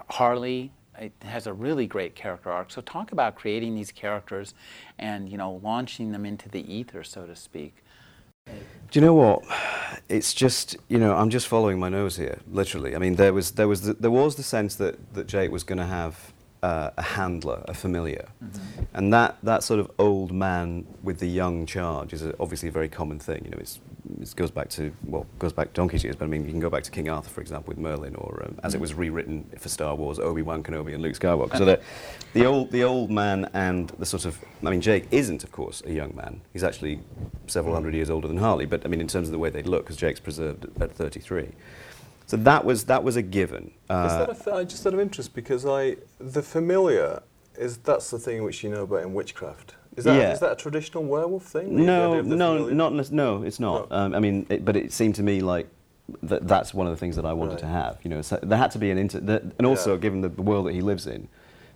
Harley 0.10 0.72
it 1.00 1.14
has 1.22 1.48
a 1.48 1.54
really 1.54 1.86
great 1.86 2.16
character 2.16 2.50
arc. 2.50 2.72
So 2.72 2.82
talk 2.82 3.12
about 3.12 3.36
creating 3.36 3.76
these 3.76 3.92
characters 3.92 4.54
and 4.98 5.30
you 5.30 5.38
know 5.38 5.60
launching 5.64 6.12
them 6.12 6.26
into 6.26 6.50
the 6.50 6.74
ether, 6.74 7.04
so 7.04 7.26
to 7.26 7.36
speak. 7.36 7.84
Do 8.92 9.00
you 9.00 9.06
know 9.06 9.14
what? 9.14 9.44
It's 10.10 10.34
just 10.34 10.78
you 10.88 10.98
know 10.98 11.16
I'm 11.16 11.30
just 11.30 11.48
following 11.48 11.80
my 11.80 11.90
nose 11.90 12.16
here, 12.18 12.40
literally. 12.50 12.96
I 12.96 13.00
mean 13.00 13.16
there 13.16 13.34
was 13.34 13.52
there 13.52 13.68
was 13.68 13.82
the, 13.82 13.94
there 13.94 14.12
was 14.12 14.36
the 14.36 14.44
sense 14.44 14.76
that 14.76 15.14
that 15.14 15.28
Jake 15.28 15.52
was 15.52 15.64
going 15.64 15.80
to 15.80 15.86
have 15.86 16.34
uh, 16.64 16.92
a 16.98 17.02
handler, 17.02 17.64
a 17.68 17.74
familiar, 17.74 18.28
and 18.94 19.14
that 19.14 19.38
that 19.44 19.64
sort 19.64 19.80
of 19.80 19.92
old 20.00 20.32
man 20.32 20.88
with 21.04 21.20
the 21.20 21.28
young 21.28 21.66
charge 21.66 22.14
is 22.14 22.24
a, 22.24 22.34
obviously 22.40 22.70
a 22.70 22.72
very 22.72 22.90
common 22.90 23.20
thing. 23.20 23.42
You 23.46 23.52
know, 23.52 23.58
it's, 23.60 23.80
it 24.22 24.36
goes 24.36 24.52
back 24.52 24.70
to 24.70 24.92
well 25.06 25.26
goes 25.40 25.54
back 25.54 25.74
donkey's 25.74 26.04
years, 26.04 26.16
but 26.16 26.26
I 26.26 26.28
mean 26.28 26.46
you 26.46 26.52
can 26.52 26.60
go 26.60 26.70
back 26.70 26.84
to 26.84 26.92
King 26.92 27.10
Arthur 27.10 27.30
for 27.30 27.42
example 27.42 27.72
with 27.72 27.78
Merlin, 27.78 28.16
or 28.16 28.44
um, 28.46 28.60
as 28.64 28.74
it 28.74 28.82
was 28.82 28.94
rewritten 28.94 29.50
for 29.58 29.70
Star 29.70 29.96
Wars, 29.96 30.20
Obi 30.20 30.42
Wan 30.42 30.64
Kenobi 30.64 30.94
and 30.94 31.02
Luke 31.02 31.14
Skywalker. 31.16 31.58
So 31.58 31.66
the 31.66 31.82
the 32.34 32.46
old 32.46 32.72
the 32.72 32.84
old 32.84 33.10
man 33.12 33.50
and 33.54 33.90
the 34.00 34.06
sort 34.06 34.26
of 34.26 34.40
I 34.66 34.70
mean 34.70 34.82
Jake 34.82 35.08
isn't 35.12 35.44
of 35.44 35.52
course 35.52 35.82
a 35.86 35.92
young 35.92 36.16
man. 36.16 36.42
He's 36.54 36.64
actually 36.64 37.00
several 37.48 37.74
hundred 37.74 37.94
years 37.94 38.10
older 38.10 38.28
than 38.28 38.38
Harley, 38.38 38.66
but 38.66 38.86
I 38.86 38.88
mean 38.90 39.02
in 39.02 39.08
terms 39.08 39.28
of 39.28 39.32
the 39.32 39.40
way 39.40 39.50
they 39.50 39.64
look, 39.64 39.84
because 39.84 39.98
Jake's 39.98 40.20
preserved 40.20 40.66
at, 40.66 40.82
at 40.82 40.92
33. 40.92 41.50
So 42.28 42.36
that 42.38 42.66
was 42.66 42.84
that 42.86 43.04
was 43.04 43.16
a 43.16 43.22
given. 43.22 43.68
Is 43.68 43.72
Uh, 43.90 44.26
that 44.26 44.30
a 44.30 44.44
th- 44.44 44.56
I 44.56 44.64
just 44.66 44.86
out 44.86 44.94
of 44.94 45.00
interest 45.00 45.34
because 45.34 45.66
I 45.66 45.96
the 46.20 46.42
familiar 46.44 47.24
is 47.58 47.78
that's 47.78 48.12
the 48.12 48.20
thing 48.20 48.44
which 48.44 48.64
you 48.64 48.70
know 48.70 48.84
about 48.84 49.04
in 49.04 49.14
witchcraft. 49.14 49.76
Is 49.98 50.04
that 50.06 50.16
Yeah. 50.18 50.32
is 50.34 50.40
that 50.40 50.52
a 50.52 50.56
traditional 50.56 51.04
werewolf 51.04 51.44
thing? 51.44 51.76
no, 51.86 52.10
idea 52.12 52.20
of 52.20 52.30
the 52.30 52.36
no, 52.36 52.56
familiar? 52.56 52.76
not 52.76 52.94
nec- 52.94 53.12
no, 53.12 53.44
it's 53.44 53.60
not. 53.60 53.90
No. 53.90 53.96
Um, 53.98 54.14
I 54.16 54.20
mean, 54.20 54.46
it, 54.50 54.64
but 54.64 54.76
it 54.76 54.94
seemed 54.94 55.16
to 55.16 55.24
me 55.24 55.42
like 55.42 55.68
that 56.24 56.48
that's 56.48 56.74
one 56.74 56.86
of 56.88 56.94
the 56.94 56.98
things 56.98 57.16
that 57.18 57.26
I 57.26 57.34
wanted 57.34 57.54
Right. 57.54 57.60
to 57.62 57.66
have. 57.68 57.98
You 58.04 58.10
know, 58.12 58.22
so 58.22 58.40
there 58.42 58.58
had 58.60 58.72
to 58.72 58.80
be 58.80 58.92
an 58.92 58.98
inter, 58.98 59.20
the, 59.20 59.42
and 59.58 59.66
also 59.68 59.94
Yeah. 59.94 60.00
given 60.00 60.22
the, 60.22 60.30
the 60.30 60.42
world 60.44 60.68
that 60.68 60.74
he 60.74 60.82
lives 60.82 61.08
in, 61.08 61.28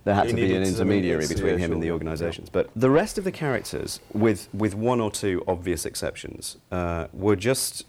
there 0.04 0.14
had 0.14 0.26
He 0.26 0.30
to 0.32 0.36
be 0.36 0.54
an 0.54 0.62
intermediary 0.62 1.26
between 1.26 1.54
yeah, 1.54 1.64
him 1.64 1.72
and 1.72 1.82
the 1.82 1.88
sure. 1.88 1.92
organisations. 1.94 2.48
But 2.48 2.70
the 2.76 2.90
rest 2.90 3.18
of 3.18 3.24
the 3.24 3.32
characters, 3.32 4.00
with 4.14 4.48
with 4.54 4.74
one 4.74 5.00
or 5.00 5.10
two 5.10 5.42
obvious 5.48 5.84
exceptions, 5.84 6.56
uh, 6.70 7.08
were 7.12 7.36
just 7.36 7.84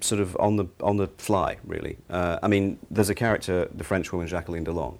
sort 0.00 0.20
of 0.20 0.36
on 0.38 0.56
the 0.56 0.66
on 0.82 0.98
the 0.98 1.08
fly, 1.16 1.56
really. 1.66 1.96
Uh, 2.10 2.38
I 2.42 2.48
mean, 2.48 2.78
there's 2.90 3.10
a 3.10 3.14
character, 3.14 3.68
the 3.74 3.84
French 3.84 4.12
woman 4.12 4.28
Jacqueline 4.28 4.64
Delon. 4.66 4.98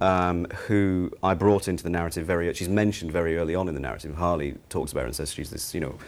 Um, 0.00 0.46
who 0.66 1.10
I 1.22 1.34
brought 1.34 1.68
into 1.68 1.82
the 1.82 1.90
narrative 1.90 2.26
very. 2.26 2.52
She's 2.54 2.68
mentioned 2.68 3.12
very 3.12 3.36
early 3.36 3.54
on 3.54 3.68
in 3.68 3.74
the 3.74 3.80
narrative. 3.80 4.14
Harley 4.16 4.56
talks 4.68 4.92
about 4.92 5.00
her 5.00 5.06
and 5.06 5.16
says 5.16 5.32
she's 5.32 5.50
this, 5.50 5.74
you 5.74 5.80
know, 5.80 5.98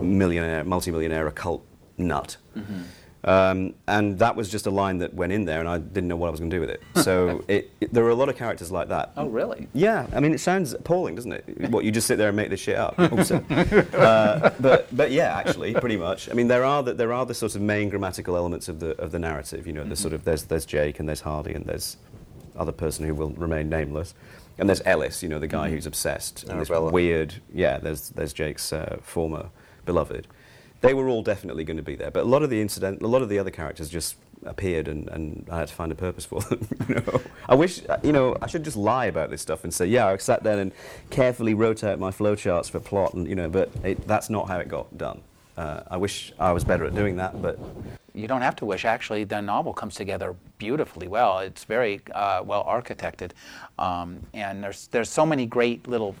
millionaire, 0.00 0.64
multimillionaire 0.64 1.26
occult 1.28 1.64
nut. 1.96 2.36
Um, 3.26 3.74
and 3.88 4.20
that 4.20 4.36
was 4.36 4.48
just 4.48 4.66
a 4.66 4.70
line 4.70 4.98
that 4.98 5.12
went 5.12 5.32
in 5.32 5.44
there, 5.44 5.58
and 5.58 5.68
I 5.68 5.78
didn't 5.78 6.06
know 6.06 6.16
what 6.16 6.28
I 6.28 6.30
was 6.30 6.38
going 6.38 6.50
to 6.50 6.56
do 6.56 6.60
with 6.60 6.70
it. 6.70 6.80
So 7.02 7.44
it, 7.48 7.72
it, 7.80 7.92
there 7.92 8.04
are 8.04 8.10
a 8.10 8.14
lot 8.14 8.28
of 8.28 8.36
characters 8.36 8.70
like 8.70 8.88
that. 8.88 9.12
Oh, 9.16 9.26
really? 9.26 9.66
Yeah, 9.74 10.06
I 10.14 10.20
mean, 10.20 10.32
it 10.32 10.38
sounds 10.38 10.74
appalling, 10.74 11.16
doesn't 11.16 11.32
it? 11.32 11.44
What 11.76 11.84
you 11.84 11.90
just 11.90 12.06
sit 12.06 12.16
there 12.16 12.28
and 12.28 12.36
make 12.36 12.50
this 12.50 12.60
shit 12.60 12.76
up. 12.76 12.94
Uh, 13.96 14.50
but 14.60 14.94
but 14.94 15.10
yeah, 15.10 15.36
actually, 15.36 15.74
pretty 15.74 15.96
much. 15.96 16.30
I 16.30 16.34
mean, 16.34 16.48
there 16.48 16.64
are 16.64 16.82
the, 16.82 16.94
there 16.94 17.12
are 17.12 17.26
the 17.26 17.34
sort 17.34 17.54
of 17.54 17.62
main 17.62 17.88
grammatical 17.88 18.36
elements 18.36 18.68
of 18.68 18.78
the 18.78 18.90
of 19.00 19.10
the 19.10 19.18
narrative. 19.18 19.66
You 19.66 19.72
know, 19.72 19.84
the 19.84 19.96
sort 19.96 20.12
of 20.12 20.24
there's 20.24 20.44
there's 20.44 20.66
Jake 20.66 21.00
and 21.00 21.08
there's 21.08 21.20
Hardy 21.22 21.52
and 21.52 21.64
there's 21.64 21.96
other 22.56 22.72
person 22.72 23.06
who 23.06 23.14
will 23.14 23.30
remain 23.30 23.68
nameless. 23.68 24.14
And 24.58 24.68
there's 24.68 24.82
Ellis, 24.86 25.22
you 25.22 25.28
know, 25.28 25.38
the 25.38 25.46
guy 25.46 25.70
who's 25.70 25.86
obsessed. 25.86 26.44
And 26.44 26.60
this 26.60 26.70
weird, 26.70 27.34
yeah, 27.52 27.78
there's, 27.78 28.10
there's 28.10 28.32
Jake's 28.32 28.72
uh, 28.72 28.98
former 29.02 29.50
beloved. 29.84 30.26
They 30.80 30.94
were 30.94 31.08
all 31.08 31.22
definitely 31.22 31.64
going 31.64 31.76
to 31.76 31.82
be 31.82 31.96
there. 31.96 32.10
But 32.10 32.24
a 32.24 32.28
lot 32.28 32.42
of 32.42 32.50
the 32.50 32.60
incident, 32.60 33.02
a 33.02 33.06
lot 33.06 33.22
of 33.22 33.28
the 33.28 33.38
other 33.38 33.50
characters 33.50 33.90
just 33.90 34.16
appeared 34.44 34.88
and, 34.88 35.08
and 35.08 35.46
I 35.50 35.58
had 35.60 35.68
to 35.68 35.74
find 35.74 35.90
a 35.92 35.94
purpose 35.94 36.24
for 36.24 36.40
them. 36.40 36.66
you 36.88 36.94
know? 36.96 37.20
I 37.48 37.54
wish, 37.54 37.82
you 38.02 38.12
know, 38.12 38.36
I 38.40 38.46
should 38.46 38.64
just 38.64 38.76
lie 38.76 39.06
about 39.06 39.30
this 39.30 39.42
stuff 39.42 39.64
and 39.64 39.72
say, 39.72 39.86
yeah, 39.86 40.06
I 40.06 40.16
sat 40.16 40.42
down 40.42 40.58
and 40.58 40.72
carefully 41.10 41.54
wrote 41.54 41.84
out 41.84 41.98
my 41.98 42.10
flowcharts 42.10 42.70
for 42.70 42.80
plot, 42.80 43.14
and, 43.14 43.26
you 43.28 43.34
know, 43.34 43.48
but 43.48 43.70
it, 43.84 44.06
that's 44.06 44.30
not 44.30 44.48
how 44.48 44.58
it 44.58 44.68
got 44.68 44.96
done. 44.96 45.22
Uh, 45.56 45.82
I 45.90 45.96
wish 45.96 46.32
I 46.38 46.52
was 46.52 46.64
better 46.64 46.84
at 46.84 46.94
doing 46.94 47.16
that, 47.16 47.40
but 47.40 47.58
You 48.16 48.26
don't 48.26 48.40
have 48.40 48.56
to 48.56 48.64
wish. 48.64 48.86
Actually, 48.86 49.24
the 49.24 49.42
novel 49.42 49.74
comes 49.74 49.94
together 49.94 50.34
beautifully 50.56 51.06
well. 51.06 51.40
It's 51.40 51.64
very 51.64 52.00
uh, 52.14 52.42
well 52.44 52.64
architected, 52.64 53.32
um, 53.78 54.20
and 54.32 54.64
there's 54.64 54.88
there's 54.88 55.10
so 55.10 55.26
many 55.26 55.44
great 55.44 55.86
little 55.86 56.14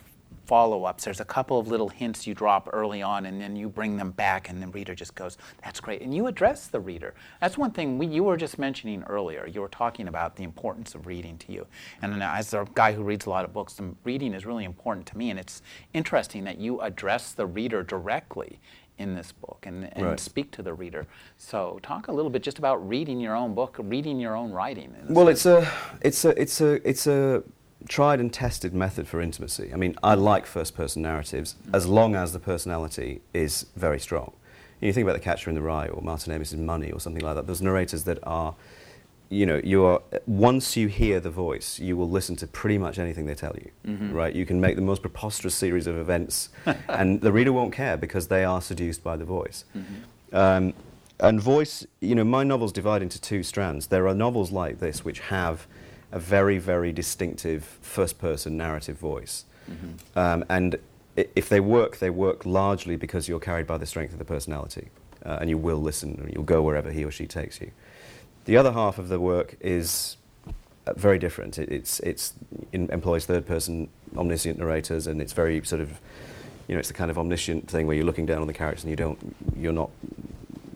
follow-ups. 0.44 1.04
There's 1.04 1.20
a 1.20 1.24
couple 1.24 1.58
of 1.58 1.68
little 1.68 1.88
hints 1.88 2.26
you 2.26 2.34
drop 2.34 2.68
early 2.72 3.02
on, 3.02 3.26
and 3.26 3.40
then 3.40 3.56
you 3.56 3.68
bring 3.68 3.96
them 3.96 4.10
back, 4.10 4.48
and 4.50 4.62
the 4.62 4.66
reader 4.68 4.94
just 4.94 5.14
goes, 5.14 5.38
"That's 5.64 5.80
great." 5.80 6.02
And 6.02 6.14
you 6.14 6.26
address 6.26 6.66
the 6.66 6.80
reader. 6.80 7.14
That's 7.40 7.56
one 7.56 7.70
thing 7.70 7.96
we, 7.96 8.06
you 8.06 8.24
were 8.24 8.36
just 8.36 8.58
mentioning 8.58 9.02
earlier. 9.04 9.46
You 9.46 9.62
were 9.62 9.68
talking 9.68 10.06
about 10.06 10.36
the 10.36 10.44
importance 10.44 10.94
of 10.94 11.06
reading 11.06 11.38
to 11.38 11.52
you, 11.52 11.66
and 12.02 12.22
as 12.22 12.52
a 12.52 12.66
guy 12.74 12.92
who 12.92 13.02
reads 13.02 13.24
a 13.24 13.30
lot 13.30 13.46
of 13.46 13.54
books, 13.54 13.80
reading 14.04 14.34
is 14.34 14.44
really 14.44 14.64
important 14.66 15.06
to 15.06 15.16
me. 15.16 15.30
And 15.30 15.40
it's 15.40 15.62
interesting 15.94 16.44
that 16.44 16.58
you 16.58 16.80
address 16.82 17.32
the 17.32 17.46
reader 17.46 17.82
directly 17.82 18.60
in 18.98 19.14
this 19.14 19.32
book 19.32 19.64
and, 19.66 19.90
and 19.96 20.06
Right. 20.06 20.20
speak 20.20 20.50
to 20.52 20.62
the 20.62 20.72
reader. 20.72 21.06
So, 21.36 21.78
talk 21.82 22.08
a 22.08 22.12
little 22.12 22.30
bit 22.30 22.42
just 22.42 22.58
about 22.58 22.86
reading 22.88 23.20
your 23.20 23.34
own 23.36 23.54
book, 23.54 23.76
reading 23.78 24.18
your 24.18 24.34
own 24.34 24.52
writing. 24.52 24.94
Well, 25.08 25.28
it's 25.28 25.46
a, 25.46 25.70
it's 26.00 26.24
a, 26.24 26.40
it's 26.40 26.60
a, 26.60 26.88
it's 26.88 27.06
a 27.06 27.42
tried 27.88 28.20
and 28.20 28.32
tested 28.32 28.74
method 28.74 29.06
for 29.06 29.20
intimacy. 29.20 29.70
I 29.72 29.76
mean, 29.76 29.96
I 30.02 30.14
like 30.14 30.46
first-person 30.46 31.02
narratives 31.02 31.56
as 31.72 31.86
long 31.86 32.14
as 32.16 32.32
the 32.32 32.40
personality 32.40 33.20
is 33.34 33.66
very 33.76 34.00
strong. 34.00 34.32
You 34.80 34.92
think 34.92 35.04
about 35.04 35.14
The 35.14 35.20
Catcher 35.20 35.50
in 35.50 35.54
the 35.54 35.62
Rye 35.62 35.88
or 35.88 36.02
Martin 36.02 36.32
Amis's 36.32 36.58
Money 36.58 36.90
or 36.90 37.00
something 37.00 37.22
like 37.22 37.34
that. 37.34 37.46
Those 37.46 37.62
narrators 37.62 38.04
that 38.04 38.18
are, 38.24 38.54
you 39.28 39.44
know, 39.46 39.60
you 39.64 39.84
are 39.84 40.00
once 40.26 40.76
you 40.76 40.86
hear 40.88 41.18
the 41.20 41.30
voice, 41.30 41.78
you 41.80 41.96
will 41.96 42.08
listen 42.08 42.36
to 42.36 42.46
pretty 42.46 42.78
much 42.78 42.98
anything 42.98 43.26
they 43.26 43.34
tell 43.34 43.54
you. 43.56 43.70
Right? 44.14 44.34
You 44.34 44.46
can 44.46 44.60
make 44.60 44.76
the 44.76 44.82
most 44.82 45.02
preposterous 45.02 45.54
series 45.54 45.86
of 45.86 45.96
events, 45.96 46.50
and 46.88 47.20
the 47.20 47.32
reader 47.32 47.52
won't 47.52 47.72
care 47.72 47.96
because 47.96 48.28
they 48.28 48.44
are 48.44 48.60
seduced 48.62 49.02
by 49.02 49.16
the 49.16 49.24
voice. 49.24 49.64
Um, 50.32 50.74
and 51.18 51.40
voice, 51.40 51.86
you 52.00 52.14
know, 52.14 52.24
my 52.24 52.44
novels 52.44 52.72
divide 52.72 53.00
into 53.02 53.20
two 53.20 53.42
strands. 53.42 53.86
There 53.86 54.06
are 54.06 54.14
novels 54.14 54.52
like 54.52 54.80
this 54.80 55.04
which 55.04 55.20
have 55.20 55.66
a 56.12 56.18
very, 56.20 56.58
very 56.58 56.92
distinctive 56.92 57.64
first 57.80 58.18
person 58.18 58.56
narrative 58.56 58.98
voice. 58.98 59.44
Um, 60.14 60.44
and 60.48 60.76
i- 61.18 61.26
if 61.34 61.48
they 61.48 61.58
work, 61.60 61.98
they 61.98 62.10
work 62.10 62.44
largely 62.46 62.96
because 62.96 63.28
you're 63.28 63.40
carried 63.40 63.66
by 63.66 63.78
the 63.78 63.86
strength 63.86 64.12
of 64.12 64.18
the 64.18 64.24
personality. 64.24 64.88
Uh, 65.24 65.38
and 65.40 65.50
you 65.50 65.58
will 65.58 65.80
listen, 65.82 66.20
and 66.22 66.32
you'll 66.32 66.44
go 66.44 66.62
wherever 66.62 66.92
he 66.92 67.04
or 67.04 67.10
she 67.10 67.26
takes 67.26 67.60
you. 67.60 67.70
The 68.46 68.56
other 68.56 68.72
half 68.72 68.98
of 68.98 69.08
the 69.08 69.20
work 69.20 69.56
is 69.60 70.16
uh, 70.86 70.94
very 70.94 71.18
different. 71.18 71.58
It, 71.58 71.70
it's, 71.70 72.00
it's 72.00 72.34
in, 72.72 72.90
employs 72.90 73.26
third 73.26 73.46
person 73.46 73.88
omniscient 74.16 74.58
narrators, 74.58 75.06
and 75.06 75.20
it's 75.20 75.32
very 75.32 75.64
sort 75.64 75.82
of, 75.82 76.00
you 76.68 76.74
know, 76.74 76.78
it's 76.78 76.88
the 76.88 76.94
kind 76.94 77.10
of 77.10 77.18
omniscient 77.18 77.68
thing 77.68 77.86
where 77.86 77.96
you're 77.96 78.06
looking 78.06 78.24
down 78.24 78.40
on 78.40 78.46
the 78.46 78.54
characters 78.54 78.84
and 78.84 78.90
you 78.90 78.96
don't, 78.96 79.36
you're 79.56 79.72
not 79.72 79.90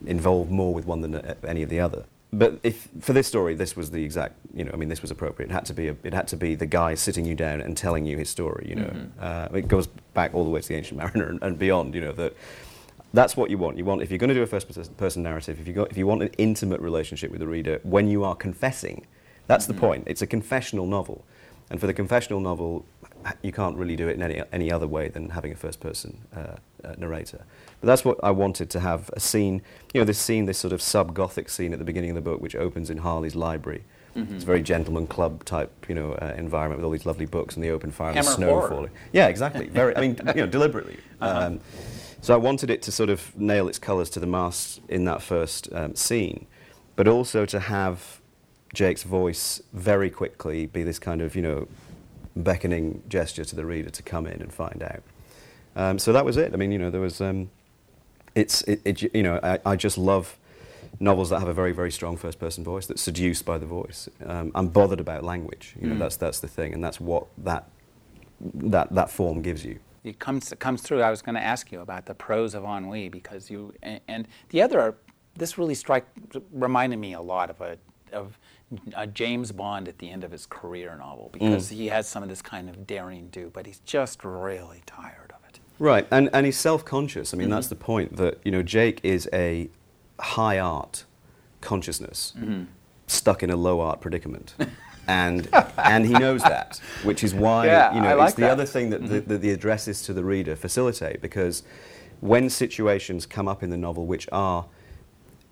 involved 0.07 0.51
more 0.51 0.75
with 0.75 0.87
one 0.87 1.01
than 1.01 1.15
uh, 1.15 1.35
any 1.47 1.63
of 1.63 1.69
the 1.69 1.81
other. 1.81 2.05
But 2.33 2.61
if 2.63 2.89
for 3.01 3.13
this 3.13 3.27
story, 3.27 3.55
this 3.55 3.77
was 3.77 3.91
the 3.91 4.05
exact, 4.05 4.35
you 4.55 4.65
know, 4.65 4.71
I 4.73 4.77
mean, 4.77 4.89
this 4.89 5.03
was 5.03 5.11
appropriate. 5.11 5.51
It 5.51 5.53
had 5.53 5.65
to 5.67 5.75
be, 5.75 5.89
a, 5.89 5.97
it 6.05 6.15
had 6.15 6.29
to 6.29 6.37
be 6.37 6.55
the 6.55 6.67
guy 6.67 6.95
sitting 6.95 7.25
you 7.25 7.35
down 7.35 7.61
and 7.61 7.77
telling 7.77 8.07
you 8.07 8.17
his 8.17 8.29
story. 8.29 8.67
You 8.69 8.77
know, 8.77 9.07
uh, 9.21 9.49
it 9.53 9.67
goes 9.67 9.89
back 10.15 10.33
all 10.35 10.45
the 10.45 10.51
way 10.51 10.61
to 10.61 10.69
the 10.69 10.77
Ancient 10.77 10.99
Mariner 10.99 11.29
and, 11.29 11.43
and 11.43 11.59
beyond. 11.59 11.95
You 11.95 12.03
know 12.03 12.13
that 12.13 12.37
that's 13.13 13.37
what 13.37 13.51
you 13.51 13.59
want. 13.59 13.77
You 13.77 13.85
want 13.85 14.03
if 14.03 14.11
you're 14.11 14.19
going 14.19 14.29
to 14.29 14.35
do 14.35 14.43
a 14.43 14.47
first-person 14.47 15.23
narrative, 15.23 15.59
if 15.61 15.67
you 15.67 15.73
got, 15.75 15.91
if 15.91 15.97
you 15.97 16.07
want 16.07 16.23
an 16.23 16.31
intimate 16.39 16.81
relationship 16.81 17.31
with 17.31 17.41
the 17.41 17.49
reader 17.49 17.81
when 17.83 18.09
you 18.09 18.25
are 18.25 18.35
confessing, 18.35 19.07
that's 19.47 19.67
the 19.67 19.75
point. 19.75 20.05
It's 20.07 20.23
a 20.23 20.27
confessional 20.27 20.87
novel, 20.87 21.25
and 21.71 21.81
for 21.81 21.87
the 21.87 21.95
confessional 21.95 22.41
novel, 22.41 22.85
you 23.43 23.53
can't 23.53 23.77
really 23.77 23.97
do 23.97 24.09
it 24.09 24.15
in 24.15 24.23
any 24.23 24.43
any 24.53 24.71
other 24.73 24.87
way 24.87 25.09
than 25.09 25.31
having 25.31 25.53
a 25.53 25.57
first 25.57 25.81
person 25.81 26.19
uh, 26.37 26.57
uh, 26.85 26.95
narrator. 26.99 27.45
But 27.81 27.87
that's 27.87 28.05
what 28.05 28.19
I 28.23 28.31
wanted 28.31 28.71
to 28.71 28.81
have 28.81 29.11
a 29.13 29.21
scene. 29.21 29.63
You 29.93 30.01
know, 30.01 30.05
this 30.05 30.19
scene, 30.19 30.47
this 30.47 30.59
sort 30.59 30.73
of 30.73 30.81
sub 30.81 31.15
gothic 31.15 31.49
scene 31.49 31.73
at 31.73 31.79
the 31.79 31.85
beginning 31.85 32.11
of 32.11 32.17
the 32.17 32.23
book, 32.23 32.41
which 32.41 32.55
opens 32.55 32.91
in 32.91 32.99
Harley's 32.99 33.35
library. 33.35 33.85
It's 34.17 34.43
a 34.43 34.47
very 34.47 34.61
gentleman 34.63 35.07
club 35.07 35.45
type, 35.45 35.87
you 35.89 35.95
know, 35.95 36.13
uh, 36.15 36.35
environment 36.37 36.81
with 36.81 36.85
all 36.85 36.91
these 36.91 37.07
lovely 37.07 37.27
books 37.27 37.55
and 37.55 37.65
the 37.65 37.71
open 37.71 37.93
fire 37.93 38.09
and 38.09 38.19
the 38.19 38.23
snow 38.23 38.49
horror. 38.49 38.69
falling. 38.69 38.91
Yeah, 39.13 39.29
exactly. 39.29 39.69
Very. 39.69 39.97
I 39.97 40.01
mean, 40.01 40.17
you 40.27 40.35
know, 40.35 40.47
deliberately. 40.59 40.97
Um, 41.21 41.61
so 42.21 42.35
I 42.35 42.37
wanted 42.37 42.71
it 42.71 42.83
to 42.83 42.93
sort 42.93 43.11
of 43.11 43.37
nail 43.39 43.69
its 43.69 43.79
colours 43.79 44.11
to 44.11 44.21
the 44.21 44.27
mast 44.27 44.81
in 44.89 45.05
that 45.05 45.23
first 45.23 45.69
um, 45.73 45.95
scene, 45.95 46.47
but 46.97 47.09
also 47.09 47.47
to 47.47 47.61
have 47.61 48.21
Jake's 48.75 49.03
voice 49.03 49.63
very 49.73 50.11
quickly 50.11 50.67
be 50.67 50.83
this 50.83 50.99
kind 50.99 51.21
of, 51.23 51.35
you 51.35 51.43
know, 51.43 51.69
beckoning 52.37 53.03
gesture 53.09 53.45
to 53.45 53.57
the 53.57 53.65
reader 53.67 53.91
to 53.91 54.03
come 54.03 54.27
in 54.27 54.41
and 54.41 54.53
find 54.53 54.83
out. 54.83 55.03
Um, 55.77 55.99
so 55.99 56.13
that 56.13 56.25
was 56.25 56.37
it. 56.37 56.53
I 56.53 56.57
mean, 56.57 56.73
you 56.73 56.79
know, 56.79 56.91
there 56.91 57.01
was. 57.01 57.21
Um, 57.21 57.51
it's 58.37 58.63
it, 58.63 58.81
it, 58.85 59.03
you 59.15 59.25
know 59.25 59.41
I, 59.43 59.59
I 59.67 59.75
just 59.75 59.99
love 59.99 60.39
novels 61.01 61.31
that 61.31 61.41
have 61.41 61.49
a 61.49 61.53
very 61.53 61.73
very 61.73 61.91
strong 61.91 62.17
first 62.17 62.39
person 62.39 62.63
voice 62.63 62.87
that's 62.87 63.03
seduced 63.03 63.45
by 63.45 63.59
the 63.59 63.67
voice. 63.67 64.09
Um, 64.25 64.53
I'm 64.55 64.69
bothered 64.69 65.01
about 65.01 65.25
language. 65.25 65.75
You 65.81 65.89
know, 65.89 65.95
Mm. 65.97 65.99
that's 65.99 66.17
that's 66.17 66.39
the 66.39 66.47
thing, 66.49 66.73
and 66.73 66.83
that's 66.85 67.01
what 67.01 67.27
that 67.39 67.69
that 68.41 68.95
that 68.95 69.11
form 69.11 69.43
gives 69.43 69.65
you. 69.65 69.81
It 70.05 70.19
comes 70.19 70.53
it 70.53 70.61
comes 70.61 70.83
through. 70.83 71.03
I 71.03 71.11
was 71.11 71.23
going 71.23 71.35
to 71.35 71.43
ask 71.43 71.71
you 71.73 71.81
about 71.81 72.07
the 72.07 72.15
pros 72.15 72.55
of 72.55 72.65
ennui 72.65 73.09
because 73.09 73.51
you 73.51 73.73
and, 73.83 74.01
and 74.09 74.29
the 74.51 74.63
other. 74.63 74.97
This 75.37 75.57
really 75.57 75.77
strike 75.77 76.07
reminded 76.53 76.99
me 76.99 77.15
a 77.15 77.21
lot 77.21 77.51
of 77.51 77.61
a 77.61 77.79
of 78.13 78.39
a 78.95 79.07
James 79.07 79.53
Bond 79.53 79.89
at 79.89 79.99
the 79.99 80.11
end 80.11 80.25
of 80.25 80.31
his 80.31 80.47
career 80.47 80.97
novel 80.99 81.29
mm. 81.29 81.33
because 81.33 81.69
he 81.69 81.89
has 81.89 82.09
some 82.09 82.23
of 82.23 82.29
this 82.29 82.43
kind 82.43 82.69
of 82.69 82.87
daring 82.87 83.29
do, 83.29 83.51
but 83.53 83.67
he's 83.67 83.81
just 83.81 84.25
really 84.25 84.83
tired 84.87 85.33
of 85.35 85.49
it. 85.49 85.61
Right, 85.79 86.07
and 86.11 86.29
and 86.33 86.47
he's 86.47 86.59
self-conscious. 86.59 87.33
I 87.35 87.37
mean, 87.37 87.51
that's 87.51 87.67
mm-hmm. 87.67 87.75
the 87.75 87.85
point. 87.85 88.17
That 88.17 88.39
you 88.45 88.53
know, 88.53 88.63
Jake 88.63 89.01
is 89.03 89.29
a 89.33 89.71
high 90.19 90.59
art 90.59 91.05
consciousness 91.61 92.35
mm-hmm. 92.37 92.65
stuck 93.07 93.43
in 93.43 93.51
a 93.51 93.57
low 93.57 93.81
art 93.81 94.01
predicament, 94.01 94.55
and 95.11 95.49
and 95.77 96.07
he 96.07 96.13
knows 96.13 96.43
that, 96.43 96.81
which 97.03 97.25
is 97.25 97.35
why 97.35 97.67
Yeah, 97.67 97.95
you 97.95 98.01
know 98.01 98.17
like 98.17 98.29
it's 98.29 98.37
the 98.37 98.43
that. 98.43 98.53
other 98.53 98.67
thing 98.67 98.91
that 98.91 99.03
the, 99.03 99.17
mm-hmm. 99.21 99.29
that 99.29 99.41
the 99.41 99.51
addresses 99.51 100.03
to 100.03 100.13
the 100.13 100.25
reader 100.25 100.55
facilitate 100.55 101.21
because 101.21 101.63
when 102.21 102.49
situations 102.49 103.27
come 103.27 103.49
up 103.49 103.63
in 103.63 103.71
the 103.71 103.77
novel 103.77 104.07
which 104.07 104.29
are 104.31 104.67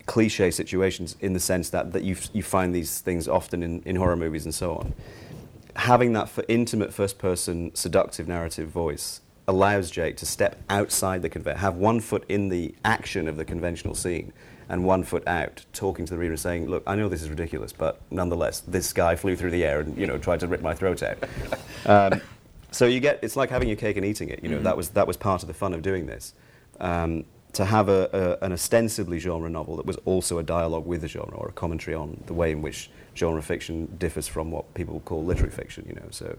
cliche 0.07 0.51
situations 0.51 1.17
in 1.21 1.35
the 1.35 1.41
sense 1.41 1.71
that, 1.71 1.93
that 1.93 2.03
you, 2.03 2.17
you 2.33 2.43
find 2.43 2.75
these 2.75 3.01
things 3.01 3.29
often 3.29 3.63
in, 3.63 3.83
in 3.85 3.95
horror 3.97 4.17
movies 4.17 4.45
and 4.45 4.55
so 4.55 4.75
on. 4.75 4.95
Having 5.77 6.15
that 6.15 6.29
for 6.29 6.45
intimate 6.49 6.93
first 6.93 7.19
person 7.19 7.75
seductive 7.75 8.27
narrative 8.27 8.71
voice 8.71 9.21
allows 9.47 9.91
Jake 9.91 10.17
to 10.17 10.27
step 10.27 10.61
outside 10.69 11.23
the 11.23 11.29
convention, 11.29 11.61
have 11.61 11.77
one 11.77 12.01
foot 12.01 12.25
in 12.29 12.49
the 12.49 12.75
action 12.85 13.29
of 13.29 13.37
the 13.37 13.45
conventional 13.45 13.95
scene 13.95 14.33
and 14.69 14.85
one 14.85 15.03
foot 15.03 15.27
out, 15.27 15.65
talking 15.73 16.05
to 16.05 16.13
the 16.13 16.19
reader 16.19 16.33
and 16.33 16.41
saying, 16.41 16.69
look, 16.69 16.83
I 16.87 16.95
know 16.95 17.09
this 17.09 17.23
is 17.23 17.31
ridiculous, 17.31 17.73
but 17.73 18.01
nonetheless, 18.11 18.61
this 18.61 18.93
guy 18.93 19.17
flew 19.17 19.35
through 19.35 19.51
the 19.51 19.65
air 19.65 19.81
and, 19.81 19.97
you 19.97 20.07
know, 20.07 20.19
tried 20.19 20.41
to 20.41 20.47
rip 20.47 20.61
my 20.61 20.75
throat 20.75 21.03
out. 21.03 21.19
Um, 21.87 22.21
so 22.71 22.85
you 22.87 23.01
get, 23.01 23.21
it's 23.23 23.37
like 23.37 23.49
having 23.49 23.69
your 23.69 23.77
cake 23.77 23.97
and 23.97 24.05
eating 24.05 24.29
it. 24.29 24.41
You 24.43 24.51
know, 24.51 24.59
that, 24.61 24.77
was, 24.77 24.91
that 24.91 25.07
was 25.07 25.17
part 25.17 25.43
of 25.43 25.47
the 25.47 25.55
fun 25.55 25.73
of 25.73 25.81
doing 25.81 26.05
this. 26.05 26.35
Um, 26.81 27.25
to 27.53 27.65
have 27.65 27.89
a, 27.89 28.39
a, 28.41 28.45
an 28.45 28.53
ostensibly 28.53 29.19
genre 29.19 29.49
novel 29.49 29.77
that 29.77 29.87
was 29.87 29.97
also 30.05 30.39
a 30.39 30.43
dialogue 30.43 30.85
with 30.85 31.01
the 31.01 31.09
genre 31.09 31.35
or 31.37 31.49
a 31.49 31.53
commentary 31.53 31.95
on 31.95 32.23
the 32.27 32.35
way 32.35 32.51
in 32.51 32.61
which 32.61 32.91
genre 33.17 33.43
fiction 33.43 33.87
differs 33.99 34.29
from 34.29 34.51
what 34.51 34.75
people 34.75 35.01
call 35.01 35.25
literary 35.25 35.51
fiction, 35.51 35.85
you 35.89 35.95
know. 35.95 36.09
So 36.11 36.37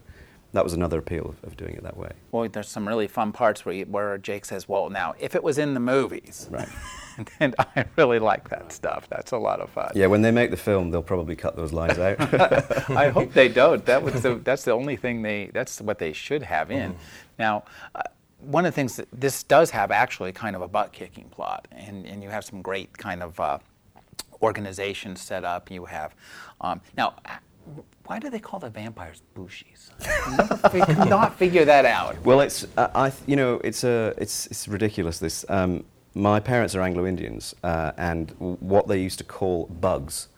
that 0.53 0.63
was 0.63 0.73
another 0.73 0.99
appeal 0.99 1.29
of, 1.29 1.43
of 1.43 1.57
doing 1.57 1.75
it 1.75 1.83
that 1.83 1.97
way. 1.97 2.11
Boy, 2.31 2.47
there's 2.47 2.67
some 2.67 2.87
really 2.87 3.07
fun 3.07 3.31
parts 3.31 3.65
where, 3.65 3.75
you, 3.75 3.85
where 3.85 4.17
Jake 4.17 4.45
says, 4.45 4.67
"Well, 4.67 4.89
now 4.89 5.13
if 5.19 5.35
it 5.35 5.43
was 5.43 5.57
in 5.57 5.73
the 5.73 5.79
movies," 5.79 6.47
Right. 6.49 6.69
and 7.39 7.55
I 7.59 7.85
really 7.97 8.19
like 8.19 8.49
that 8.49 8.71
stuff. 8.71 9.07
That's 9.09 9.31
a 9.31 9.37
lot 9.37 9.59
of 9.59 9.69
fun. 9.69 9.91
Yeah, 9.95 10.07
when 10.07 10.21
they 10.21 10.31
make 10.31 10.51
the 10.51 10.57
film, 10.57 10.89
they'll 10.91 11.01
probably 11.01 11.35
cut 11.35 11.55
those 11.55 11.73
lines 11.73 11.99
out. 11.99 12.19
I 12.89 13.09
hope 13.09 13.33
they 13.33 13.49
don't. 13.49 13.85
That 13.85 14.01
was 14.01 14.21
the, 14.23 14.35
that's 14.35 14.63
the 14.63 14.71
only 14.71 14.95
thing 14.95 15.21
they. 15.21 15.51
That's 15.53 15.81
what 15.81 15.99
they 15.99 16.13
should 16.13 16.43
have 16.43 16.71
in. 16.71 16.95
Now, 17.37 17.65
uh, 17.93 18.03
one 18.39 18.65
of 18.65 18.73
the 18.73 18.75
things 18.75 18.95
that 18.95 19.07
this 19.11 19.43
does 19.43 19.69
have 19.71 19.91
actually 19.91 20.31
kind 20.31 20.55
of 20.55 20.61
a 20.61 20.67
butt 20.67 20.93
kicking 20.93 21.29
plot, 21.29 21.67
and 21.71 22.05
and 22.05 22.23
you 22.23 22.29
have 22.29 22.45
some 22.45 22.61
great 22.61 22.97
kind 22.97 23.21
of. 23.21 23.39
Uh, 23.39 23.59
organizations 24.41 25.19
set 25.19 25.43
up. 25.43 25.69
You 25.69 25.85
have 25.85 26.15
um, 26.61 26.81
now. 26.95 27.15
Why 28.09 28.17
do 28.17 28.31
they 28.31 28.39
call 28.39 28.59
the 28.59 28.71
vampires 28.71 29.21
bushies? 29.35 29.91
I 30.63 30.83
could 30.83 31.07
not 31.07 31.37
figure 31.37 31.63
that 31.65 31.85
out. 31.85 32.19
Well, 32.25 32.39
it's 32.41 32.65
uh, 32.75 32.89
I 32.95 33.11
th- 33.11 33.21
you 33.27 33.35
know 33.35 33.61
it's 33.63 33.83
a 33.83 34.15
it's 34.17 34.47
it's 34.47 34.67
ridiculous. 34.67 35.19
This 35.19 35.45
um, 35.47 35.85
my 36.15 36.39
parents 36.39 36.73
are 36.73 36.81
Anglo 36.81 37.05
Indians, 37.05 37.53
uh, 37.63 37.91
and 37.97 38.31
what 38.39 38.87
they 38.87 38.99
used 38.99 39.19
to 39.19 39.23
call 39.23 39.67
bugs, 39.67 40.29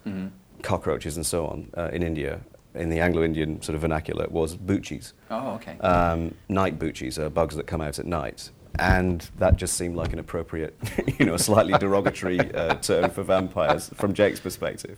cockroaches, 0.64 1.16
and 1.16 1.26
so 1.26 1.48
on 1.48 1.72
uh, 1.78 1.92
in 1.94 2.04
India, 2.04 2.42
in 2.76 2.90
the 2.90 3.00
Anglo 3.00 3.24
Indian 3.24 3.62
sort 3.62 3.76
of 3.76 3.82
vernacular, 3.82 4.28
was 4.30 4.58
buchis. 4.58 5.14
Oh, 5.30 5.52
okay. 5.52 5.78
Um, 5.80 6.36
night 6.50 6.78
buchis 6.78 7.18
are 7.18 7.30
bugs 7.30 7.56
that 7.56 7.68
come 7.68 7.80
out 7.80 8.00
at 8.00 8.06
night. 8.06 8.50
And 8.80 9.30
that 9.38 9.58
just 9.58 9.76
seemed 9.76 9.98
like 9.98 10.14
an 10.14 10.20
appropriate, 10.20 10.78
you 11.20 11.26
know, 11.26 11.36
slightly 11.36 11.74
derogatory 11.78 12.40
uh, 12.54 12.76
term 12.76 13.12
for 13.12 13.22
vampires 13.22 13.92
from 13.96 14.14
Jake's 14.14 14.40
perspective. 14.40 14.98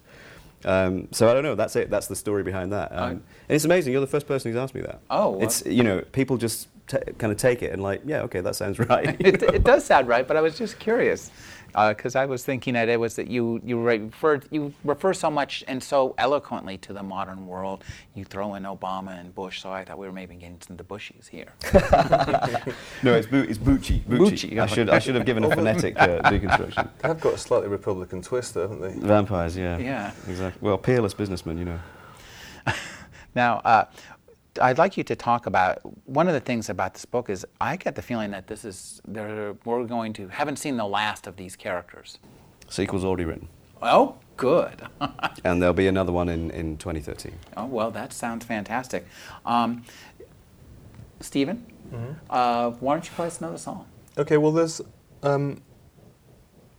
Um, 0.66 1.08
so 1.12 1.30
I 1.30 1.34
don't 1.34 1.44
know. 1.44 1.56
That's 1.56 1.76
it. 1.76 1.90
That's 1.90 2.08
the 2.08 2.16
story 2.16 2.44
behind 2.44 2.72
that. 2.72 2.92
Um, 2.92 3.10
and 3.10 3.24
it's 3.50 3.66
amazing. 3.66 3.92
You're 3.94 4.02
the 4.02 4.08
first 4.08 4.28
person 4.28 4.52
who's 4.52 4.60
asked 4.60 4.76
me 4.76 4.82
that. 4.82 5.02
Oh, 5.10 5.32
well. 5.32 5.44
it's 5.44 5.66
you 5.66 5.84
know, 5.84 6.02
people 6.12 6.38
just 6.38 6.68
t- 6.88 6.98
kind 7.18 7.32
of 7.32 7.38
take 7.38 7.62
it 7.64 7.72
and 7.72 7.82
like, 7.82 8.02
yeah, 8.06 8.22
okay, 8.22 8.42
that 8.42 8.56
sounds 8.56 8.80
right. 8.90 9.16
it, 9.20 9.42
it 9.44 9.64
does 9.64 9.84
sound 9.86 10.08
right, 10.08 10.28
but 10.28 10.38
I 10.38 10.42
was 10.42 10.58
just 10.58 10.80
curious 10.80 11.32
because 11.74 12.16
I 12.16 12.26
was 12.26 12.44
thinking 12.46 12.76
that 12.76 12.90
it 12.90 13.00
was 13.00 13.16
that 13.16 13.28
you 13.28 13.62
you 13.64 13.82
refer 13.82 14.40
you 14.52 14.74
refer 14.84 15.14
so 15.14 15.30
much 15.32 15.64
and 15.68 15.82
so 15.82 16.14
eloquently 16.18 16.78
to 16.80 16.94
the 16.94 17.04
modern 17.04 17.48
world. 17.48 17.84
You 18.16 18.26
throw 18.26 18.56
in 18.56 18.64
Obama 18.64 19.20
and 19.20 19.34
Bush, 19.34 19.62
so 19.62 19.72
I 19.72 19.84
thought 19.84 19.98
we 19.98 20.06
were 20.06 20.14
maybe 20.14 20.36
getting 20.36 20.58
to 20.60 20.74
the 20.74 20.84
Bushies 20.84 21.28
here. 21.28 21.54
no, 23.04 23.14
it's 23.16 23.28
bu- 23.28 23.46
it's 23.50 23.58
Bucci. 23.58 24.02
Bucci, 24.04 24.60
I 24.60 24.66
should 24.68 24.90
I 24.90 25.00
should 25.00 25.16
have 25.16 25.26
given 25.26 25.44
a 25.44 25.56
phonetic 25.56 26.00
uh, 26.00 26.22
deconstruction. 26.30 26.90
They 27.02 27.08
have 27.08 27.20
got 27.20 27.34
a 27.34 27.38
slightly 27.38 27.68
Republican 27.68 28.22
twist, 28.22 28.54
though, 28.54 28.62
haven't 28.62 28.82
they? 28.82 29.08
Vampires, 29.08 29.58
yeah. 29.58 29.78
Yeah. 29.78 30.12
Exactly. 30.28 30.60
Well, 30.66 30.78
peerless 30.78 31.14
businessmen, 31.14 31.58
you 31.58 31.66
know. 31.66 31.80
Now, 33.36 33.58
uh, 33.66 33.86
I'd 34.62 34.78
like 34.78 34.98
you 34.98 35.04
to 35.06 35.16
talk 35.16 35.46
about 35.46 35.80
one 36.08 36.28
of 36.28 36.34
the 36.34 36.40
things 36.40 36.70
about 36.70 36.94
this 36.94 37.06
book 37.06 37.30
is 37.30 37.46
I 37.60 37.76
get 37.76 37.96
the 37.96 38.02
feeling 38.02 38.32
that 38.32 38.48
this 38.48 38.64
is 38.66 39.02
there, 39.08 39.56
we're 39.66 39.86
going 39.86 40.14
to 40.14 40.28
haven't 40.28 40.58
seen 40.58 40.78
the 40.78 40.86
last 40.86 41.28
of 41.28 41.38
these 41.38 41.56
characters. 41.56 42.20
Sequel's 42.70 43.04
already 43.04 43.26
written, 43.26 43.48
Oh, 43.82 44.16
good. 44.38 44.82
and 45.44 45.62
there'll 45.62 45.74
be 45.74 45.88
another 45.88 46.12
one 46.12 46.30
in, 46.30 46.52
in 46.52 46.78
2013. 46.78 47.34
oh 47.58 47.66
well, 47.66 47.92
that 47.92 48.14
sounds 48.14 48.46
fantastic. 48.46 49.06
Um, 49.46 49.84
Stephen, 51.20 51.66
uh, 52.30 52.72
why 52.72 52.96
don't 52.96 53.06
you 53.06 53.12
play 53.16 53.28
us 53.28 53.40
another 53.40 53.58
song? 53.58 53.86
Okay, 54.18 54.38
well, 54.38 54.52
there's 54.52 54.82
um, 55.24 55.62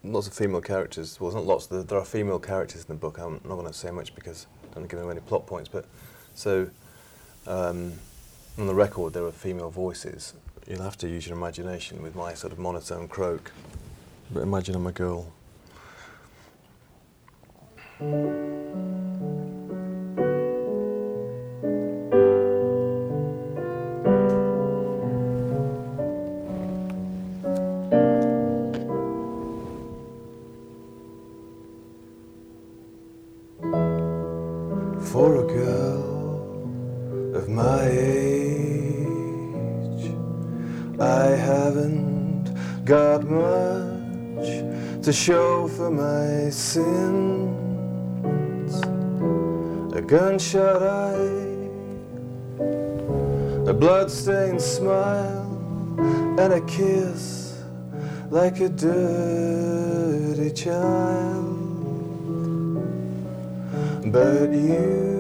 lots 0.02 0.26
of 0.26 0.34
female 0.34 0.60
characters. 0.60 1.20
Well, 1.20 1.32
not 1.32 1.44
lots. 1.44 1.66
There, 1.66 1.82
there 1.82 1.98
are 1.98 2.04
female 2.04 2.38
characters 2.38 2.82
in 2.82 2.88
the 2.88 2.94
book. 2.94 3.18
I'm 3.18 3.34
not 3.44 3.56
going 3.56 3.66
to 3.66 3.72
say 3.72 3.90
much 3.90 4.14
because 4.14 4.46
I 4.62 4.66
don't 4.66 4.82
want 4.82 4.90
give 4.90 5.00
away 5.00 5.12
any 5.12 5.20
plot 5.20 5.46
points. 5.46 5.68
But 5.68 5.86
so 6.34 6.68
um, 7.46 7.94
on 8.58 8.66
the 8.66 8.74
record, 8.74 9.12
there 9.12 9.24
are 9.24 9.32
female 9.32 9.70
voices. 9.70 10.34
You'll 10.66 10.82
have 10.82 10.96
to 10.98 11.08
use 11.08 11.26
your 11.26 11.36
imagination 11.36 12.02
with 12.02 12.14
my 12.14 12.34
sort 12.34 12.52
of 12.52 12.58
monotone 12.58 13.08
croak. 13.08 13.52
But 14.30 14.40
imagine 14.40 14.74
I'm 14.74 14.86
a 14.86 14.92
girl. 14.92 15.32
To 45.04 45.12
show 45.12 45.68
for 45.68 45.90
my 45.90 46.48
sins. 46.48 47.52
A 49.94 50.00
gunshot 50.00 50.82
eye, 50.82 51.68
a 53.68 53.74
bloodstained 53.74 54.62
smile, 54.62 55.44
and 56.38 56.54
a 56.54 56.60
kiss 56.62 57.62
like 58.30 58.60
a 58.60 58.70
dirty 58.70 60.50
child. 60.50 61.60
But 64.10 64.52
you 64.54 65.18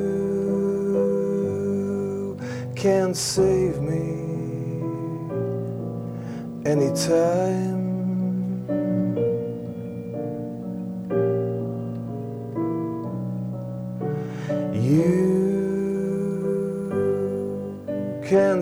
can't 2.74 3.14
save 3.14 3.82
me 3.82 4.80
anytime. 6.64 7.73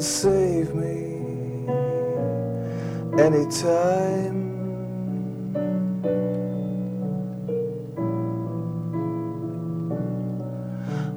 Save 0.02 0.74
me 0.74 1.12
anytime. 3.22 4.42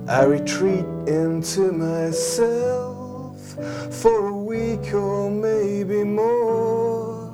I 0.07 0.23
retreat 0.23 0.86
into 1.07 1.71
myself 1.71 3.39
for 3.89 4.27
a 4.27 4.38
week 4.38 4.93
or 4.93 5.31
maybe 5.31 6.03
more. 6.03 7.33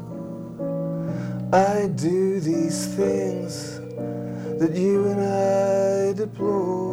I 1.52 1.90
do 1.96 2.40
these 2.40 2.88
things 2.96 3.80
that 4.58 4.74
you 4.74 5.06
and 5.08 5.20
I 5.20 6.14
deplore. 6.14 6.92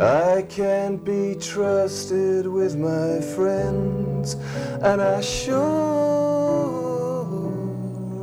I 0.00 0.42
can't 0.48 1.04
be 1.04 1.34
trusted 1.34 2.09
my 2.80 3.20
friends, 3.20 4.36
and 4.82 5.00
I 5.02 5.20
sure 5.20 5.60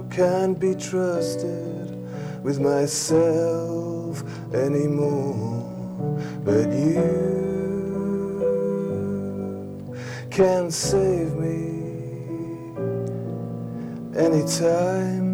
can't 0.10 0.60
be 0.60 0.74
trusted 0.74 1.96
with 2.44 2.60
myself 2.60 4.24
anymore. 4.54 5.64
But 6.44 6.72
you 6.72 7.28
can 10.32 10.72
save 10.72 11.36
me 11.36 11.74
anytime. 14.18 15.27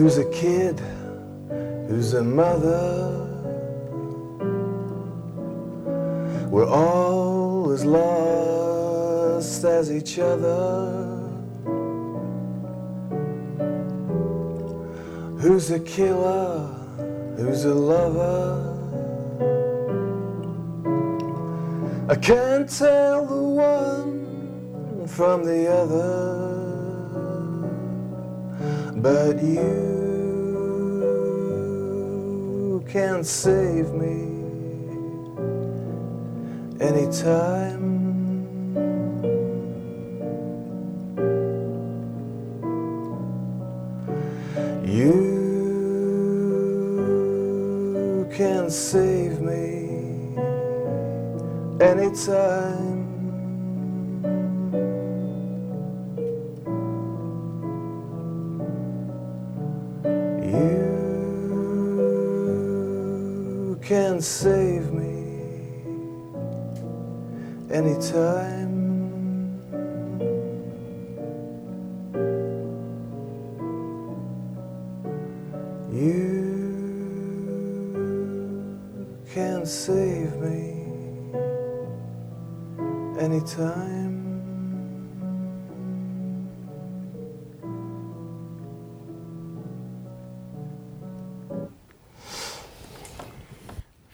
Who's 0.00 0.16
a 0.16 0.30
kid? 0.30 0.80
Who's 1.86 2.14
a 2.14 2.24
mother? 2.24 3.20
We're 6.48 6.66
all 6.66 7.70
as 7.70 7.84
lost 7.84 9.62
as 9.62 9.92
each 9.92 10.18
other. 10.18 11.18
Who's 15.38 15.70
a 15.70 15.80
killer? 15.80 16.66
Who's 17.36 17.66
a 17.66 17.74
lover? 17.74 18.56
I 22.08 22.14
can't 22.14 22.66
tell 22.70 23.26
the 23.26 23.42
one 23.42 25.06
from 25.06 25.44
the 25.44 25.70
other. 25.70 26.60
But 28.96 29.42
you 29.42 29.89
can 32.92 33.22
save 33.22 33.92
me 33.92 34.40
anytime. 36.80 37.89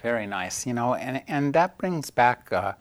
Very 0.07 0.29
nice, 0.29 0.65
you 0.65 0.73
know, 0.73 0.95
and 0.95 1.21
and 1.27 1.53
that 1.55 1.79
brings 1.79 2.13
back 2.13 2.53
uh, 2.53 2.75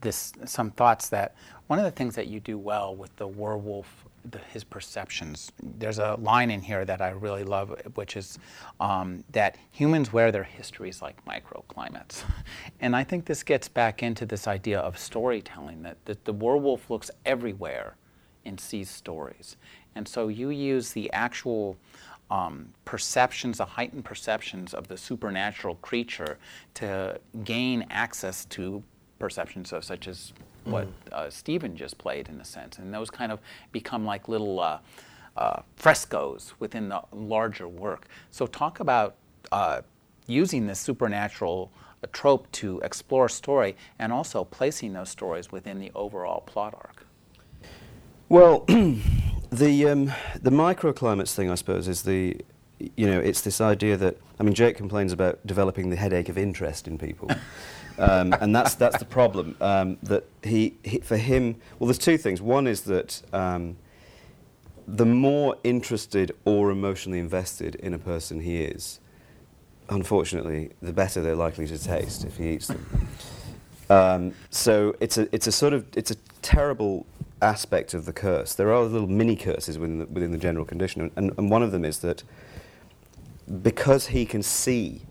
this 0.00 0.32
some 0.46 0.70
thoughts 0.70 1.10
that 1.10 1.34
one 1.66 1.78
of 1.78 1.84
the 1.84 1.90
things 1.90 2.14
that 2.14 2.28
you 2.28 2.40
do 2.40 2.56
well 2.56 2.96
with 2.96 3.14
the 3.16 3.26
werewolf, 3.28 4.06
the, 4.24 4.38
his 4.38 4.64
perceptions. 4.64 5.52
There's 5.62 5.98
a 5.98 6.14
line 6.14 6.50
in 6.50 6.62
here 6.62 6.86
that 6.86 7.02
I 7.02 7.10
really 7.10 7.44
love, 7.44 7.78
which 7.92 8.16
is 8.16 8.38
um, 8.80 9.22
that 9.32 9.58
humans 9.70 10.14
wear 10.14 10.32
their 10.32 10.44
histories 10.44 11.02
like 11.02 11.22
microclimates, 11.26 12.22
and 12.80 12.96
I 12.96 13.04
think 13.04 13.26
this 13.26 13.42
gets 13.42 13.68
back 13.68 14.02
into 14.02 14.24
this 14.24 14.48
idea 14.48 14.80
of 14.80 14.98
storytelling 14.98 15.82
that, 15.82 16.02
that 16.06 16.24
the 16.24 16.32
werewolf 16.32 16.88
looks 16.88 17.10
everywhere 17.26 17.96
and 18.46 18.58
sees 18.58 18.88
stories, 18.88 19.58
and 19.94 20.08
so 20.08 20.28
you 20.28 20.48
use 20.48 20.92
the 20.92 21.12
actual 21.12 21.76
um, 22.30 22.70
perceptions, 22.84 23.58
the 23.58 23.64
heightened 23.64 24.04
perceptions 24.04 24.74
of 24.74 24.88
the 24.88 24.96
supernatural 24.96 25.76
creature 25.76 26.38
to 26.74 27.20
gain 27.44 27.86
access 27.90 28.44
to 28.46 28.82
perceptions 29.18 29.72
of 29.72 29.84
such 29.84 30.08
as 30.08 30.32
what 30.64 30.88
uh, 31.12 31.30
Stephen 31.30 31.76
just 31.76 31.96
played 31.96 32.28
in 32.28 32.40
a 32.40 32.44
sense, 32.44 32.78
and 32.78 32.92
those 32.92 33.10
kind 33.10 33.30
of 33.30 33.38
become 33.72 34.04
like 34.04 34.28
little 34.28 34.58
uh, 34.58 34.78
uh, 35.36 35.62
frescoes 35.76 36.54
within 36.58 36.88
the 36.88 37.00
larger 37.12 37.68
work. 37.68 38.08
So 38.30 38.46
talk 38.46 38.80
about 38.80 39.14
uh, 39.52 39.82
using 40.26 40.66
this 40.66 40.80
supernatural 40.80 41.70
uh, 42.02 42.08
trope 42.12 42.50
to 42.52 42.80
explore 42.80 43.28
story, 43.28 43.76
and 43.98 44.12
also 44.12 44.44
placing 44.44 44.92
those 44.92 45.08
stories 45.08 45.52
within 45.52 45.78
the 45.78 45.92
overall 45.94 46.40
plot 46.40 46.74
arc. 46.74 47.06
Well, 48.28 48.66
the 49.50 49.88
um, 49.88 50.12
the 50.42 50.50
microclimates 50.50 51.34
thing, 51.34 51.50
I 51.50 51.54
suppose, 51.54 51.88
is 51.88 52.02
the 52.02 52.36
you 52.78 53.06
know 53.06 53.18
it's 53.18 53.40
this 53.40 53.60
idea 53.60 53.96
that 53.96 54.16
I 54.38 54.42
mean 54.42 54.54
Jake 54.54 54.76
complains 54.76 55.12
about 55.12 55.44
developing 55.46 55.90
the 55.90 55.96
headache 55.96 56.28
of 56.28 56.36
interest 56.36 56.86
in 56.86 56.98
people, 56.98 57.30
um, 57.98 58.34
and 58.40 58.54
that's 58.54 58.74
that's 58.74 58.98
the 58.98 59.04
problem. 59.04 59.56
Um, 59.60 59.98
that 60.02 60.24
he, 60.42 60.74
he 60.82 60.98
for 60.98 61.16
him, 61.16 61.56
well, 61.78 61.86
there's 61.86 61.98
two 61.98 62.18
things. 62.18 62.42
One 62.42 62.66
is 62.66 62.82
that 62.82 63.22
um, 63.32 63.76
the 64.86 65.06
more 65.06 65.56
interested 65.64 66.32
or 66.44 66.70
emotionally 66.70 67.18
invested 67.18 67.74
in 67.76 67.94
a 67.94 67.98
person 67.98 68.40
he 68.40 68.62
is, 68.62 69.00
unfortunately, 69.88 70.70
the 70.82 70.92
better 70.92 71.22
they're 71.22 71.36
likely 71.36 71.66
to 71.66 71.78
taste 71.78 72.24
if 72.24 72.36
he 72.36 72.50
eats 72.50 72.68
them. 72.68 73.08
Um, 73.88 74.34
so 74.50 74.96
it's 74.98 75.16
a 75.16 75.32
it's 75.32 75.46
a 75.46 75.52
sort 75.52 75.72
of 75.72 75.86
it's 75.96 76.10
a 76.10 76.16
terrible 76.42 77.06
aspect 77.42 77.94
of 77.94 78.06
the 78.06 78.12
curse. 78.12 78.54
There 78.54 78.72
are 78.72 78.82
little 78.82 79.08
mini 79.08 79.36
curses 79.36 79.78
within 79.78 79.98
the, 79.98 80.06
within 80.06 80.32
the 80.32 80.38
general 80.38 80.64
condition, 80.64 81.10
and, 81.16 81.32
and 81.36 81.50
one 81.50 81.62
of 81.62 81.72
them 81.72 81.84
is 81.84 81.98
that 82.00 82.22
because 83.62 84.08
he 84.08 84.26
can 84.26 84.42
see 84.42 85.02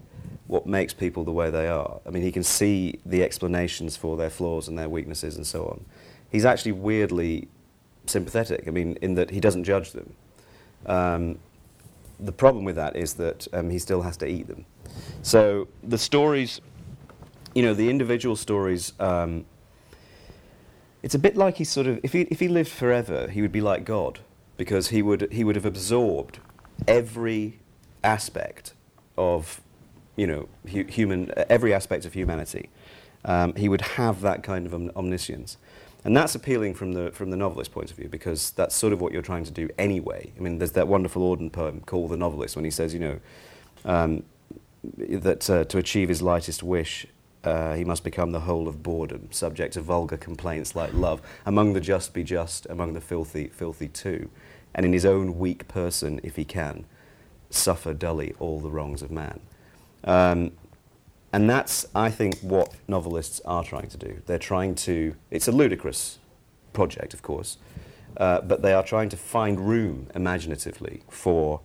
what 0.47 0.67
makes 0.67 0.93
people 0.93 1.23
the 1.23 1.31
way 1.31 1.49
they 1.49 1.67
are, 1.67 1.99
I 2.05 2.09
mean, 2.09 2.23
he 2.23 2.31
can 2.31 2.43
see 2.43 2.99
the 3.05 3.23
explanations 3.23 3.97
for 3.97 4.15
their 4.17 4.29
flaws 4.29 4.67
and 4.67 4.77
their 4.77 4.89
weaknesses 4.89 5.35
and 5.35 5.45
so 5.45 5.65
on. 5.65 5.85
He's 6.31 6.45
actually 6.45 6.73
weirdly 6.73 7.47
sympathetic. 8.05 8.67
I 8.67 8.71
mean, 8.71 8.97
in 9.01 9.15
that 9.15 9.31
he 9.31 9.39
doesn't 9.39 9.63
judge 9.63 9.91
them. 9.91 10.13
Um, 10.85 11.39
the 12.19 12.31
problem 12.31 12.63
with 12.63 12.75
that 12.75 12.95
is 12.95 13.15
that 13.15 13.47
um, 13.53 13.69
he 13.69 13.79
still 13.79 14.01
has 14.03 14.17
to 14.17 14.27
eat 14.27 14.47
them. 14.47 14.65
So 15.21 15.67
the 15.83 15.97
stories, 15.97 16.61
you 17.53 17.63
know, 17.63 17.73
the 17.73 17.89
individual 17.89 18.35
stories. 18.35 18.93
Um, 18.99 19.45
it's 21.05 21.13
a 21.13 21.19
bit 21.19 21.37
like 21.37 21.57
he 21.57 21.63
sort 21.63 21.85
of, 21.85 21.99
if 22.01 22.13
he, 22.13 22.21
if 22.31 22.39
he 22.39 22.47
lived 22.47 22.71
forever, 22.71 23.27
he 23.29 23.43
would 23.43 23.51
be 23.51 23.61
like 23.61 23.85
God, 23.85 24.21
because 24.57 24.87
he 24.87 25.03
would, 25.03 25.31
he 25.31 25.43
would 25.43 25.55
have 25.55 25.63
absorbed 25.63 26.39
every 26.87 27.59
aspect 28.03 28.73
of, 29.15 29.61
you 30.15 30.25
know, 30.25 30.49
hu- 30.67 30.85
human, 30.85 31.31
every 31.47 31.75
aspect 31.75 32.05
of 32.05 32.13
humanity. 32.13 32.71
Um, 33.23 33.53
he 33.53 33.69
would 33.69 33.81
have 33.81 34.21
that 34.21 34.41
kind 34.41 34.65
of 34.65 34.73
om- 34.73 34.91
omniscience. 34.95 35.57
And 36.03 36.17
that's 36.17 36.33
appealing 36.33 36.73
from 36.73 36.93
the, 36.93 37.11
from 37.11 37.29
the 37.29 37.37
novelist's 37.37 37.71
point 37.71 37.91
of 37.91 37.97
view, 37.97 38.09
because 38.09 38.49
that's 38.49 38.73
sort 38.73 38.91
of 38.91 38.99
what 38.99 39.13
you're 39.13 39.21
trying 39.21 39.43
to 39.43 39.51
do 39.51 39.69
anyway. 39.77 40.33
I 40.35 40.39
mean, 40.39 40.57
there's 40.57 40.71
that 40.71 40.87
wonderful 40.87 41.21
Auden 41.21 41.51
poem 41.51 41.81
called 41.81 42.09
The 42.09 42.17
Novelist, 42.17 42.55
when 42.55 42.65
he 42.65 42.71
says, 42.71 42.95
you 42.95 42.99
know, 42.99 43.19
um, 43.85 44.23
that 44.97 45.47
uh, 45.51 45.65
to 45.65 45.77
achieve 45.77 46.09
his 46.09 46.23
lightest 46.23 46.63
wish, 46.63 47.05
uh, 47.45 47.75
he 47.75 47.83
must 47.83 48.03
become 48.03 48.31
the 48.31 48.41
whole 48.41 48.67
of 48.67 48.81
boredom, 48.81 49.27
subject 49.31 49.73
to 49.73 49.81
vulgar 49.81 50.17
complaints 50.17 50.75
like 50.75 50.93
love. 50.93 51.21
Among 51.45 51.73
the 51.73 51.81
just 51.81 52.13
be 52.13 52.23
just, 52.23 52.65
among 52.69 52.93
the 52.93 53.01
filthy, 53.01 53.47
filthy 53.47 53.87
too. 53.87 54.29
And 54.73 54.85
in 54.85 54.93
his 54.93 55.05
own 55.05 55.37
weak 55.37 55.67
person, 55.67 56.19
if 56.23 56.35
he 56.35 56.43
can, 56.43 56.85
suffer 57.49 57.93
dully 57.93 58.33
all 58.39 58.59
the 58.59 58.69
wrongs 58.69 59.01
of 59.01 59.11
man. 59.11 59.39
Um, 60.03 60.51
and 61.31 61.49
that's, 61.49 61.85
I 61.93 62.09
think, 62.09 62.39
what 62.39 62.73
novelists 62.87 63.41
are 63.45 63.63
trying 63.63 63.89
to 63.89 63.97
do. 63.97 64.21
They're 64.25 64.37
trying 64.37 64.75
to, 64.75 65.15
it's 65.31 65.47
a 65.47 65.51
ludicrous 65.51 66.19
project, 66.73 67.13
of 67.13 67.21
course, 67.21 67.57
uh, 68.17 68.41
but 68.41 68.61
they 68.61 68.73
are 68.73 68.83
trying 68.83 69.09
to 69.09 69.17
find 69.17 69.67
room 69.67 70.07
imaginatively 70.15 71.03
for 71.09 71.61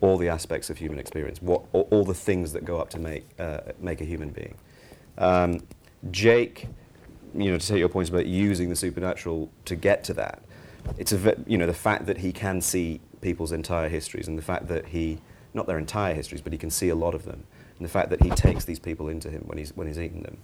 all 0.00 0.18
the 0.18 0.28
aspects 0.28 0.70
of 0.70 0.78
human 0.78 0.98
experience, 0.98 1.40
what, 1.40 1.62
all, 1.72 1.88
all 1.90 2.04
the 2.04 2.14
things 2.14 2.52
that 2.52 2.64
go 2.64 2.78
up 2.78 2.90
to 2.90 2.98
make, 2.98 3.26
uh, 3.38 3.60
make 3.80 4.00
a 4.00 4.04
human 4.04 4.30
being. 4.30 4.54
Um, 5.18 5.60
Jake, 6.10 6.68
you 7.34 7.50
know, 7.50 7.58
to 7.58 7.66
take 7.66 7.78
your 7.78 7.88
points 7.88 8.10
about 8.10 8.26
using 8.26 8.68
the 8.68 8.76
supernatural 8.76 9.50
to 9.64 9.76
get 9.76 10.04
to 10.04 10.14
that, 10.14 10.42
it's 10.98 11.12
a, 11.12 11.36
you 11.46 11.58
know, 11.58 11.66
the 11.66 11.74
fact 11.74 12.06
that 12.06 12.18
he 12.18 12.32
can 12.32 12.60
see 12.60 13.00
people's 13.20 13.52
entire 13.52 13.88
histories 13.88 14.28
and 14.28 14.36
the 14.36 14.42
fact 14.42 14.68
that 14.68 14.86
he, 14.88 15.18
not 15.54 15.66
their 15.66 15.78
entire 15.78 16.14
histories, 16.14 16.40
but 16.40 16.52
he 16.52 16.58
can 16.58 16.70
see 16.70 16.88
a 16.90 16.94
lot 16.94 17.14
of 17.14 17.24
them, 17.24 17.44
and 17.78 17.84
the 17.84 17.90
fact 17.90 18.10
that 18.10 18.22
he 18.22 18.30
takes 18.30 18.64
these 18.64 18.78
people 18.78 19.08
into 19.08 19.30
him 19.30 19.42
when 19.46 19.58
he's, 19.58 19.74
when 19.76 19.86
he's 19.86 19.98
eating 19.98 20.22
them, 20.22 20.38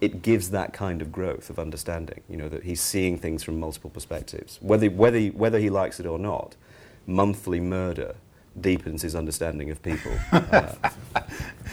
it 0.00 0.22
gives 0.22 0.50
that 0.50 0.72
kind 0.72 1.00
of 1.00 1.12
growth 1.12 1.50
of 1.50 1.58
understanding, 1.58 2.22
you 2.28 2.36
know, 2.36 2.48
that 2.48 2.64
he's 2.64 2.80
seeing 2.80 3.18
things 3.18 3.42
from 3.42 3.60
multiple 3.60 3.90
perspectives. 3.90 4.58
Whether, 4.60 4.90
whether, 4.90 5.18
he, 5.18 5.30
whether 5.30 5.58
he 5.58 5.70
likes 5.70 6.00
it 6.00 6.06
or 6.06 6.18
not, 6.18 6.56
monthly 7.06 7.60
murder 7.60 8.16
deepens 8.60 9.02
his 9.02 9.14
understanding 9.14 9.70
of 9.70 9.82
people. 9.82 10.12
Uh, 10.32 10.72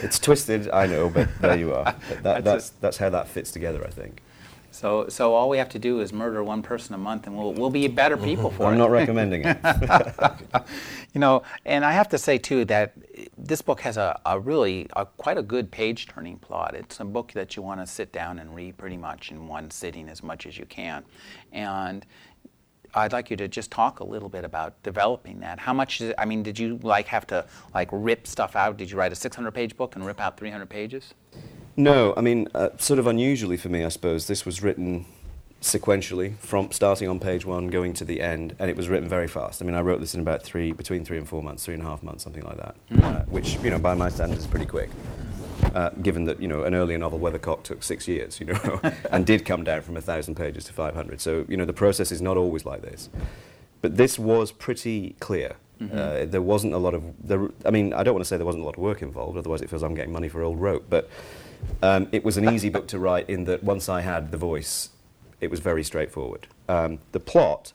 it's 0.00 0.18
twisted, 0.18 0.68
I 0.70 0.86
know, 0.86 1.08
but 1.08 1.28
there 1.40 1.56
you 1.56 1.72
are. 1.74 1.94
That, 2.22 2.22
That's 2.22 2.44
that's, 2.44 2.70
that's 2.80 2.96
how 2.96 3.10
that 3.10 3.28
fits 3.28 3.52
together, 3.52 3.84
I 3.86 3.90
think. 3.90 4.22
So, 4.72 5.06
so 5.08 5.34
all 5.34 5.50
we 5.50 5.58
have 5.58 5.68
to 5.70 5.78
do 5.78 6.00
is 6.00 6.14
murder 6.14 6.42
one 6.42 6.62
person 6.62 6.94
a 6.94 6.98
month, 6.98 7.26
and 7.26 7.36
we'll, 7.36 7.52
we'll 7.52 7.70
be 7.70 7.86
better 7.88 8.16
people 8.16 8.50
for 8.50 8.64
it. 8.64 8.66
I'm 8.68 8.78
not 8.78 8.90
recommending 8.90 9.42
it. 9.44 9.58
you 11.12 11.20
know, 11.20 11.42
and 11.66 11.84
I 11.84 11.92
have 11.92 12.08
to 12.08 12.18
say 12.18 12.38
too 12.38 12.64
that 12.64 12.94
this 13.36 13.60
book 13.60 13.82
has 13.82 13.98
a, 13.98 14.18
a 14.24 14.40
really 14.40 14.88
a, 14.96 15.04
quite 15.04 15.36
a 15.36 15.42
good 15.42 15.70
page 15.70 16.08
turning 16.08 16.38
plot. 16.38 16.74
It's 16.74 17.00
a 17.00 17.04
book 17.04 17.32
that 17.32 17.54
you 17.54 17.62
want 17.62 17.80
to 17.80 17.86
sit 17.86 18.12
down 18.12 18.38
and 18.38 18.54
read 18.54 18.78
pretty 18.78 18.96
much 18.96 19.30
in 19.30 19.46
one 19.46 19.70
sitting 19.70 20.08
as 20.08 20.22
much 20.22 20.46
as 20.46 20.58
you 20.58 20.64
can, 20.64 21.04
and. 21.52 22.06
I'd 22.94 23.12
like 23.12 23.30
you 23.30 23.36
to 23.38 23.48
just 23.48 23.70
talk 23.70 24.00
a 24.00 24.04
little 24.04 24.28
bit 24.28 24.44
about 24.44 24.80
developing 24.82 25.40
that. 25.40 25.58
How 25.58 25.72
much? 25.72 26.00
Is 26.00 26.10
it, 26.10 26.14
I 26.18 26.24
mean, 26.24 26.42
did 26.42 26.58
you 26.58 26.78
like 26.82 27.06
have 27.08 27.26
to 27.28 27.44
like 27.74 27.88
rip 27.92 28.26
stuff 28.26 28.56
out? 28.56 28.76
Did 28.76 28.90
you 28.90 28.96
write 28.96 29.12
a 29.12 29.16
600-page 29.16 29.76
book 29.76 29.96
and 29.96 30.04
rip 30.04 30.20
out 30.20 30.36
300 30.36 30.68
pages? 30.68 31.14
No, 31.76 32.12
I 32.16 32.20
mean, 32.20 32.48
uh, 32.54 32.70
sort 32.76 32.98
of 32.98 33.06
unusually 33.06 33.56
for 33.56 33.70
me, 33.70 33.84
I 33.84 33.88
suppose. 33.88 34.26
This 34.26 34.44
was 34.44 34.62
written 34.62 35.06
sequentially, 35.62 36.36
from 36.38 36.70
starting 36.72 37.08
on 37.08 37.18
page 37.18 37.46
one, 37.46 37.68
going 37.68 37.94
to 37.94 38.04
the 38.04 38.20
end, 38.20 38.54
and 38.58 38.68
it 38.68 38.76
was 38.76 38.88
written 38.88 39.08
very 39.08 39.28
fast. 39.28 39.62
I 39.62 39.64
mean, 39.64 39.74
I 39.74 39.80
wrote 39.80 40.00
this 40.00 40.14
in 40.14 40.20
about 40.20 40.42
three, 40.42 40.72
between 40.72 41.04
three 41.04 41.18
and 41.18 41.26
four 41.26 41.42
months, 41.42 41.64
three 41.64 41.74
and 41.74 41.82
a 41.82 41.86
half 41.86 42.02
months, 42.02 42.24
something 42.24 42.42
like 42.42 42.56
that, 42.56 42.76
uh, 43.02 43.22
which, 43.26 43.54
you 43.62 43.70
know, 43.70 43.78
by 43.78 43.94
my 43.94 44.08
standards 44.08 44.42
is 44.42 44.46
pretty 44.46 44.66
quick. 44.66 44.90
Uh, 45.74 45.90
given 46.02 46.24
that, 46.24 46.40
you 46.42 46.48
know, 46.48 46.64
an 46.64 46.74
earlier 46.74 46.98
novel, 46.98 47.18
Weathercock, 47.18 47.62
took 47.62 47.82
six 47.82 48.08
years, 48.08 48.40
you 48.40 48.46
know, 48.46 48.80
and 49.10 49.24
did 49.24 49.44
come 49.44 49.64
down 49.64 49.82
from 49.82 49.96
a 49.96 50.00
thousand 50.00 50.34
pages 50.34 50.64
to 50.64 50.72
500. 50.72 51.20
So, 51.20 51.46
you 51.48 51.56
know, 51.56 51.64
the 51.64 51.72
process 51.72 52.12
is 52.12 52.20
not 52.20 52.36
always 52.36 52.66
like 52.66 52.82
this. 52.82 53.08
But 53.80 53.96
this 53.96 54.18
was 54.18 54.52
pretty 54.52 55.16
clear. 55.20 55.56
Mm-hmm. 55.80 55.98
Uh, 55.98 56.24
there 56.26 56.42
wasn't 56.42 56.72
a 56.74 56.78
lot 56.78 56.94
of. 56.94 57.02
There, 57.26 57.48
I 57.64 57.70
mean, 57.70 57.92
I 57.92 58.02
don't 58.02 58.14
want 58.14 58.24
to 58.24 58.28
say 58.28 58.36
there 58.36 58.46
wasn't 58.46 58.62
a 58.62 58.66
lot 58.66 58.76
of 58.76 58.82
work 58.82 59.02
involved. 59.02 59.36
Otherwise, 59.36 59.62
it 59.62 59.70
feels 59.70 59.82
I'm 59.82 59.94
getting 59.94 60.12
money 60.12 60.28
for 60.28 60.42
old 60.42 60.60
rope. 60.60 60.86
But 60.88 61.10
um, 61.82 62.08
it 62.12 62.24
was 62.24 62.36
an 62.36 62.48
easy 62.48 62.68
book 62.68 62.86
to 62.88 62.98
write 62.98 63.28
in 63.28 63.44
that 63.44 63.64
once 63.64 63.88
I 63.88 64.00
had 64.00 64.30
the 64.30 64.36
voice, 64.36 64.90
it 65.40 65.50
was 65.50 65.60
very 65.60 65.82
straightforward. 65.82 66.46
Um, 66.68 67.00
the 67.10 67.20
plot, 67.20 67.72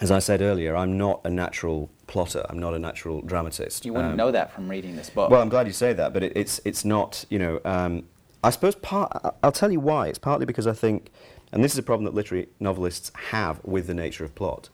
as 0.00 0.10
I 0.10 0.18
said 0.18 0.42
earlier, 0.42 0.76
I'm 0.76 0.98
not 0.98 1.20
a 1.24 1.30
natural 1.30 1.90
plotter. 2.06 2.44
I'm 2.48 2.58
not 2.58 2.74
a 2.74 2.78
natural 2.78 3.22
dramatist. 3.22 3.84
You 3.84 3.92
wouldn't 3.92 4.12
um, 4.12 4.16
know 4.16 4.30
that 4.30 4.52
from 4.52 4.68
reading 4.68 4.96
this 4.96 5.10
book. 5.10 5.30
Well, 5.30 5.40
I'm 5.40 5.48
glad 5.48 5.66
you 5.66 5.72
say 5.72 5.92
that, 5.92 6.12
but 6.12 6.22
it, 6.22 6.32
it's 6.36 6.60
it's 6.64 6.84
not. 6.84 7.24
You 7.28 7.38
know, 7.38 7.60
um, 7.64 8.04
I 8.42 8.50
suppose 8.50 8.74
part. 8.76 9.12
I'll 9.42 9.52
tell 9.52 9.72
you 9.72 9.80
why. 9.80 10.08
It's 10.08 10.18
partly 10.18 10.46
because 10.46 10.66
I 10.66 10.72
think, 10.72 11.10
and 11.52 11.62
this 11.62 11.72
is 11.72 11.78
a 11.78 11.82
problem 11.82 12.04
that 12.04 12.14
literary 12.14 12.48
novelists 12.60 13.10
have 13.30 13.64
with 13.64 13.86
the 13.86 13.94
nature 13.94 14.24
of 14.24 14.34
plot. 14.34 14.68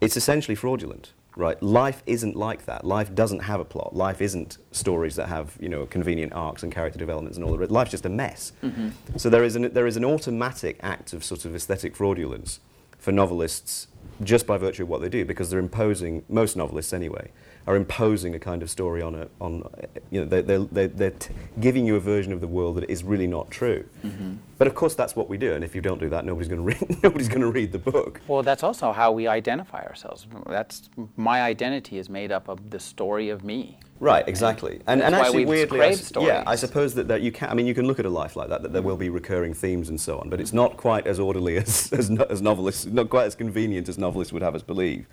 It's 0.00 0.16
essentially 0.16 0.54
fraudulent 0.54 1.12
right? 1.36 1.62
Life 1.62 2.02
isn't 2.06 2.34
like 2.34 2.64
that. 2.64 2.84
Life 2.84 3.14
doesn't 3.14 3.40
have 3.40 3.60
a 3.60 3.64
plot. 3.64 3.94
Life 3.94 4.20
isn't 4.20 4.58
stories 4.72 5.16
that 5.16 5.28
have 5.28 5.56
you 5.60 5.68
know 5.68 5.86
convenient 5.86 6.32
arcs 6.32 6.62
and 6.62 6.72
character 6.72 6.98
developments 6.98 7.36
and 7.36 7.44
all 7.44 7.52
the 7.52 7.58
rest. 7.58 7.70
Life's 7.70 7.90
just 7.92 8.06
a 8.06 8.08
mess. 8.08 8.52
Mm-hmm. 8.64 8.88
So 9.16 9.30
there 9.30 9.44
is 9.44 9.54
an 9.54 9.72
there 9.72 9.86
is 9.86 9.96
an 9.96 10.04
automatic 10.04 10.80
act 10.82 11.12
of 11.12 11.22
sort 11.22 11.44
of 11.44 11.54
aesthetic 11.54 11.94
fraudulence 11.94 12.60
for 12.98 13.12
novelists 13.12 13.86
just 14.22 14.46
by 14.46 14.56
virtue 14.56 14.84
of 14.84 14.88
what 14.88 15.00
they 15.00 15.08
do 15.08 15.24
because 15.24 15.50
they're 15.50 15.58
imposing 15.60 16.24
most 16.28 16.56
novelists 16.56 16.92
anyway 16.92 17.30
are 17.66 17.74
imposing 17.74 18.34
a 18.34 18.38
kind 18.38 18.62
of 18.62 18.70
story 18.70 19.02
on 19.02 19.14
it. 19.14 19.30
on 19.40 19.68
you 20.10 20.20
know 20.20 20.26
they're, 20.26 20.60
they're, 20.64 20.88
they're 20.88 21.10
t- 21.10 21.34
giving 21.60 21.84
you 21.84 21.96
a 21.96 22.00
version 22.00 22.32
of 22.32 22.40
the 22.40 22.46
world 22.46 22.76
that 22.76 22.88
is 22.88 23.02
really 23.02 23.26
not 23.26 23.50
true 23.50 23.84
mm-hmm. 24.04 24.34
but 24.58 24.66
of 24.66 24.74
course 24.74 24.94
that's 24.94 25.16
what 25.16 25.28
we 25.28 25.36
do 25.36 25.52
and 25.54 25.64
if 25.64 25.74
you 25.74 25.80
don't 25.80 26.00
do 26.00 26.08
that 26.08 26.24
nobody's 26.24 26.48
going 26.48 26.60
to 26.60 26.64
read 26.64 26.98
nobody's 27.02 27.28
going 27.28 27.40
to 27.40 27.50
read 27.50 27.72
the 27.72 27.78
book 27.78 28.20
well 28.28 28.42
that's 28.42 28.62
also 28.62 28.92
how 28.92 29.10
we 29.10 29.26
identify 29.26 29.82
ourselves 29.84 30.26
that's 30.46 30.88
my 31.16 31.42
identity 31.42 31.98
is 31.98 32.08
made 32.08 32.30
up 32.30 32.48
of 32.48 32.70
the 32.70 32.78
story 32.78 33.28
of 33.28 33.44
me 33.44 33.78
Right, 33.98 34.28
exactly, 34.28 34.82
and, 34.86 35.00
and, 35.00 35.14
actually, 35.14 35.46
weirdly, 35.46 35.80
I, 35.80 35.96
yeah, 36.20 36.44
I 36.46 36.54
suppose 36.54 36.94
that, 36.96 37.08
that 37.08 37.22
you 37.22 37.32
can. 37.32 37.48
I 37.48 37.54
mean, 37.54 37.66
you 37.66 37.72
can 37.72 37.86
look 37.86 37.98
at 37.98 38.04
a 38.04 38.10
life 38.10 38.36
like 38.36 38.50
that; 38.50 38.60
that 38.60 38.74
there 38.74 38.82
will 38.82 38.98
be 38.98 39.08
recurring 39.08 39.54
themes 39.54 39.88
and 39.88 39.98
so 39.98 40.18
on. 40.18 40.28
But 40.28 40.38
it's 40.38 40.52
not 40.52 40.76
quite 40.76 41.06
as 41.06 41.18
orderly 41.18 41.56
as 41.56 41.90
as, 41.94 42.10
as 42.10 42.42
novelists, 42.42 42.84
not 42.84 43.08
quite 43.08 43.24
as 43.24 43.34
convenient 43.34 43.88
as 43.88 43.96
novelists 43.96 44.34
would 44.34 44.42
have 44.42 44.54
us 44.54 44.62
believe. 44.62 45.06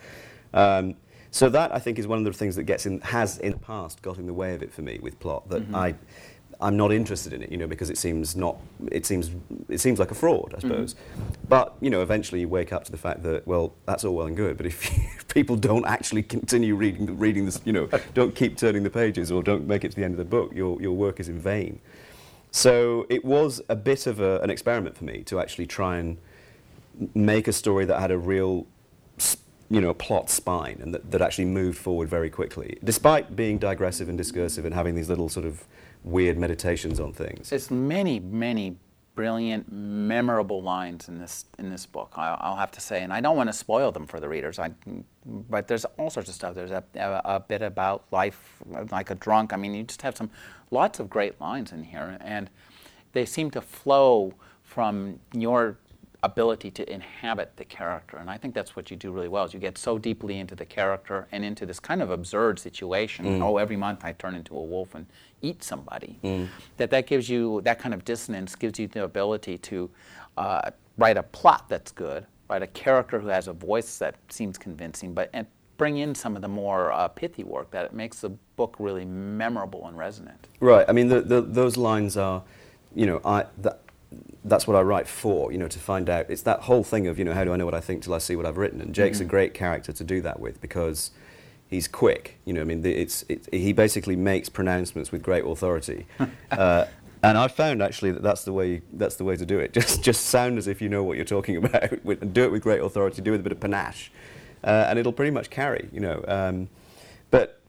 Um, 0.53 0.95
so 1.33 1.49
that 1.49 1.73
I 1.73 1.79
think 1.79 1.97
is 1.97 2.05
one 2.05 2.19
of 2.19 2.25
the 2.25 2.31
things 2.31 2.55
that 2.57 2.63
gets 2.63 2.85
in 2.85 3.01
has 3.01 3.39
in 3.39 3.53
the 3.53 3.57
past 3.57 4.03
got 4.03 4.19
in 4.19 4.27
the 4.27 4.33
way 4.33 4.53
of 4.53 4.61
it 4.61 4.71
for 4.71 4.83
me 4.83 4.99
with 5.01 5.19
plot 5.19 5.49
that 5.49 5.63
mm-hmm. 5.63 5.75
I 5.75 5.95
I'm 6.61 6.77
not 6.77 6.93
interested 6.93 7.33
in 7.33 7.41
it, 7.41 7.51
you 7.51 7.57
know, 7.57 7.65
because 7.65 7.89
it 7.89 7.97
seems 7.97 8.35
not 8.35 8.55
it 8.91 9.07
seems 9.07 9.31
it 9.67 9.79
seems 9.79 9.97
like 9.97 10.11
a 10.11 10.13
fraud, 10.13 10.53
I 10.53 10.57
mm-hmm. 10.57 10.67
suppose. 10.67 10.93
Mm-hmm. 10.93 11.45
But 11.49 11.75
you 11.81 11.89
know, 11.89 12.03
eventually 12.03 12.41
you 12.41 12.47
wake 12.47 12.71
up 12.71 12.83
to 12.85 12.91
the 12.91 12.99
fact 12.99 13.23
that 13.23 13.47
well, 13.47 13.73
that's 13.87 14.05
all 14.05 14.15
well 14.15 14.27
and 14.27 14.37
good, 14.37 14.57
but 14.57 14.67
if, 14.67 14.85
if 15.17 15.27
people 15.27 15.55
don't 15.55 15.87
actually 15.87 16.21
continue 16.21 16.75
reading 16.75 17.17
reading 17.17 17.45
this, 17.45 17.59
you 17.65 17.73
know, 17.73 17.89
don't 18.13 18.35
keep 18.35 18.55
turning 18.55 18.83
the 18.83 18.91
pages 18.91 19.31
or 19.31 19.41
don't 19.41 19.67
make 19.67 19.83
it 19.83 19.89
to 19.89 19.95
the 19.95 20.03
end 20.03 20.13
of 20.13 20.19
the 20.19 20.25
book, 20.25 20.53
your 20.53 20.79
your 20.79 20.93
work 20.93 21.19
is 21.19 21.29
in 21.29 21.39
vain. 21.39 21.79
So 22.51 23.07
it 23.09 23.25
was 23.25 23.59
a 23.69 23.75
bit 23.75 24.05
of 24.05 24.19
a, 24.19 24.39
an 24.41 24.51
experiment 24.51 24.95
for 24.95 25.05
me 25.05 25.23
to 25.23 25.39
actually 25.39 25.65
try 25.65 25.97
and 25.97 26.19
make 27.15 27.47
a 27.47 27.53
story 27.53 27.85
that 27.85 27.99
had 27.99 28.11
a 28.11 28.19
real 28.19 28.67
you 29.69 29.81
know, 29.81 29.89
a 29.89 29.93
plot 29.93 30.29
spine 30.29 30.79
and 30.81 30.93
that, 30.93 31.11
that 31.11 31.21
actually 31.21 31.45
moved 31.45 31.77
forward 31.77 32.09
very 32.09 32.29
quickly, 32.29 32.77
despite 32.83 33.35
being 33.35 33.57
digressive 33.57 34.09
and 34.09 34.17
discursive 34.17 34.65
and 34.65 34.73
having 34.73 34.95
these 34.95 35.09
little 35.09 35.29
sort 35.29 35.45
of 35.45 35.65
weird 36.03 36.37
meditations 36.37 36.99
on 36.99 37.13
things. 37.13 37.49
There's 37.49 37.71
many, 37.71 38.19
many 38.19 38.77
brilliant, 39.15 39.71
memorable 39.71 40.61
lines 40.61 41.07
in 41.07 41.19
this 41.19 41.45
in 41.59 41.69
this 41.69 41.85
book. 41.85 42.13
I, 42.15 42.49
will 42.49 42.55
have 42.57 42.71
to 42.71 42.81
say, 42.81 43.01
and 43.01 43.13
I 43.13 43.21
don't 43.21 43.37
want 43.37 43.49
to 43.49 43.53
spoil 43.53 43.91
them 43.91 44.07
for 44.07 44.19
the 44.19 44.27
readers. 44.27 44.59
I, 44.59 44.71
but 45.25 45.67
there's 45.67 45.85
all 45.97 46.09
sorts 46.09 46.29
of 46.29 46.35
stuff. 46.35 46.55
There's 46.55 46.71
a, 46.71 46.83
a, 46.95 47.35
a, 47.35 47.39
bit 47.39 47.61
about 47.61 48.05
life 48.11 48.61
like 48.91 49.11
a 49.11 49.15
drunk. 49.15 49.53
I 49.53 49.57
mean, 49.57 49.73
you 49.73 49.83
just 49.83 50.01
have 50.01 50.17
some 50.17 50.29
lots 50.71 50.99
of 50.99 51.09
great 51.09 51.39
lines 51.39 51.71
in 51.71 51.83
here, 51.83 52.17
and 52.21 52.49
they 53.13 53.25
seem 53.25 53.51
to 53.51 53.61
flow 53.61 54.33
from 54.63 55.19
your 55.33 55.77
ability 56.23 56.71
to 56.71 56.91
inhabit 56.91 57.55
the 57.57 57.65
character. 57.65 58.17
And 58.17 58.29
I 58.29 58.37
think 58.37 58.55
that's 58.55 58.75
what 58.75 58.89
you 58.89 58.97
do 58.97 59.11
really 59.11 59.27
well 59.27 59.43
is 59.43 59.53
you 59.53 59.59
get 59.59 59.77
so 59.77 59.97
deeply 59.97 60.39
into 60.39 60.55
the 60.55 60.65
character 60.65 61.27
and 61.31 61.43
into 61.43 61.65
this 61.65 61.79
kind 61.79 62.01
of 62.01 62.09
absurd 62.09 62.57
situation. 62.59 63.25
Mm. 63.25 63.41
Oh, 63.41 63.57
every 63.57 63.75
month 63.75 64.03
I 64.03 64.13
turn 64.13 64.33
into 64.33 64.55
a 64.55 64.63
wolf 64.63 64.95
and 64.95 65.05
eat 65.41 65.63
somebody. 65.63 66.19
Mm. 66.23 66.47
That 66.77 66.89
that 66.91 67.07
gives 67.07 67.29
you 67.29 67.61
that 67.65 67.77
kind 67.77 67.93
of 67.93 68.05
dissonance 68.05 68.55
gives 68.55 68.79
you 68.79 68.87
the 68.87 69.03
ability 69.03 69.57
to 69.59 69.89
uh, 70.37 70.71
write 70.97 71.17
a 71.17 71.23
plot 71.23 71.67
that's 71.67 71.91
good, 71.91 72.25
write 72.49 72.63
a 72.63 72.67
character 72.67 73.19
who 73.19 73.27
has 73.27 73.47
a 73.47 73.53
voice 73.53 73.97
that 73.97 74.15
seems 74.29 74.57
convincing, 74.57 75.13
but 75.13 75.29
and 75.33 75.45
bring 75.77 75.97
in 75.97 76.15
some 76.15 76.35
of 76.35 76.41
the 76.41 76.47
more 76.47 76.91
uh, 76.91 77.07
pithy 77.07 77.43
work 77.43 77.69
that 77.71 77.85
it 77.85 77.93
makes 77.93 78.21
the 78.21 78.29
book 78.55 78.75
really 78.79 79.05
memorable 79.05 79.87
and 79.87 79.97
resonant. 79.97 80.47
Right. 80.59 80.85
I 80.87 80.91
mean, 80.91 81.07
the, 81.07 81.21
the, 81.21 81.41
those 81.41 81.77
lines 81.77 82.15
are, 82.15 82.43
you 82.95 83.05
know, 83.05 83.19
I, 83.25 83.45
the, 83.57 83.75
that's 84.45 84.67
what 84.67 84.75
I 84.75 84.81
write 84.81 85.07
for, 85.07 85.51
you 85.51 85.57
know, 85.57 85.67
to 85.67 85.79
find 85.79 86.09
out. 86.09 86.29
It's 86.29 86.41
that 86.43 86.61
whole 86.61 86.83
thing 86.83 87.07
of, 87.07 87.17
you 87.17 87.25
know, 87.25 87.33
how 87.33 87.43
do 87.43 87.53
I 87.53 87.55
know 87.55 87.65
what 87.65 87.73
I 87.73 87.79
think 87.79 88.03
till 88.03 88.13
I 88.13 88.17
see 88.17 88.35
what 88.35 88.45
I've 88.45 88.57
written? 88.57 88.81
And 88.81 88.93
Jake's 88.93 89.17
mm-hmm. 89.17 89.27
a 89.27 89.29
great 89.29 89.53
character 89.53 89.93
to 89.93 90.03
do 90.03 90.21
that 90.21 90.39
with 90.39 90.59
because 90.59 91.11
he's 91.69 91.87
quick. 91.87 92.39
You 92.45 92.53
know, 92.53 92.61
I 92.61 92.65
mean, 92.65 92.81
the, 92.81 92.93
it's, 92.93 93.23
it, 93.29 93.47
he 93.51 93.73
basically 93.73 94.15
makes 94.15 94.49
pronouncements 94.49 95.11
with 95.11 95.23
great 95.23 95.45
authority. 95.45 96.07
uh, 96.51 96.85
and 97.23 97.37
I 97.37 97.47
found 97.47 97.81
actually 97.81 98.11
that 98.11 98.21
that's 98.21 98.43
the 98.43 98.51
way 98.51 98.81
that's 98.91 99.15
the 99.15 99.23
way 99.23 99.37
to 99.37 99.45
do 99.45 99.57
it. 99.59 99.71
Just 99.83 100.03
just 100.03 100.25
sound 100.25 100.57
as 100.57 100.67
if 100.67 100.81
you 100.81 100.89
know 100.89 101.03
what 101.03 101.15
you're 101.15 101.25
talking 101.25 101.55
about, 101.63 101.91
and 101.91 102.33
do 102.33 102.43
it 102.43 102.51
with 102.51 102.61
great 102.61 102.81
authority. 102.81 103.21
Do 103.21 103.31
it 103.31 103.35
with 103.35 103.41
a 103.41 103.43
bit 103.43 103.53
of 103.53 103.61
panache, 103.61 104.11
uh, 104.63 104.87
and 104.89 104.99
it'll 104.99 105.13
pretty 105.13 105.31
much 105.31 105.49
carry. 105.49 105.87
You 105.93 106.01
know, 106.01 106.25
um, 106.27 106.69
but 107.31 107.61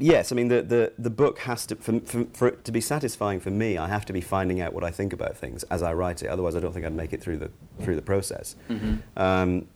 yes, 0.00 0.32
I 0.32 0.34
mean, 0.34 0.48
the, 0.48 0.62
the, 0.62 0.92
the 0.98 1.10
book 1.10 1.40
has 1.40 1.66
to, 1.66 1.76
for, 1.76 2.00
for, 2.00 2.24
for, 2.32 2.48
it 2.48 2.64
to 2.64 2.72
be 2.72 2.80
satisfying 2.80 3.40
for 3.40 3.50
me, 3.50 3.78
I 3.78 3.88
have 3.88 4.04
to 4.06 4.12
be 4.12 4.20
finding 4.20 4.60
out 4.60 4.72
what 4.72 4.84
I 4.84 4.90
think 4.90 5.12
about 5.12 5.36
things 5.36 5.62
as 5.64 5.82
I 5.82 5.92
write 5.92 6.22
it. 6.22 6.28
Otherwise, 6.28 6.56
I 6.56 6.60
don't 6.60 6.72
think 6.72 6.86
I'd 6.86 6.94
make 6.94 7.12
it 7.12 7.22
through 7.22 7.38
the, 7.38 7.50
through 7.80 7.96
the 7.96 8.02
process. 8.02 8.56
Mm-hmm. 8.68 9.18
Um, 9.18 9.66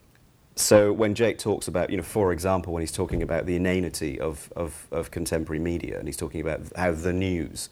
so 0.56 0.92
when 0.92 1.14
Jake 1.14 1.38
talks 1.38 1.66
about, 1.68 1.90
you 1.90 1.96
know, 1.96 2.02
for 2.02 2.32
example, 2.32 2.72
when 2.72 2.80
he's 2.80 2.92
talking 2.92 3.22
about 3.22 3.46
the 3.46 3.56
inanity 3.56 4.20
of, 4.20 4.52
of, 4.54 4.86
of 4.92 5.10
contemporary 5.10 5.58
media, 5.58 5.98
and 5.98 6.06
he's 6.06 6.16
talking 6.16 6.40
about 6.40 6.60
how 6.76 6.92
the 6.92 7.12
news, 7.12 7.70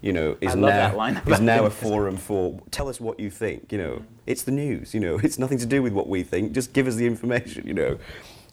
you 0.00 0.12
know, 0.12 0.36
is 0.40 0.54
now, 0.54 0.98
is 1.26 1.40
now 1.40 1.66
a 1.66 1.70
forum 1.70 2.16
for 2.16 2.60
tell 2.70 2.88
us 2.88 3.00
what 3.00 3.18
you 3.18 3.30
think. 3.30 3.72
You 3.72 3.78
know, 3.78 4.02
it's 4.26 4.42
the 4.42 4.52
news. 4.52 4.94
You 4.94 5.00
know, 5.00 5.18
it's 5.22 5.38
nothing 5.38 5.58
to 5.58 5.66
do 5.66 5.82
with 5.82 5.92
what 5.92 6.08
we 6.08 6.22
think. 6.22 6.52
Just 6.52 6.72
give 6.72 6.86
us 6.86 6.94
the 6.94 7.06
information. 7.06 7.66
You 7.66 7.74
know, 7.74 7.98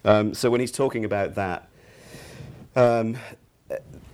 um, 0.03 0.33
so 0.33 0.49
when 0.49 0.59
he's 0.59 0.71
talking 0.71 1.05
about 1.05 1.35
that, 1.35 1.66
um, 2.77 3.17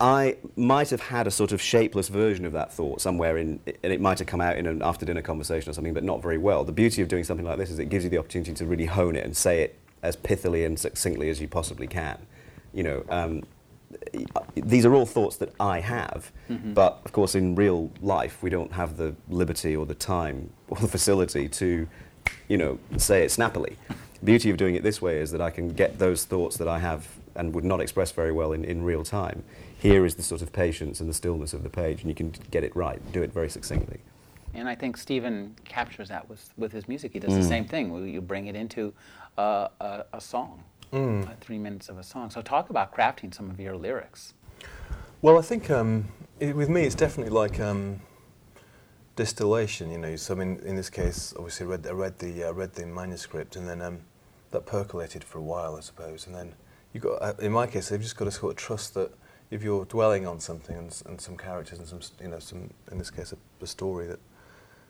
I 0.01 0.37
might 0.55 0.89
have 0.89 1.01
had 1.01 1.27
a 1.27 1.31
sort 1.31 1.51
of 1.51 1.61
shapeless 1.61 2.07
version 2.07 2.45
of 2.45 2.53
that 2.53 2.73
thought 2.73 3.01
somewhere 3.01 3.37
in, 3.37 3.59
and 3.83 3.93
it 3.93 4.01
might 4.01 4.17
have 4.19 4.27
come 4.27 4.41
out 4.41 4.57
in 4.57 4.65
an 4.65 4.81
after 4.81 5.05
dinner 5.05 5.21
conversation 5.21 5.69
or 5.69 5.73
something, 5.73 5.93
but 5.93 6.03
not 6.03 6.21
very 6.21 6.37
well. 6.37 6.63
The 6.63 6.71
beauty 6.71 7.01
of 7.01 7.07
doing 7.07 7.23
something 7.23 7.45
like 7.45 7.57
this 7.57 7.69
is 7.69 7.77
it 7.77 7.89
gives 7.89 8.03
you 8.03 8.09
the 8.09 8.17
opportunity 8.17 8.53
to 8.53 8.65
really 8.65 8.85
hone 8.85 9.15
it 9.15 9.25
and 9.25 9.35
say 9.35 9.61
it 9.61 9.79
as 10.01 10.17
pithily 10.17 10.65
and 10.65 10.79
succinctly 10.79 11.29
as 11.29 11.39
you 11.39 11.47
possibly 11.47 11.87
can. 11.87 12.17
You 12.73 12.83
know, 12.83 13.05
um, 13.09 13.43
these 14.55 14.85
are 14.85 14.93
all 14.95 15.05
thoughts 15.05 15.37
that 15.37 15.53
I 15.59 15.79
have, 15.79 16.31
mm-hmm. 16.49 16.73
but 16.73 17.01
of 17.05 17.11
course, 17.11 17.35
in 17.35 17.55
real 17.55 17.91
life, 18.01 18.41
we 18.41 18.49
don't 18.49 18.71
have 18.71 18.97
the 18.97 19.15
liberty 19.29 19.75
or 19.75 19.85
the 19.85 19.95
time 19.95 20.51
or 20.69 20.77
the 20.77 20.87
facility 20.87 21.47
to, 21.49 21.87
you 22.47 22.57
know, 22.57 22.79
say 22.97 23.23
it 23.23 23.31
snappily. 23.31 23.77
The 24.19 24.25
beauty 24.25 24.49
of 24.49 24.57
doing 24.57 24.75
it 24.75 24.83
this 24.83 25.01
way 25.01 25.19
is 25.19 25.31
that 25.31 25.41
I 25.41 25.51
can 25.51 25.69
get 25.69 25.99
those 25.99 26.25
thoughts 26.25 26.57
that 26.57 26.67
I 26.67 26.79
have 26.79 27.07
and 27.35 27.53
would 27.53 27.63
not 27.63 27.81
express 27.81 28.11
very 28.11 28.31
well 28.31 28.51
in, 28.51 28.63
in 28.63 28.83
real 28.83 29.03
time. 29.03 29.43
Here 29.77 30.05
is 30.05 30.15
the 30.15 30.23
sort 30.23 30.41
of 30.41 30.53
patience 30.53 30.99
and 30.99 31.09
the 31.09 31.13
stillness 31.13 31.53
of 31.53 31.63
the 31.63 31.69
page, 31.69 32.01
and 32.01 32.09
you 32.09 32.15
can 32.15 32.33
get 32.51 32.63
it 32.63 32.75
right, 32.75 32.99
do 33.11 33.21
it 33.21 33.33
very 33.33 33.49
succinctly. 33.49 33.99
And 34.53 34.69
I 34.69 34.75
think 34.75 34.97
Stephen 34.97 35.55
captures 35.65 36.09
that 36.09 36.29
with, 36.29 36.53
with 36.57 36.71
his 36.71 36.87
music. 36.87 37.13
He 37.13 37.19
does 37.19 37.33
mm. 37.33 37.41
the 37.41 37.47
same 37.47 37.65
thing. 37.65 37.93
You 38.07 38.21
bring 38.21 38.47
it 38.47 38.55
into 38.55 38.93
uh, 39.37 39.69
a, 39.81 40.05
a, 40.13 40.21
song, 40.21 40.63
mm. 40.91 41.27
uh, 41.27 41.31
three 41.41 41.57
minutes 41.57 41.89
of 41.89 41.97
a 41.97 42.03
song. 42.03 42.29
So 42.29 42.41
talk 42.41 42.69
about 42.69 42.95
crafting 42.95 43.33
some 43.33 43.49
of 43.49 43.59
your 43.59 43.75
lyrics. 43.75 44.33
Well, 45.21 45.39
I 45.39 45.41
think 45.41 45.71
um, 45.71 46.07
it, 46.39 46.55
with 46.55 46.69
me, 46.69 46.83
it's 46.83 46.95
definitely 46.95 47.33
like 47.33 47.59
um, 47.59 47.99
distillation. 49.15 49.89
You 49.89 49.97
know, 49.97 50.15
so 50.15 50.35
I 50.35 50.37
mean, 50.37 50.59
in 50.63 50.75
this 50.75 50.89
case, 50.89 51.33
obviously, 51.35 51.65
I 51.65 51.69
read, 51.69 51.87
I 51.87 51.91
read 51.91 52.19
the 52.19 52.43
uh, 52.43 52.51
read 52.53 52.73
the 52.73 52.85
manuscript, 52.85 53.55
and 53.55 53.67
then 53.67 53.81
um, 53.81 54.01
that 54.51 54.65
percolated 54.65 55.23
for 55.23 55.39
a 55.39 55.41
while, 55.43 55.75
I 55.75 55.79
suppose, 55.79 56.27
and 56.27 56.35
then 56.35 56.53
you 56.93 56.99
got, 56.99 57.21
uh, 57.21 57.33
in 57.39 57.51
my 57.51 57.67
case, 57.67 57.89
they've 57.89 58.01
just 58.01 58.17
got 58.17 58.25
to 58.25 58.31
sort 58.31 58.51
of 58.51 58.57
trust 58.57 58.93
that 58.93 59.11
if 59.49 59.63
you're 59.63 59.85
dwelling 59.85 60.25
on 60.25 60.39
something 60.39 60.75
and, 60.75 61.01
and 61.05 61.19
some 61.19 61.37
characters 61.37 61.79
and 61.79 61.87
some, 61.87 61.99
you 62.21 62.29
know, 62.29 62.39
some, 62.39 62.71
in 62.91 62.97
this 62.97 63.11
case, 63.11 63.33
a, 63.33 63.37
a, 63.63 63.67
story 63.67 64.07
that 64.07 64.19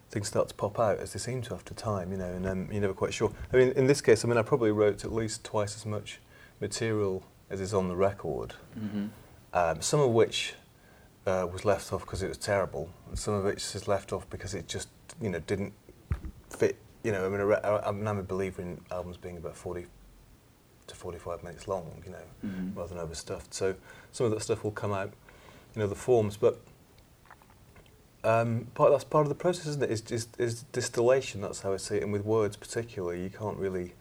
things 0.10 0.28
start 0.28 0.48
to 0.48 0.54
pop 0.54 0.80
out 0.80 1.00
as 1.00 1.14
they 1.14 1.20
seem 1.20 1.42
to 1.42 1.54
after 1.54 1.74
time, 1.74 2.12
you 2.12 2.18
know, 2.18 2.30
and 2.30 2.46
um, 2.48 2.70
you're 2.72 2.82
never 2.82 2.94
quite 2.94 3.14
sure. 3.14 3.32
I 3.52 3.58
mean, 3.58 3.72
in 3.72 3.88
this 3.88 4.02
case, 4.02 4.24
I 4.24 4.28
mean, 4.28 4.38
I 4.38 4.42
probably 4.42 4.72
wrote 4.72 5.04
at 5.04 5.12
least 5.12 5.44
twice 5.44 5.76
as 5.76 5.86
much 5.86 6.20
material 6.62 7.24
as 7.50 7.60
is 7.60 7.74
on 7.74 7.88
the 7.88 7.96
record, 7.96 8.54
mm-hmm. 8.78 9.08
um, 9.54 9.82
some 9.82 10.00
of 10.00 10.12
which 10.12 10.56
uh, 11.26 11.48
was 11.52 11.66
left 11.66 11.92
off 11.94 12.02
because 12.02 12.24
it 12.24 12.28
was 12.28 12.38
terrible, 12.38 12.90
and 13.10 13.18
some 13.18 13.34
of 13.34 13.44
which 13.44 13.76
is 13.76 13.88
left 13.88 14.14
off 14.14 14.30
because 14.30 14.54
it 14.54 14.68
just, 14.68 14.90
you 15.22 15.30
know, 15.30 15.40
didn't 15.40 15.74
fit. 16.50 16.78
You 17.04 17.12
know, 17.12 17.26
I 17.26 17.30
mean, 17.30 17.58
I, 17.64 17.80
I'm 17.86 18.08
a 18.08 18.24
believer 18.24 18.62
in 18.62 18.80
albums 18.90 19.18
being 19.18 19.38
about 19.38 19.58
40, 19.58 19.86
to 20.88 20.96
45 20.96 21.44
minutes 21.44 21.68
long, 21.68 22.02
you 22.06 22.12
know, 22.12 22.18
Mhm. 22.46 22.76
rather 22.76 22.90
than 22.94 22.98
overstuffed. 23.04 23.54
So 23.54 23.76
some 24.12 24.26
of 24.26 24.32
that 24.32 24.42
stuff 24.42 24.64
will 24.64 24.72
come 24.72 24.92
out, 24.94 25.12
you 25.76 25.80
know, 25.82 25.88
the 25.88 25.96
forms, 25.96 26.38
but 26.38 26.60
um, 28.26 28.68
part, 28.74 28.92
that's 28.92 29.04
part 29.04 29.24
of 29.24 29.30
the 29.30 29.36
process, 29.36 29.68
isn't 29.68 29.84
it? 29.84 29.92
Is, 29.92 30.02
is, 30.10 30.28
is 30.38 30.64
distillation. 30.72 31.42
That's 31.42 31.62
how 31.62 31.74
I 31.74 31.78
see 31.78 31.98
it. 31.98 32.04
And 32.04 32.14
with 32.14 32.24
words, 32.24 32.56
particularly, 32.56 33.22
you 33.22 33.30
can't 33.30 33.58
really. 33.58 33.96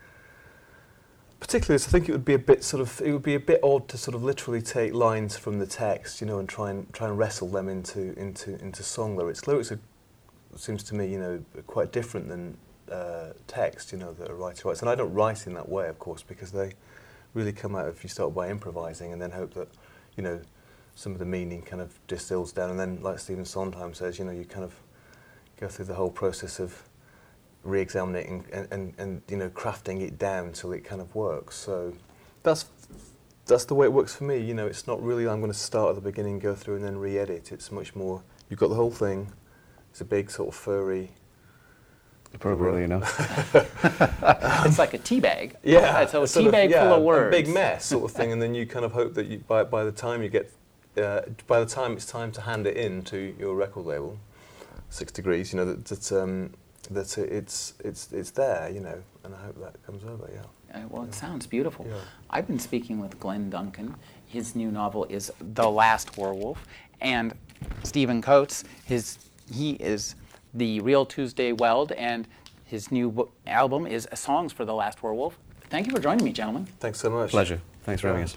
Particularly, 1.41 1.83
I 1.83 1.87
think 1.91 2.09
it 2.09 2.13
would 2.13 2.25
be 2.25 2.35
a 2.35 2.39
bit 2.39 2.63
sort 2.63 2.81
of. 2.81 3.01
It 3.05 3.11
would 3.13 3.25
be 3.25 3.35
a 3.35 3.41
bit 3.41 3.59
odd 3.65 3.89
to 3.89 3.99
sort 3.99 4.15
of 4.15 4.23
literally 4.23 4.63
take 4.63 4.95
lines 4.95 5.37
from 5.37 5.59
the 5.59 5.67
text, 5.67 6.21
you 6.21 6.27
know, 6.29 6.39
and 6.39 6.49
try 6.49 6.71
and 6.71 6.93
try 6.93 7.09
and 7.09 7.19
wrestle 7.19 7.49
them 7.49 7.69
into 7.69 8.17
into 8.17 8.57
into 8.63 8.85
song 8.85 9.17
lyrics. 9.17 9.49
Lyrics 9.49 9.73
are, 9.73 9.81
seems 10.55 10.85
to 10.85 10.95
me, 10.95 11.09
you 11.11 11.19
know, 11.19 11.45
quite 11.67 11.91
different 11.91 12.29
than 12.29 12.57
uh, 12.93 13.33
text, 13.47 13.93
you 13.93 13.99
know, 13.99 14.13
that 14.15 14.31
a 14.31 14.35
writer 14.35 14.69
writes. 14.69 14.81
And 14.81 14.91
I 14.91 14.95
don't 14.95 15.13
write 15.13 15.47
in 15.47 15.55
that 15.55 15.69
way, 15.69 15.89
of 15.89 15.99
course, 15.99 16.23
because 16.23 16.53
they 16.53 16.73
really 17.35 17.53
come 17.53 17.75
out 17.75 17.89
if 17.89 18.03
you 18.03 18.09
start 18.09 18.35
by 18.35 18.51
improvising 18.51 19.13
and 19.13 19.21
then 19.21 19.31
hope 19.31 19.55
that, 19.55 19.69
you 20.17 20.23
know, 20.23 20.41
some 20.95 21.13
of 21.13 21.19
the 21.19 21.25
meaning 21.25 21.63
kind 21.63 21.81
of 21.81 21.99
distills 22.07 22.53
down. 22.53 22.71
And 22.71 22.79
then, 22.79 23.03
like 23.03 23.19
Stephen 23.19 23.45
Sondheim 23.45 23.95
says, 23.95 24.19
you 24.19 24.25
know, 24.25 24.33
you 24.33 24.45
kind 24.45 24.65
of 24.65 24.75
go 25.59 25.69
through 25.69 25.87
the 25.87 25.95
whole 25.95 26.11
process 26.11 26.61
of 26.61 26.83
re-examining 27.65 28.45
and, 28.53 28.69
and, 28.71 28.95
and 28.99 29.23
you 29.29 29.37
know, 29.37 29.49
crafting 29.49 30.03
it 30.03 30.19
down 30.19 30.53
till 30.53 30.73
it 30.73 30.85
kind 30.85 31.01
of 31.01 31.15
works. 31.15 31.57
So 31.57 31.95
that's 32.43 32.67
that's 33.47 33.65
the 33.65 33.75
way 33.75 33.87
it 33.87 33.93
works 33.93 34.15
for 34.15 34.25
me. 34.25 34.39
You 34.39 34.55
know, 34.55 34.67
it's 34.67 34.87
not 34.87 35.03
really 35.03 35.27
I'm 35.27 35.41
going 35.41 35.53
to 35.53 35.59
start 35.59 35.91
at 35.91 35.95
the 35.97 36.01
beginning, 36.01 36.39
go 36.39 36.55
through, 36.55 36.77
and 36.77 36.85
then 36.85 36.97
re-edit. 36.97 37.53
It's 37.53 37.73
much 37.73 37.95
more. 37.95 38.23
You've 38.49 38.61
got 38.61 38.69
the 38.69 38.77
whole 38.77 38.91
thing. 38.91 39.33
It's 39.91 40.01
a 40.01 40.05
big 40.05 40.31
sort 40.31 40.49
of 40.49 40.55
furry. 40.55 41.13
Appropriately 42.35 42.85
enough. 42.85 43.55
it's 44.67 44.79
like 44.79 44.95
a 44.95 44.99
tea 44.99 45.21
bag. 45.21 45.57
Yeah, 45.63 46.07
so 46.07 46.23
a 46.23 46.27
sort 46.27 46.47
tea 46.47 46.51
bag 46.51 46.71
yeah, 46.71 46.85
full 46.85 46.95
of 46.95 47.03
words. 47.03 47.35
A 47.35 47.43
big 47.43 47.53
mess 47.53 47.85
sort 47.87 48.05
of 48.05 48.13
thing, 48.13 48.33
and 48.33 48.41
then 48.41 48.55
you 48.55 48.67
kind 48.67 48.85
of 48.85 48.93
hope 48.93 49.15
that 49.15 49.27
you, 49.27 49.39
by, 49.39 49.65
by 49.65 49.85
the 49.85 49.93
time 49.93 50.23
you 50.23 50.29
get, 50.29 50.51
uh, 50.97 51.23
by 51.47 51.61
the 51.61 51.67
time 51.67 51.93
it's 51.93 52.07
time 52.07 52.33
to 52.33 52.41
hand 52.41 52.67
it 52.67 52.77
in 52.77 53.03
to 53.05 53.35
your 53.39 53.55
record 53.55 53.87
label, 53.87 54.19
Six 54.89 55.13
Degrees, 55.13 55.53
you 55.53 55.59
know 55.59 55.67
that 55.67 55.85
that, 55.87 56.13
um, 56.13 56.53
that 56.91 57.17
it's 57.19 57.75
it's 57.81 58.13
it's 58.13 58.31
there, 58.31 58.71
you 58.71 58.81
know, 58.81 59.03
and 59.25 59.35
I 59.35 59.39
hope 59.39 59.61
that 59.61 59.83
comes 59.85 60.05
over. 60.05 60.29
Yeah. 60.33 60.43
Uh, 60.75 60.87
well, 60.89 61.05
it 61.05 61.15
sounds 61.15 61.47
beautiful. 61.47 61.87
Yeah. 61.89 61.97
I've 62.31 62.47
been 62.47 62.59
speaking 62.59 62.99
with 62.99 63.19
Glen 63.21 63.51
Duncan. 63.51 63.95
His 64.27 64.57
new 64.57 64.71
novel 64.71 65.05
is 65.11 65.31
The 65.55 65.69
Last 65.69 66.17
Werewolf, 66.17 66.67
and 67.01 67.35
Stephen 67.83 68.23
Coates. 68.23 68.65
His 68.85 69.19
he 69.53 69.73
is 69.73 70.15
the 70.55 70.81
Real 70.81 71.07
Tuesday 71.07 71.53
Weld, 71.53 71.93
and 71.93 72.27
his 72.65 72.91
new 72.91 73.31
album 73.47 73.87
is 73.87 74.09
Songs 74.15 74.53
for 74.53 74.65
the 74.65 74.75
Last 74.75 75.03
Werewolf. 75.03 75.39
Thank 75.71 75.87
you 75.87 75.93
for 75.93 76.01
joining 76.01 76.25
me, 76.25 76.33
gentlemen. 76.33 76.67
Thanks 76.81 76.99
so 77.01 77.11
much. 77.11 77.31
Pleasure. 77.31 77.61
Thanks 77.85 78.03
for 78.03 78.09
having 78.09 78.25
us. 78.25 78.37